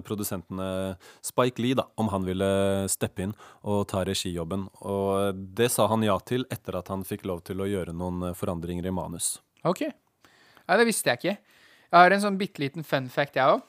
produsentene 0.07 0.95
Spike 1.25 1.63
Lee 1.63 1.77
da, 1.79 1.89
om 2.01 2.09
han 2.13 2.25
ville 2.29 2.49
steppe 2.93 3.27
inn 3.27 3.35
og 3.63 3.87
ta 3.93 4.05
regijobben. 4.07 4.69
Og 4.87 5.43
det 5.59 5.71
sa 5.75 5.89
han 5.93 6.07
ja 6.07 6.17
til 6.25 6.47
etter 6.53 6.79
at 6.81 6.93
han 6.93 7.05
fikk 7.05 7.27
lov 7.29 7.45
til 7.49 7.61
å 7.61 7.69
gjøre 7.69 7.97
noen 7.97 8.31
forandringer 8.39 8.87
i 8.89 8.95
manus. 8.95 9.37
Ok. 9.65 9.87
Ja, 10.65 10.79
det 10.81 10.89
visste 10.89 11.13
jeg 11.13 11.21
ikke. 11.21 11.37
Jeg 11.95 12.01
har 12.01 12.15
en 12.15 12.25
sånn 12.25 12.41
bitte 12.41 12.63
liten 12.65 12.87
fun 12.87 13.11
fact, 13.13 13.37
jeg 13.37 13.59
òg. 13.59 13.63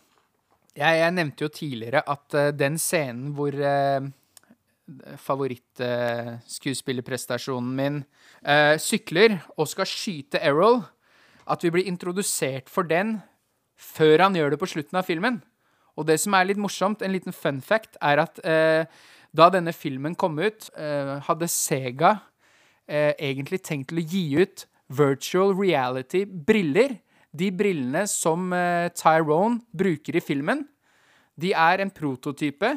Jeg, 0.76 1.00
jeg 1.00 1.16
nevnte 1.16 1.46
jo 1.46 1.56
tidligere 1.56 2.04
at 2.12 2.36
uh, 2.36 2.52
den 2.56 2.76
scenen 2.82 3.32
hvor 3.38 3.56
uh, 3.56 4.04
favorittskuespillerprestasjonen 5.18 7.76
min 7.76 8.06
eh, 8.46 8.78
sykler 8.82 9.38
og 9.58 9.68
skal 9.72 9.86
skyte 9.90 10.40
Errol, 10.44 10.84
at 11.46 11.64
vi 11.64 11.70
blir 11.74 11.88
introdusert 11.90 12.70
for 12.72 12.84
den 12.90 13.22
før 13.76 14.22
han 14.28 14.36
gjør 14.38 14.50
det 14.54 14.62
på 14.62 14.72
slutten 14.72 14.98
av 15.00 15.06
filmen. 15.08 15.36
Og 15.96 16.04
det 16.10 16.18
som 16.22 16.34
er 16.36 16.46
litt 16.50 16.62
morsomt, 16.62 17.02
en 17.02 17.16
liten 17.16 17.34
fun 17.36 17.62
fact, 17.64 17.98
er 18.04 18.18
at 18.24 18.36
eh, 18.46 18.84
da 19.36 19.46
denne 19.52 19.74
filmen 19.76 20.16
kom 20.16 20.40
ut, 20.40 20.70
eh, 20.78 21.20
hadde 21.28 21.48
Sega 21.52 22.12
eh, 22.88 23.14
egentlig 23.16 23.60
tenkt 23.66 23.88
til 23.92 24.00
å 24.02 24.08
gi 24.12 24.26
ut 24.44 24.58
virtual 24.96 25.50
reality-briller. 25.58 26.90
De 27.36 27.50
brillene 27.52 28.06
som 28.08 28.54
eh, 28.56 28.92
Tyrone 28.96 29.60
bruker 29.76 30.16
i 30.16 30.24
filmen, 30.24 30.64
de 31.36 31.52
er 31.52 31.84
en 31.84 31.92
prototype 31.92 32.70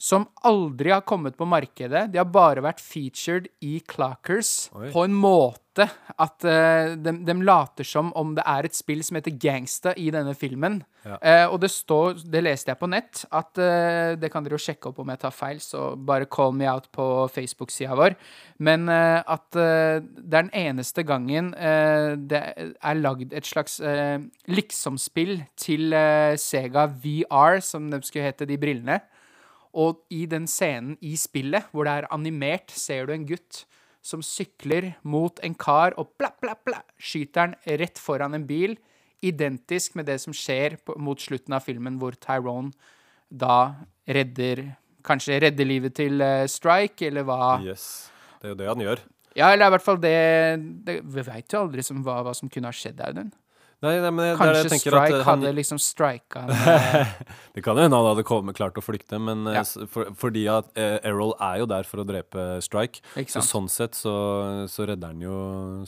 som 0.00 0.24
aldri 0.48 0.94
har 0.94 1.04
kommet 1.04 1.36
på 1.36 1.44
markedet. 1.48 2.06
De 2.12 2.20
har 2.20 2.28
bare 2.32 2.64
vært 2.64 2.80
featured 2.80 3.50
i 3.60 3.78
Clockers 3.84 4.70
Oi. 4.72 4.88
på 4.94 5.04
en 5.04 5.12
måte 5.12 5.84
at 6.20 6.44
uh, 6.44 6.96
de, 6.98 7.12
de 7.24 7.34
later 7.46 7.86
som 7.86 8.08
om 8.18 8.32
det 8.36 8.42
er 8.48 8.66
et 8.66 8.76
spill 8.76 9.04
som 9.06 9.16
heter 9.16 9.36
Gangsta 9.40 9.92
i 10.00 10.08
denne 10.12 10.32
filmen. 10.36 10.80
Ja. 11.04 11.18
Uh, 11.20 11.54
og 11.54 11.60
det 11.62 11.70
står, 11.72 12.24
det 12.32 12.42
leste 12.42 12.72
jeg 12.72 12.80
på 12.80 12.88
nett, 12.90 13.22
at 13.28 13.60
uh, 13.60 14.16
det 14.20 14.32
kan 14.32 14.44
dere 14.44 14.56
jo 14.56 14.64
sjekke 14.64 14.90
opp 14.90 14.98
om 15.04 15.12
jeg 15.12 15.22
tar 15.22 15.36
feil, 15.36 15.60
så 15.62 15.92
bare 15.96 16.28
call 16.32 16.56
me 16.56 16.68
out 16.68 16.88
på 16.96 17.06
Facebook-sida 17.36 17.96
vår. 17.96 18.16
Men 18.60 18.88
eh, 18.92 19.20
at 19.24 19.56
eh, 19.56 20.00
det 20.04 20.36
er 20.36 20.44
den 20.44 20.50
eneste 20.56 21.04
gangen 21.08 21.52
eh, 21.56 22.12
det 22.18 22.40
er 22.76 23.00
lagd 23.00 23.32
et 23.36 23.48
slags 23.48 23.78
eh, 23.80 24.18
liksomspill 24.52 25.38
til 25.60 25.94
eh, 25.96 26.36
Sega 26.40 26.86
VR, 26.90 27.60
som 27.64 27.88
de 27.92 28.02
skulle 28.04 28.28
hete, 28.28 28.48
de 28.48 28.60
brillene. 28.60 29.00
Og 29.76 30.00
i 30.10 30.24
den 30.26 30.48
scenen 30.50 30.96
i 31.00 31.14
spillet, 31.20 31.68
hvor 31.70 31.86
det 31.86 32.00
er 32.00 32.08
animert, 32.14 32.72
ser 32.74 33.06
du 33.06 33.14
en 33.14 33.26
gutt 33.28 33.64
som 34.02 34.22
sykler 34.24 34.94
mot 35.04 35.36
en 35.44 35.54
kar, 35.54 35.94
og 36.00 36.14
bla, 36.18 36.32
bla, 36.40 36.56
bla, 36.64 36.80
skyter 36.96 37.40
han 37.50 37.78
rett 37.80 38.00
foran 38.00 38.34
en 38.34 38.46
bil. 38.48 38.78
Identisk 39.22 39.98
med 39.98 40.08
det 40.08 40.16
som 40.22 40.34
skjer 40.34 40.78
på, 40.84 40.96
mot 40.98 41.20
slutten 41.20 41.54
av 41.54 41.66
filmen, 41.66 41.98
hvor 42.00 42.16
Tyrone 42.18 42.72
da 43.30 43.86
redder 44.08 44.70
Kanskje 45.00 45.38
redder 45.40 45.64
livet 45.64 45.94
til 45.96 46.20
uh, 46.20 46.44
Strike, 46.44 47.06
eller 47.08 47.24
hva 47.24 47.54
Yes. 47.64 48.10
Det 48.40 48.50
er 48.50 48.52
jo 48.52 48.56
det 48.58 48.66
han 48.68 48.82
gjør. 48.84 49.00
Ja, 49.32 49.46
eller 49.52 49.70
i 49.70 49.72
hvert 49.72 49.84
fall 49.84 50.00
det, 50.02 50.16
det 50.84 50.98
Vi 51.08 51.24
veit 51.24 51.54
jo 51.54 51.62
aldri 51.62 51.84
som, 51.86 52.02
hva, 52.04 52.18
hva 52.26 52.34
som 52.36 52.50
kunne 52.52 52.68
ha 52.68 52.76
skjedd, 52.76 53.00
Audun. 53.06 53.30
Nei, 53.80 53.94
nei, 54.02 54.10
men 54.12 54.26
jeg, 54.26 54.34
det 54.36 54.40
Kanskje 54.42 54.76
jeg 54.76 54.80
Strike 54.82 55.00
at 55.00 55.14
eh, 55.14 55.22
han, 55.24 55.40
hadde 55.40 55.50
liksom 55.56 55.78
strika 55.80 56.42
eh, 56.52 57.12
Det 57.54 57.62
kan 57.64 57.78
jo 57.78 57.86
hende 57.86 57.96
han 57.96 58.08
hadde 58.10 58.24
kommet, 58.28 58.56
klart 58.58 58.76
å 58.76 58.84
flykte, 58.84 59.16
men 59.22 59.46
eh, 59.48 59.56
Ja. 59.56 59.62
for, 59.88 60.10
fordi 60.20 60.42
at 60.52 60.68
eh, 60.76 60.98
Errol 61.08 61.32
er 61.40 61.62
jo 61.62 61.68
der 61.70 61.88
for 61.88 62.02
å 62.02 62.06
drepe 62.08 62.58
Strike. 62.64 63.00
Så 63.30 63.40
sånn 63.46 63.70
sett 63.72 63.96
så, 63.96 64.12
så 64.68 64.88
redder 64.90 65.14
han 65.14 65.24
jo 65.24 65.38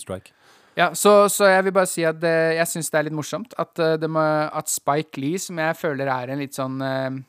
Strike. 0.00 0.32
Ja, 0.78 0.94
så, 0.96 1.26
så 1.28 1.50
jeg 1.50 1.66
vil 1.66 1.74
bare 1.76 1.90
si 1.90 2.04
at 2.08 2.16
det, 2.22 2.32
jeg 2.56 2.70
syns 2.70 2.88
det 2.88 3.00
er 3.02 3.06
litt 3.10 3.16
morsomt 3.16 3.52
at, 3.60 3.76
eh, 3.82 4.08
må, 4.08 4.22
at 4.48 4.72
Spike 4.72 5.20
Lee, 5.20 5.40
som 5.42 5.60
jeg 5.60 5.76
føler 5.76 6.08
er 6.08 6.32
en 6.32 6.40
litt 6.40 6.56
sånn 6.56 6.80
eh, 6.80 7.20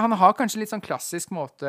Han 0.00 0.16
har 0.16 0.38
kanskje 0.38 0.62
litt 0.62 0.72
sånn 0.72 0.84
klassisk 0.84 1.34
måte 1.36 1.68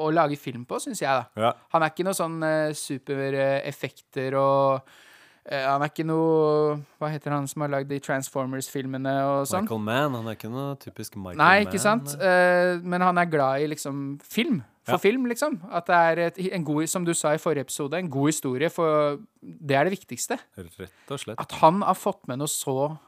å 0.00 0.08
lage 0.14 0.38
film 0.40 0.64
på, 0.64 0.80
syns 0.80 1.02
jeg, 1.02 1.12
da. 1.12 1.44
Ja. 1.44 1.52
Han 1.74 1.84
er 1.84 1.92
ikke 1.92 2.06
noe 2.08 2.16
sånn 2.16 2.40
eh, 2.46 2.72
supereffekter 2.76 4.36
og 4.40 4.80
eh, 4.80 5.08
Han 5.50 5.82
er 5.82 5.88
ikke 5.90 6.04
noe 6.06 6.76
Hva 7.00 7.08
heter 7.10 7.32
han 7.34 7.48
som 7.50 7.62
har 7.64 7.72
lagd 7.72 7.88
de 7.90 7.98
Transformers-filmene 7.98 9.14
og 9.26 9.46
sånn? 9.50 9.64
Michael 9.66 9.80
Mann, 9.82 10.14
han 10.14 10.28
er 10.30 10.36
ikke 10.38 10.50
noe 10.52 10.76
typisk 10.78 11.16
Michael 11.16 11.36
Mann. 11.36 11.42
Nei, 11.42 11.64
ikke 11.66 11.80
sant? 11.82 12.12
nei. 12.20 12.26
Eh, 12.30 12.78
men 12.86 13.00
han 13.02 13.18
er 13.18 13.24
glad 13.32 13.60
i 13.64 13.66
liksom 13.72 14.20
film. 14.22 14.60
For 14.86 14.92
Ja. 14.96 14.98
film, 14.98 15.26
liksom. 15.26 15.58
At 15.70 15.86
det 15.86 15.94
er 15.96 16.18
et, 16.28 16.38
en 16.54 16.64
god, 16.64 16.86
som 16.88 17.04
du 17.04 17.12
sa 17.14 17.34
i 17.34 17.38
forrige 17.38 17.60
episode, 17.66 17.94
en 17.98 18.08
god 18.10 18.28
historie. 18.30 18.70
For 18.70 19.18
det 19.42 19.76
er 19.76 19.84
det 19.90 19.92
viktigste. 19.98 20.38
Rett 20.56 21.10
og 21.10 21.18
slett. 21.20 21.38
At 21.38 21.52
han 21.60 21.82
har 21.82 21.94
fått 21.94 22.26
med 22.28 22.38
noe 22.38 22.48
så 22.48 22.98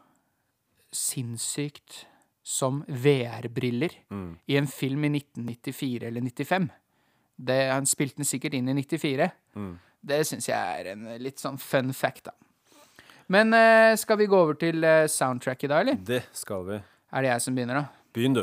sinnssykt 0.92 2.04
som 2.42 2.82
VR-briller 2.88 3.90
Mm. 4.10 4.36
i 4.48 4.56
en 4.56 4.66
film 4.66 5.04
i 5.04 5.08
1994 5.08 6.02
eller 6.06 6.20
95. 6.20 6.70
Det, 7.38 7.70
han 7.72 7.86
spilte 7.86 8.16
den 8.16 8.24
sikkert 8.26 8.54
inn 8.54 8.68
i 8.68 8.74
94. 8.74 9.30
Mm. 9.56 9.78
Det 10.02 10.22
syns 10.26 10.48
jeg 10.50 10.58
er 10.80 10.92
en 10.96 11.04
litt 11.22 11.38
sånn 11.38 11.58
fun 11.62 11.92
fact, 11.94 12.26
da. 12.26 12.34
Men 13.32 13.54
eh, 13.54 13.94
skal 13.96 14.18
vi 14.20 14.26
gå 14.28 14.36
over 14.36 14.56
til 14.58 14.82
eh, 14.84 15.06
soundtracket 15.08 15.70
da, 15.70 15.80
eller? 15.84 16.00
Det 16.04 16.24
skal 16.36 16.64
vi. 16.66 16.78
Er 17.12 17.24
det 17.24 17.30
jeg 17.30 17.44
som 17.44 17.54
begynner, 17.56 17.78
da? 17.78 18.08
Begynn, 18.12 18.34
du. 18.36 18.42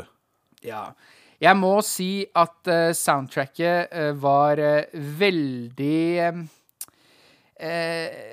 Ja. 0.66 0.86
Jeg 1.40 1.56
må 1.56 1.72
si 1.86 2.26
at 2.36 2.68
eh, 2.68 2.90
soundtracket 2.96 3.92
eh, 3.92 4.10
var 4.20 4.60
eh, 4.60 4.88
veldig 5.20 6.00
eh, 6.20 6.40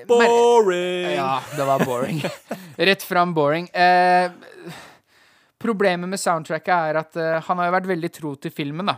Boring! 0.08 1.12
Ja, 1.18 1.42
det 1.52 1.68
var 1.68 1.84
boring. 1.86 2.24
Rett 2.90 3.04
fram 3.04 3.34
boring. 3.36 3.68
Eh, 3.76 4.32
problemet 5.60 6.10
med 6.10 6.20
soundtracket 6.20 6.74
er 6.74 7.02
at 7.04 7.20
han 7.48 7.60
har 7.60 7.68
jo 7.68 7.76
vært 7.76 7.92
veldig 7.92 8.12
tro 8.16 8.36
til 8.40 8.56
filmen, 8.56 8.88
da. 8.88 8.98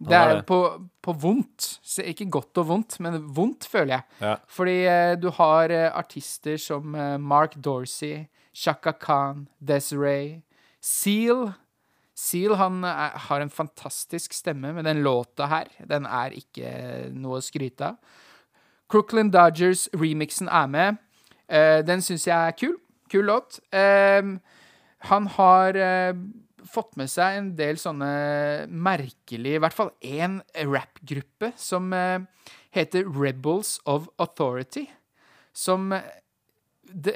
Det 0.00 0.16
er 0.16 0.30
jo 0.32 0.42
på, 0.48 0.58
på 1.04 1.14
vondt. 1.20 1.66
Så 1.84 2.04
Ikke 2.08 2.28
godt 2.32 2.58
og 2.62 2.68
vondt, 2.70 2.96
men 3.04 3.18
vondt, 3.36 3.66
føler 3.68 3.98
jeg. 3.98 4.20
Ja. 4.24 4.36
Fordi 4.48 4.76
eh, 4.88 5.14
du 5.20 5.28
har 5.36 5.72
eh, 5.74 5.88
artister 5.92 6.56
som 6.60 6.94
eh, 6.96 7.18
Mark 7.20 7.58
Dorsey, 7.60 8.24
Shaka 8.56 8.94
Khan, 8.96 9.46
Desiree, 9.60 10.40
Seal. 10.80 11.50
Seal 12.16 12.56
han 12.56 12.80
er, 12.84 13.18
har 13.28 13.44
en 13.44 13.52
fantastisk 13.52 14.32
stemme, 14.36 14.72
men 14.76 14.88
den 14.88 15.04
låta 15.04 15.50
her, 15.52 15.68
den 15.88 16.08
er 16.08 16.32
ikke 16.36 16.72
noe 17.12 17.40
å 17.40 17.44
skryte 17.44 17.92
av. 17.92 18.18
Crooklyn 18.90 19.30
Dodgers-remixen 19.30 20.48
er 20.48 20.66
med. 20.66 21.00
Eh, 21.46 21.80
den 21.86 22.02
syns 22.02 22.26
jeg 22.26 22.34
er 22.34 22.56
kul. 22.56 22.74
Kul 23.12 23.28
låt. 23.28 23.60
Eh, 23.72 24.24
han 25.10 25.26
har 25.36 25.76
eh, 25.76 26.14
fått 26.68 26.96
med 27.00 27.10
seg 27.10 27.38
en 27.38 27.50
del 27.58 27.78
sånne 27.80 28.10
merkelige 28.68 29.58
I 29.58 29.62
hvert 29.64 29.76
fall 29.76 29.92
én 30.04 30.40
rappgruppe 30.56 31.52
som 31.60 31.92
eh, 31.96 32.20
heter 32.76 33.08
Rebels 33.08 33.78
of 33.88 34.08
Authority. 34.20 34.86
Som 35.56 35.90
de, 36.92 37.14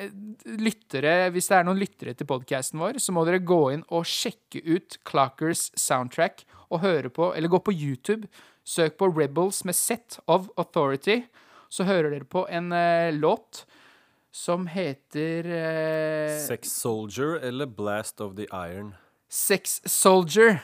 lyttere, 0.58 1.30
Hvis 1.34 1.48
det 1.50 1.58
er 1.58 1.66
noen 1.66 1.80
lyttere 1.80 2.14
til 2.14 2.28
podkasten 2.30 2.80
vår, 2.82 2.98
så 3.02 3.14
må 3.14 3.24
dere 3.26 3.42
gå 3.42 3.60
inn 3.74 3.84
og 3.94 4.06
sjekke 4.08 4.62
ut 4.66 4.98
Clockers 5.06 5.70
soundtrack 5.78 6.44
og 6.70 6.82
høre 6.84 7.10
på 7.12 7.32
Eller 7.34 7.52
gå 7.52 7.60
på 7.62 7.74
YouTube. 7.74 8.28
Søk 8.64 8.96
på 8.98 9.10
Rebels 9.12 9.64
med 9.64 9.76
Set 9.76 10.18
of 10.26 10.48
Authority. 10.56 11.24
Så 11.68 11.84
hører 11.84 12.14
dere 12.14 12.28
på 12.28 12.46
en 12.48 12.72
uh, 12.72 13.12
låt 13.12 13.64
som 14.34 14.66
heter 14.66 15.46
uh, 15.46 16.38
Sex 16.42 16.72
Soldier 16.72 17.38
eller 17.42 17.66
Blast 17.66 18.20
of 18.20 18.34
the 18.36 18.48
Iron. 18.50 18.94
Sex 19.34 19.80
Soldier. 19.90 20.60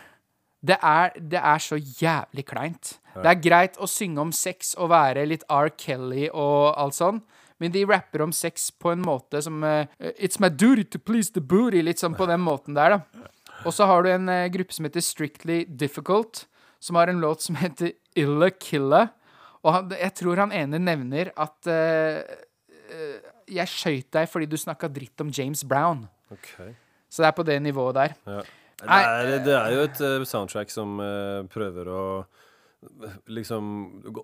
Det 0.63 0.77
er, 0.79 1.15
det 1.17 1.41
er 1.41 1.63
så 1.63 1.79
jævlig 1.81 2.45
kleint. 2.47 2.99
Det 3.17 3.27
er 3.27 3.41
greit 3.43 3.79
å 3.81 3.89
synge 3.91 4.23
om 4.23 4.31
sex 4.35 4.75
og 4.79 4.93
være 4.93 5.25
litt 5.27 5.43
R. 5.51 5.73
Kelly 5.75 6.29
og 6.29 6.77
alt 6.79 6.95
sånn, 6.95 7.19
men 7.61 7.73
de 7.75 7.83
rapper 7.89 8.23
om 8.23 8.33
sex 8.33 8.69
på 8.71 8.93
en 8.93 9.03
måte 9.03 9.41
som 9.45 9.65
uh, 9.67 9.89
It's 10.15 10.39
my 10.41 10.49
duty 10.49 10.85
to 10.93 11.01
please 11.03 11.35
the 11.35 11.43
booty. 11.43 11.83
Litt 11.85 12.01
sånn 12.01 12.15
på 12.17 12.29
den 12.31 12.41
måten 12.45 12.77
der, 12.79 12.95
da. 12.95 13.33
Og 13.67 13.75
så 13.77 13.89
har 13.91 14.05
du 14.05 14.13
en 14.13 14.31
uh, 14.31 14.47
gruppe 14.53 14.77
som 14.77 14.87
heter 14.87 15.05
Strictly 15.05 15.65
Difficult, 15.69 16.47
som 16.81 16.97
har 17.01 17.11
en 17.11 17.21
låt 17.21 17.45
som 17.45 17.59
heter 17.61 17.93
Illa 18.17 18.53
Killa. 18.55 19.09
Og 19.65 19.75
han, 19.75 19.91
jeg 19.99 20.17
tror 20.23 20.41
han 20.41 20.55
ene 20.57 20.81
nevner 20.81 21.35
at 21.37 21.69
uh, 21.69 22.23
Jeg 23.51 23.69
skøyt 23.69 24.09
deg 24.15 24.31
fordi 24.31 24.49
du 24.49 24.57
snakka 24.61 24.89
dritt 24.89 25.21
om 25.21 25.35
James 25.35 25.67
Brown. 25.67 26.07
Ok. 26.33 26.55
Så 27.11 27.25
det 27.25 27.29
er 27.29 27.37
på 27.37 27.45
det 27.45 27.59
nivået 27.61 27.99
der. 27.99 28.17
Ja. 28.31 28.41
Det, 28.81 29.01
er, 29.01 29.33
det 29.45 29.57
er 29.57 29.75
jo 29.77 29.83
et 29.87 30.05
eh, 30.07 30.29
soundtrack 30.29 30.73
som 30.73 31.01
uh, 31.03 31.43
prøver 31.53 31.91
å 31.93 32.05
liksom 33.29 33.67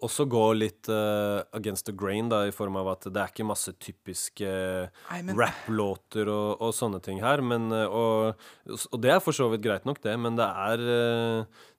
også 0.00 0.24
gå 0.32 0.44
litt 0.56 0.88
uh, 0.88 1.44
against 1.56 1.86
the 1.86 1.92
grain, 1.92 2.30
da, 2.32 2.46
i 2.48 2.54
form 2.54 2.78
av 2.80 2.88
at 2.94 3.08
det 3.12 3.20
er 3.20 3.32
ikke 3.32 3.48
masse 3.48 3.74
typiske 3.82 4.48
uh, 4.48 5.12
rapplåter 5.36 6.30
og, 6.32 6.62
og 6.64 6.72
sånne 6.76 7.02
ting 7.04 7.20
her. 7.24 7.44
Men, 7.44 7.68
uh, 7.74 7.84
og, 7.84 8.48
og 8.90 9.02
det 9.04 9.12
er 9.12 9.22
for 9.24 9.36
så 9.36 9.50
vidt 9.52 9.64
greit 9.66 9.88
nok, 9.88 10.00
det, 10.04 10.16
men 10.20 10.40
det 10.40 10.48
er 10.48 10.86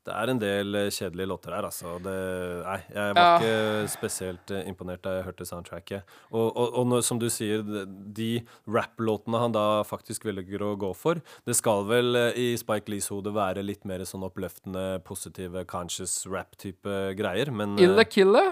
det 0.07 0.13
er 0.15 0.31
en 0.31 0.39
del 0.39 0.75
eh, 0.79 0.87
kjedelige 0.93 1.27
låter 1.29 1.53
her, 1.57 1.65
altså. 1.67 1.97
Det, 2.03 2.15
nei, 2.63 2.77
jeg 2.95 3.15
var 3.17 3.23
Ja. 3.27 3.31
ikke 3.37 3.89
spesielt 3.91 4.53
eh, 4.55 4.63
imponert 4.71 5.01
da 5.03 5.17
jeg 5.17 5.25
hørte 5.27 5.47
soundtracket. 5.49 6.13
Og, 6.31 6.47
og, 6.55 6.77
og 6.81 6.87
når, 6.93 7.03
som 7.03 7.19
du 7.19 7.27
sier, 7.33 7.61
de- 7.67 8.45
rapplåtene 8.71 9.41
han 9.41 9.55
da 9.55 9.65
faktisk 9.87 10.25
velger 10.29 10.63
å 10.63 10.71
gå 10.79 10.93
for, 10.95 11.19
det 11.47 11.55
skal 11.59 11.83
vel 11.89 12.15
eh, 12.15 12.39
i 12.39 12.47
Spike 12.59 12.91
Lees 12.93 13.09
hode 13.13 13.33
være 13.35 13.63
litt 13.65 13.83
mer 13.89 14.05
sånn 14.07 14.23
oppløftende, 14.27 14.85
positive, 15.07 15.65
conscious 15.69 16.21
rap-type 16.31 16.97
greier, 17.19 17.51
men 17.51 17.75
eh, 17.77 18.03
kille? 18.07 18.45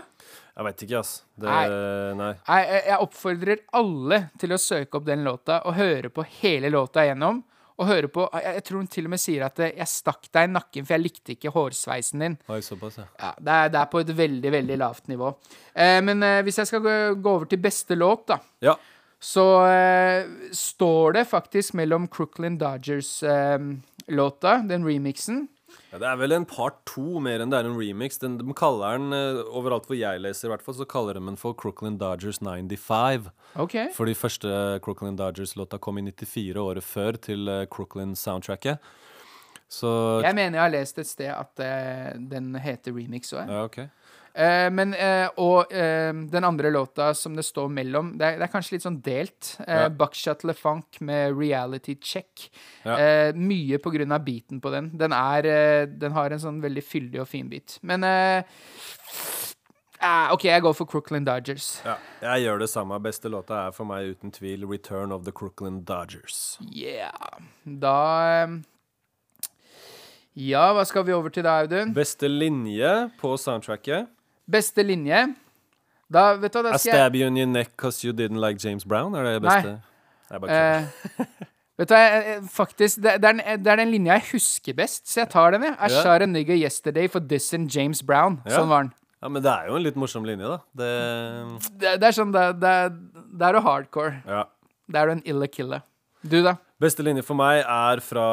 Jeg 0.56 0.64
veit 0.70 0.84
ikke, 0.86 1.00
altså. 1.02 1.24
Det, 1.36 1.50
Nei. 1.52 1.66
nei. 2.16 2.30
Nei, 2.48 2.62
jeg 2.70 2.84
jeg 2.90 3.02
oppfordrer 3.04 3.64
alle 3.76 4.20
til 4.40 4.54
å 4.56 4.60
søke 4.62 5.00
opp 5.00 5.06
den 5.08 5.24
låta 5.28 5.58
og 5.68 5.76
høre 5.76 6.12
på 6.16 6.24
hele 6.40 6.70
låta 6.72 7.04
igjennom. 7.04 7.42
Og 7.78 7.88
hører 7.90 8.08
på 8.08 8.24
Jeg, 8.40 8.64
tror 8.64 8.78
hun 8.80 8.88
til 8.88 9.04
og 9.06 9.10
med 9.12 9.20
sier 9.20 9.44
at 9.46 9.60
eh, 9.60 9.74
'jeg 9.76 9.88
stakk 9.88 10.32
deg 10.32 10.44
i 10.50 10.54
nakken, 10.54 10.86
for 10.86 10.94
jeg 10.96 11.02
likte 11.04 11.32
ikke 11.36 11.52
hårsveisen 11.52 12.20
din'. 12.24 12.38
Oi, 12.50 12.62
såpass, 12.62 12.98
ja. 12.98 13.04
Ja, 13.20 13.34
det 13.40 13.52
er, 13.52 13.70
det 13.70 13.80
er 13.82 13.86
på 13.92 14.00
et 14.00 14.08
veldig, 14.18 14.52
veldig 14.52 14.78
lavt 14.78 15.08
nivå. 15.12 15.36
Eh, 15.76 16.02
men 16.02 16.24
eh, 16.24 16.42
hvis 16.44 16.58
jeg 16.58 16.68
skal 16.68 16.80
gå, 16.80 17.16
gå 17.22 17.30
over 17.30 17.46
til 17.46 17.58
beste 17.60 17.96
låt, 17.96 18.28
da, 18.28 18.38
Ja. 18.62 18.76
så 19.20 19.66
eh, 19.68 20.26
står 20.52 21.14
det 21.14 21.28
faktisk 21.28 21.74
mellom 21.74 22.08
Crooklyn 22.08 22.58
Dodgers-låta, 22.58 24.64
den 24.68 24.86
remixen, 24.86 25.50
Ja, 25.92 26.00
det 26.02 26.08
er 26.10 26.20
vel 26.20 26.36
en 26.36 26.46
part 26.50 26.82
to 26.90 27.22
mer 27.24 27.40
enn 27.40 27.54
det 27.54 27.62
er 27.62 27.70
en 27.70 27.78
remix. 27.80 28.20
Den, 28.20 28.38
de 28.42 28.56
kaller 28.58 28.98
den, 29.00 29.16
eh, 29.16 29.42
overalt 29.48 29.88
hvor 29.88 29.96
jeg 29.96 30.22
leser, 30.24 30.50
i 30.50 30.54
hvert 30.54 30.66
fall, 30.66 30.76
så 30.76 30.88
kaller 30.90 31.16
de 31.16 31.24
den 31.24 31.40
for 31.40 31.56
Crooklyn 31.56 32.00
Dodgers 32.02 32.42
95. 32.44 33.30
OK. 33.62 33.78
For 33.96 34.10
de 34.10 34.18
første 34.18 34.52
Crooklyn 34.84 35.16
Dodgers-låta 35.20 35.80
kom 35.80 36.02
i 36.02 36.06
94, 36.10 36.60
året 36.60 36.84
før, 36.84 37.20
til 37.30 37.48
eh, 37.48 37.66
Crooklyn-soundtracket. 37.72 38.84
Så 39.72 40.22
Jeg 40.22 40.36
mener 40.36 40.60
jeg 40.60 40.62
har 40.62 40.74
lest 40.74 41.00
et 41.02 41.08
sted 41.10 41.32
at 41.34 41.64
uh, 41.64 42.20
den 42.30 42.54
heter 42.62 42.94
remix 42.94 43.34
òg. 43.34 43.50
Ja, 43.50 43.64
ok. 43.66 43.80
Eh, 44.36 44.68
men 44.70 44.92
eh, 44.94 45.30
Og 45.40 45.72
eh, 45.72 46.12
den 46.12 46.44
andre 46.44 46.68
låta 46.74 47.14
som 47.16 47.36
det 47.38 47.46
står 47.48 47.70
mellom, 47.72 48.10
det 48.20 48.26
er, 48.28 48.38
det 48.42 48.48
er 48.50 48.52
kanskje 48.52 48.76
litt 48.76 48.84
sånn 48.84 48.98
delt. 49.06 49.54
Eh, 49.64 49.86
Ja. 49.86 49.90
Buckshot 49.90 50.44
LeFunk 50.44 51.00
med 51.02 51.38
Reality 51.40 51.96
Check. 52.04 52.50
Ja. 52.84 52.98
Eh, 53.00 53.32
mye 53.36 53.80
på 53.80 53.94
grunn 53.96 54.12
av 54.12 54.26
beaten 54.28 54.60
på 54.60 54.72
den. 54.74 54.92
Den 54.98 55.14
er 55.16 55.46
eh, 55.48 55.86
Den 55.88 56.12
har 56.12 56.32
en 56.36 56.40
sånn 56.44 56.60
veldig 56.64 56.84
fyldig 56.84 57.22
og 57.24 57.28
fin 57.32 57.48
beat. 57.50 57.78
Men 57.82 58.04
eh, 58.04 58.44
ah, 60.02 60.34
OK, 60.36 60.44
jeg 60.50 60.62
går 60.66 60.76
for 60.76 60.86
Crooklyn 60.92 61.26
Dodgers. 61.26 61.82
Ja, 61.86 61.96
jeg 62.22 62.46
gjør 62.46 62.60
det 62.66 62.70
samme. 62.70 63.00
Beste 63.04 63.32
låta 63.32 63.68
er 63.68 63.72
for 63.76 63.88
meg 63.88 64.12
uten 64.18 64.32
tvil 64.36 64.66
'Return 64.68 65.12
of 65.16 65.24
the 65.24 65.32
Crooklyn 65.32 65.84
Dodgers'. 65.88 66.58
Yeah. 66.76 67.40
Da 67.64 67.98
eh, 68.44 68.58
Ja, 70.36 70.74
hva 70.76 70.84
skal 70.86 71.06
vi 71.08 71.14
over 71.16 71.30
til 71.32 71.44
da, 71.48 71.62
Audun? 71.64 71.94
Beste 71.96 72.28
linje 72.28 73.10
på 73.22 73.38
soundtracket 73.40 74.10
Beste 74.52 74.84
linje. 74.86 75.26
Da, 76.12 76.36
vet 76.38 76.54
du 76.54 76.62
da 76.62 76.76
I 76.76 76.78
skal 76.78 76.92
jeg 76.92 77.00
stab 77.00 77.16
you 77.18 77.28
in 77.28 77.38
your 77.38 77.50
neck 77.50 77.74
cause 77.82 78.06
you 78.06 78.14
didn't 78.14 78.40
like 78.40 78.62
James 78.62 78.86
Brown? 78.86 79.16
Er 79.16 79.24
det 79.24 79.42
beste? 79.42 79.76
Nei. 79.76 80.40
kødder. 80.40 80.52
Eh, 80.54 81.40
vet 81.78 81.90
du 81.90 81.96
hva, 81.96 82.36
faktisk, 82.52 83.02
det, 83.04 83.16
det, 83.22 83.30
er 83.30 83.40
den, 83.40 83.42
det 83.64 83.72
er 83.74 83.82
den 83.82 83.92
linja 83.94 84.20
jeg 84.20 84.28
husker 84.32 84.78
best, 84.78 85.08
så 85.10 85.24
jeg 85.24 85.30
tar 85.34 85.56
den, 85.56 85.64
jeg. 85.64 85.74
I 85.80 85.90
yeah. 85.90 86.04
shot 86.04 86.22
a 86.22 86.30
nigga 86.30 86.58
yesterday 86.58 87.08
for 87.08 87.20
dissing 87.20 87.68
James 87.68 88.04
Brown. 88.04 88.40
Yeah. 88.46 88.60
Sånn 88.60 88.70
var 88.70 88.86
den. 88.86 88.94
Ja, 89.24 89.32
men 89.34 89.42
det 89.42 89.50
er 89.52 89.72
jo 89.72 89.80
en 89.80 89.86
litt 89.86 89.98
morsom 89.98 90.26
linje, 90.28 90.46
da. 90.46 90.60
Det 90.78 90.92
Det, 91.82 91.96
det 92.02 92.12
er 92.12 92.14
sånn, 92.14 92.34
det, 92.36 92.46
det, 92.62 92.76
det 93.34 93.50
er 93.50 93.58
jo 93.58 93.66
hardcore. 93.66 94.22
Ja. 94.30 94.46
Det 94.86 95.02
er 95.02 95.10
jo 95.10 95.18
en 95.18 95.26
ille 95.26 95.50
kille. 95.50 95.82
Du, 96.26 96.40
da? 96.46 96.58
Beste 96.82 97.06
linje 97.06 97.24
for 97.24 97.38
meg 97.40 97.62
er 97.62 98.02
fra 98.04 98.26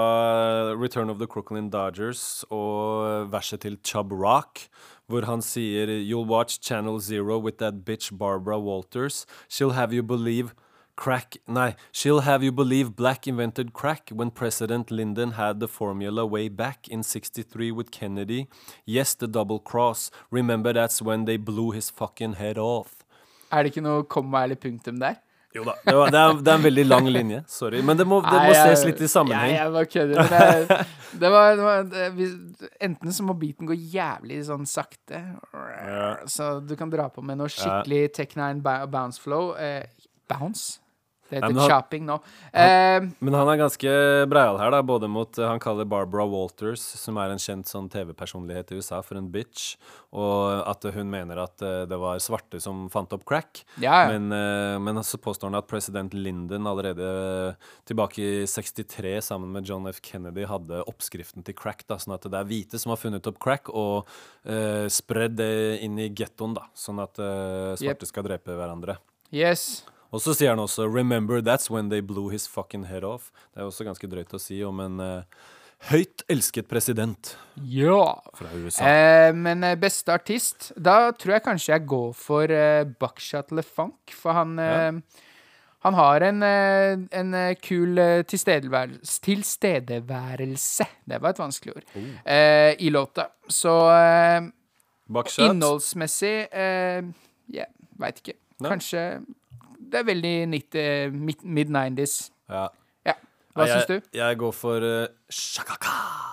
Return 0.75 1.13
of 1.13 1.21
the 1.21 1.29
Crooklyn 1.31 1.69
Dodgers 1.71 2.43
og 2.51 3.29
verset 3.33 3.63
til 3.63 3.79
Chub 3.87 4.13
Rock, 4.13 4.67
hvor 5.13 5.27
han 5.29 5.43
sier 5.45 5.91
You'll 6.01 6.25
watch 6.25 6.59
Channel 6.61 6.99
Zero 6.99 7.39
with 7.39 7.59
that 7.59 7.85
bitch 7.85 8.11
Barbara 8.17 8.59
Walters. 8.59 9.27
She'll 9.49 9.77
have 9.77 9.93
you 9.93 10.03
believe 10.03 10.55
crack 10.97 11.37
Nei, 11.47 11.75
she'll 11.93 12.21
have 12.21 12.43
you 12.43 12.53
believe 12.53 12.97
black 12.97 13.27
invented 13.27 13.73
crack 13.73 14.11
when 14.11 14.31
President 14.31 14.91
Lyndon 14.91 15.33
had 15.33 15.61
the 15.61 15.69
formula 15.69 16.25
way 16.25 16.49
back 16.49 16.89
in 16.89 17.03
63 17.03 17.73
with 17.73 17.91
Kennedy. 17.91 18.47
Yes, 18.87 19.15
the 19.15 19.27
double 19.27 19.59
cross. 19.59 20.11
Remember 20.31 20.73
that's 20.73 21.03
when 21.03 21.27
they 21.27 21.37
blew 21.37 21.73
his 21.73 21.91
fucking 21.91 22.35
head 22.35 22.57
off. 22.59 23.05
Er 23.53 23.63
det 23.63 23.75
ikke 23.75 23.85
noe 23.85 24.03
komma 24.09 24.45
eller 24.47 24.57
punktum 24.57 25.01
der? 25.01 25.21
Jo 25.53 25.65
da, 25.67 25.75
det, 25.85 25.93
var, 25.95 26.11
det, 26.11 26.21
er, 26.21 26.37
det 26.41 26.49
er 26.53 26.59
en 26.59 26.65
veldig 26.65 26.85
lang 26.89 27.09
linje. 27.13 27.43
Sorry. 27.53 27.83
Men 27.85 27.99
det 28.01 28.07
må, 28.09 28.23
det 28.25 28.33
må 28.33 28.39
Nei, 28.41 28.53
jeg- 28.55 28.71
ses 28.73 28.85
litt 28.89 29.03
i 29.05 29.09
sammenheng. 29.13 29.51
Jeg, 29.53 29.59
jeg 29.61 29.73
bare 29.75 29.91
kødder. 29.93 30.87
Det, 31.21 31.29
var, 31.35 31.57
det 31.59 31.65
var 31.67 32.71
Enten 32.89 33.13
så 33.13 33.27
må 33.29 33.35
beaten 33.37 33.69
gå 33.69 33.77
jævlig 33.77 34.39
sånn 34.49 34.65
sakte, 34.67 35.21
så 36.33 36.55
du 36.65 36.73
kan 36.81 36.89
dra 36.93 37.11
på 37.13 37.21
med 37.27 37.37
noe 37.43 37.53
skikkelig 37.53 38.07
Tech 38.17 38.33
9 38.39 38.63
bounce 38.89 39.21
flow. 39.21 39.53
Eh, 39.61 39.85
bounce? 40.33 40.79
Det 41.33 41.39
heter 41.41 41.49
men 41.55 41.63
han- 41.63 41.71
chopping 41.71 42.05
nå. 42.05 42.19
Eh, 42.53 43.01
Men 43.25 43.33
han 43.39 43.49
er 43.49 43.57
ganske 43.57 43.93
breial 44.29 44.59
her, 44.61 44.71
da, 44.75 44.83
både 44.85 45.09
mot 45.09 45.39
eh, 45.41 45.49
Han 45.49 45.59
kaller 45.65 45.87
Barbara 45.89 46.27
Walters, 46.29 46.83
som 47.01 47.17
er 47.17 47.31
en 47.33 47.41
kjent 47.41 47.65
sånn 47.71 47.89
TV-personlighet 47.89 48.73
i 48.75 48.77
USA, 48.83 49.01
for 49.01 49.17
en 49.17 49.31
bitch. 49.33 49.77
Og 50.13 50.61
at 50.69 50.85
hun 50.93 51.09
mener 51.09 51.41
at 51.41 51.63
eh, 51.65 51.87
det 51.89 51.97
var 51.99 52.19
svarte 52.21 52.61
som 52.61 52.85
fant 52.93 53.11
opp 53.17 53.25
crack. 53.25 53.63
Ja, 53.81 54.03
ja. 54.05 54.13
Men, 54.13 54.29
eh, 54.37 54.77
men 54.79 55.01
så 55.03 55.17
påstår 55.17 55.49
han 55.49 55.57
at 55.57 55.67
president 55.73 56.13
Lyndon 56.13 56.67
allerede 56.69 57.57
tilbake 57.89 58.19
i 58.21 58.45
63 58.47 59.23
sammen 59.25 59.49
med 59.57 59.65
John 59.65 59.87
F. 59.89 60.03
Kennedy 60.05 60.45
hadde 60.45 60.85
oppskriften 60.85 61.43
til 61.45 61.55
crack. 61.55 61.87
da, 61.89 61.97
Sånn 61.97 62.13
at 62.15 62.29
det 62.29 62.35
er 62.35 62.45
hvite 62.45 62.79
som 62.79 62.91
har 62.93 63.01
funnet 63.01 63.27
opp 63.27 63.39
crack 63.41 63.71
og 63.73 64.05
spredd 64.93 65.37
det 65.41 65.81
inn 65.83 65.97
i 65.99 66.11
gettoen, 66.11 66.55
da. 66.59 66.67
Sånn 66.77 67.01
at 67.03 67.15
svarte 67.17 68.03
Yep. 68.03 68.07
skal 68.07 68.23
drepe 68.27 68.53
hverandre. 68.53 68.99
Yes. 69.33 69.85
Og 70.13 70.21
så 70.21 70.35
sier 70.37 70.51
han 70.53 70.61
også 70.61 70.85
'Remember, 70.89 71.41
that's 71.41 71.71
when 71.71 71.89
they 71.89 72.01
blew 72.01 72.29
his 72.31 72.47
fucking 72.49 72.85
head 72.87 73.03
off'. 73.03 73.31
Det 73.55 73.63
er 73.63 73.67
også 73.67 73.85
ganske 73.85 74.07
drøyt 74.11 74.35
å 74.35 74.41
si 74.41 74.63
om 74.65 74.81
en 74.81 75.01
uh, 75.01 75.23
høyt 75.91 76.23
elsket 76.29 76.69
president 76.69 77.37
Ja. 77.57 78.15
fra 78.35 78.49
USA. 78.55 78.85
Eh, 78.85 79.33
men 79.35 79.65
eh, 79.65 79.75
beste 79.75 80.13
artist 80.13 80.73
Da 80.77 81.11
tror 81.13 81.33
jeg 81.35 81.43
kanskje 81.43 81.73
jeg 81.75 81.87
går 81.87 82.13
for 82.15 82.45
uh, 82.45 82.85
Buckshot 83.01 83.51
LeFunk, 83.53 84.13
for 84.13 84.33
han 84.33 84.59
eh, 84.59 84.93
Han 85.83 85.95
har 85.95 86.21
en, 86.23 86.43
eh, 86.43 86.97
en 87.19 87.35
eh, 87.35 87.55
kul 87.59 87.99
eh, 87.99 88.23
tilstedeværelse 88.23 89.21
Tilstedeværelse, 89.23 90.85
det 91.09 91.19
var 91.23 91.31
et 91.31 91.39
vanskelig 91.43 91.75
ord, 91.77 91.85
eh, 92.25 92.77
i 92.79 92.91
låta. 92.91 93.27
Så 93.49 93.73
eh, 93.91 94.47
innholdsmessig 95.39 96.49
eh, 96.53 97.03
yeah, 97.53 97.67
veit 97.99 98.21
ikke. 98.23 98.37
Nei. 98.61 98.71
Kanskje 98.71 99.03
Det 99.93 100.01
er 100.01 100.09
veldig 100.09 100.37
90, 100.57 101.17
mid- 101.29 101.45
mid-90s. 101.45 102.19
Ja. 102.49 102.67
Ja. 103.07 103.17
Hva 103.53 103.67
jeg, 103.69 103.83
syns 103.83 103.91
du? 103.91 104.13
Jeg 104.17 104.39
går 104.41 104.55
for 104.57 104.87
uh, 104.87 105.09
Shaka 105.29 105.77
Khan. 105.85 106.29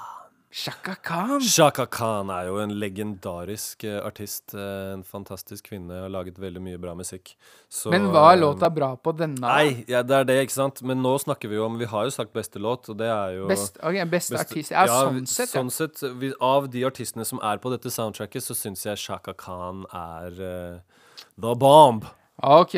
Shaka 0.59 0.95
Khan. 1.05 1.43
Shaka 1.45 1.83
Khan 1.93 2.31
er 2.33 2.47
jo 2.47 2.55
en 2.63 2.71
legendarisk 2.81 3.83
uh, 3.85 3.99
artist. 4.07 4.55
Uh, 4.55 4.95
en 4.95 5.03
fantastisk 5.05 5.67
kvinne. 5.69 5.93
Har 6.05 6.09
laget 6.09 6.39
veldig 6.41 6.63
mye 6.65 6.79
bra 6.81 6.95
musikk. 6.97 7.35
Så, 7.69 7.91
Men 7.93 8.07
hva 8.09 8.23
er 8.31 8.39
låta 8.41 8.71
bra 8.73 8.89
på 8.97 9.13
denne? 9.19 9.43
Nei, 9.43 9.83
ja, 9.91 10.01
det 10.01 10.15
er 10.21 10.25
det, 10.31 10.37
ikke 10.47 10.55
sant. 10.55 10.81
Men 10.89 11.03
nå 11.05 11.11
snakker 11.21 11.51
vi 11.51 11.59
jo 11.59 11.67
om 11.67 11.75
Vi 11.79 11.85
har 11.91 12.07
jo 12.07 12.15
sagt 12.15 12.33
beste 12.33 12.57
låt, 12.63 12.87
og 12.89 12.97
det 12.97 13.11
er 13.13 13.35
jo 13.37 13.45
Best, 13.51 13.77
okay, 13.83 14.07
beste 14.09 14.33
best, 14.39 14.47
artist 14.49 14.73
Ja, 14.73 14.87
ja, 14.89 15.03
sånn 15.05 15.27
sett, 15.29 15.51
ja. 15.51 15.59
sånn 15.59 15.69
sett 15.75 16.01
vi, 16.23 16.31
Av 16.41 16.71
de 16.71 16.81
artistene 16.87 17.27
som 17.29 17.43
er 17.45 17.61
på 17.61 17.69
dette 17.75 17.91
soundtracket, 17.93 18.47
så 18.47 18.57
syns 18.57 18.87
jeg 18.87 18.97
Shaka 19.03 19.35
Khan 19.37 19.83
er 19.93 20.41
eh, 20.49 21.03
the 21.37 21.53
bomb. 21.59 22.07
Ok, 22.41 22.73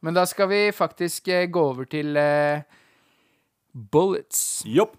men 0.00 0.14
da 0.14 0.24
skal 0.26 0.48
vi 0.50 0.60
faktisk 0.74 1.28
eh, 1.28 1.46
gå 1.50 1.62
over 1.72 1.84
til 1.90 2.16
eh, 2.16 2.62
Bullets. 3.74 4.62
Jopp. 4.66 4.96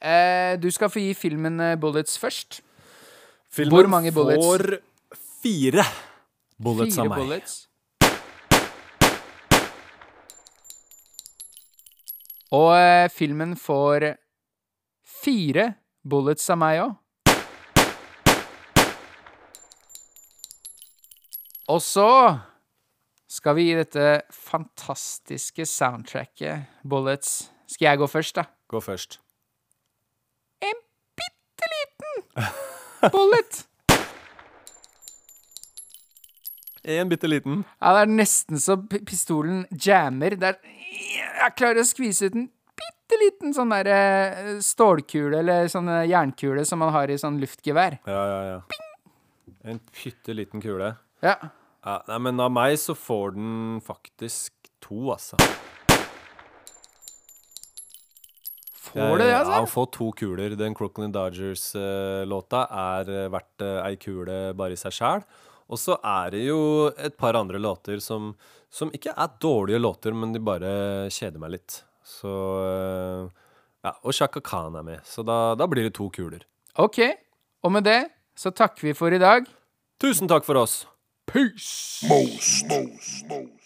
Eh, 0.00 0.56
du 0.62 0.70
skal 0.72 0.88
få 0.90 1.02
gi 1.02 1.14
filmen 1.14 1.60
eh, 1.60 1.76
Bullets 1.80 2.18
først. 2.18 2.60
Filmen 3.50 3.74
Hvor 3.80 3.88
mange 3.90 4.12
bullets? 4.14 4.46
får 4.46 4.78
fire 5.42 5.84
bullets 6.62 6.94
Fire 6.96 7.02
av 7.04 7.10
meg. 7.10 7.18
bullets. 7.24 7.56
Og 12.50 12.70
eh, 12.76 13.08
filmen 13.14 13.54
får 13.58 14.08
fire 15.22 15.68
bullets 16.08 16.48
av 16.50 16.58
meg 16.62 16.80
òg. 16.84 16.96
Og 21.70 21.78
så 21.84 22.06
skal 23.30 23.54
vi 23.54 23.68
gi 23.68 23.74
dette 23.78 24.06
fantastiske 24.34 25.66
soundtracket 25.68 26.82
Bullets. 26.82 27.50
Skal 27.70 27.92
jeg 27.92 28.00
gå 28.02 28.08
først, 28.10 28.34
da? 28.40 28.48
Gå 28.70 28.80
først. 28.82 29.20
En 30.66 30.80
bitte 31.18 31.74
liten 31.76 33.12
bullet. 33.14 33.60
En 36.90 37.10
bitte 37.10 37.28
liten. 37.28 37.58
Ja, 37.76 37.90
det 37.92 38.06
er 38.06 38.08
nesten 38.08 38.56
så 38.58 38.78
pistolen 39.04 39.66
jammer. 39.84 40.32
Er 40.32 40.56
Jeg 40.64 41.52
klarer 41.58 41.82
å 41.82 41.84
skvise 41.84 42.30
ut 42.30 42.38
en 42.40 42.46
bitte 42.80 43.18
liten 43.20 43.52
sånn 43.52 43.74
der 43.74 43.90
eh, 43.92 44.48
stålkule 44.64 45.42
eller 45.42 45.68
sånn 45.68 45.90
eh, 45.92 46.06
jernkule 46.08 46.64
som 46.64 46.80
man 46.80 46.94
har 46.96 47.12
i 47.12 47.18
sånn 47.20 47.36
luftgevær. 47.42 47.98
Ja, 48.08 48.22
ja, 48.32 48.40
ja. 48.48 49.60
En 49.68 49.82
bitte 49.92 50.32
liten 50.32 50.64
kule. 50.64 50.94
Ja. 51.20 51.36
Ja, 51.80 52.00
nei, 52.10 52.18
men 52.26 52.40
av 52.44 52.50
meg 52.52 52.76
så 52.80 52.92
får 52.98 53.36
den 53.38 53.52
faktisk 53.84 54.52
to, 54.84 55.10
altså. 55.14 55.38
Får 58.90 59.20
det 59.20 59.28
altså? 59.30 59.52
Ja, 59.52 59.60
han 59.60 59.68
får 59.70 59.86
to 59.94 60.08
kuler. 60.18 60.56
Den 60.58 60.74
Crooklyn 60.74 61.12
Dodgers-låta 61.14 62.64
er 62.74 63.12
eh, 63.14 63.28
verdt 63.32 63.64
eh, 63.64 63.78
ei 63.86 63.94
kule 64.02 64.38
bare 64.58 64.74
i 64.74 64.80
seg 64.80 64.96
sjæl. 64.96 65.24
Og 65.70 65.78
så 65.78 65.94
er 66.02 66.32
det 66.34 66.42
jo 66.48 66.60
et 66.98 67.14
par 67.20 67.38
andre 67.38 67.60
låter 67.62 68.02
som, 68.02 68.32
som 68.72 68.90
ikke 68.96 69.14
er 69.14 69.36
dårlige 69.40 69.78
låter, 69.78 70.16
men 70.16 70.34
de 70.34 70.42
bare 70.42 70.72
kjeder 71.14 71.38
meg 71.38 71.54
litt. 71.58 71.82
Så 72.02 72.34
eh, 72.66 73.46
Ja, 73.86 73.94
og 74.02 74.12
Shaka 74.12 74.42
Khan 74.44 74.74
er 74.76 74.84
med, 74.84 75.06
så 75.08 75.22
da, 75.24 75.54
da 75.56 75.64
blir 75.70 75.86
det 75.86 75.94
to 75.96 76.10
kuler. 76.12 76.42
OK. 76.76 76.98
Og 77.64 77.72
med 77.72 77.86
det 77.86 78.00
så 78.36 78.50
takker 78.52 78.90
vi 78.90 78.96
for 78.96 79.14
i 79.14 79.22
dag. 79.22 79.46
Tusen 80.02 80.28
takk 80.28 80.44
for 80.44 80.58
oss! 80.60 80.82
Peace. 81.32 82.04
Most, 82.08 82.66
most, 82.68 83.28
most. 83.28 83.59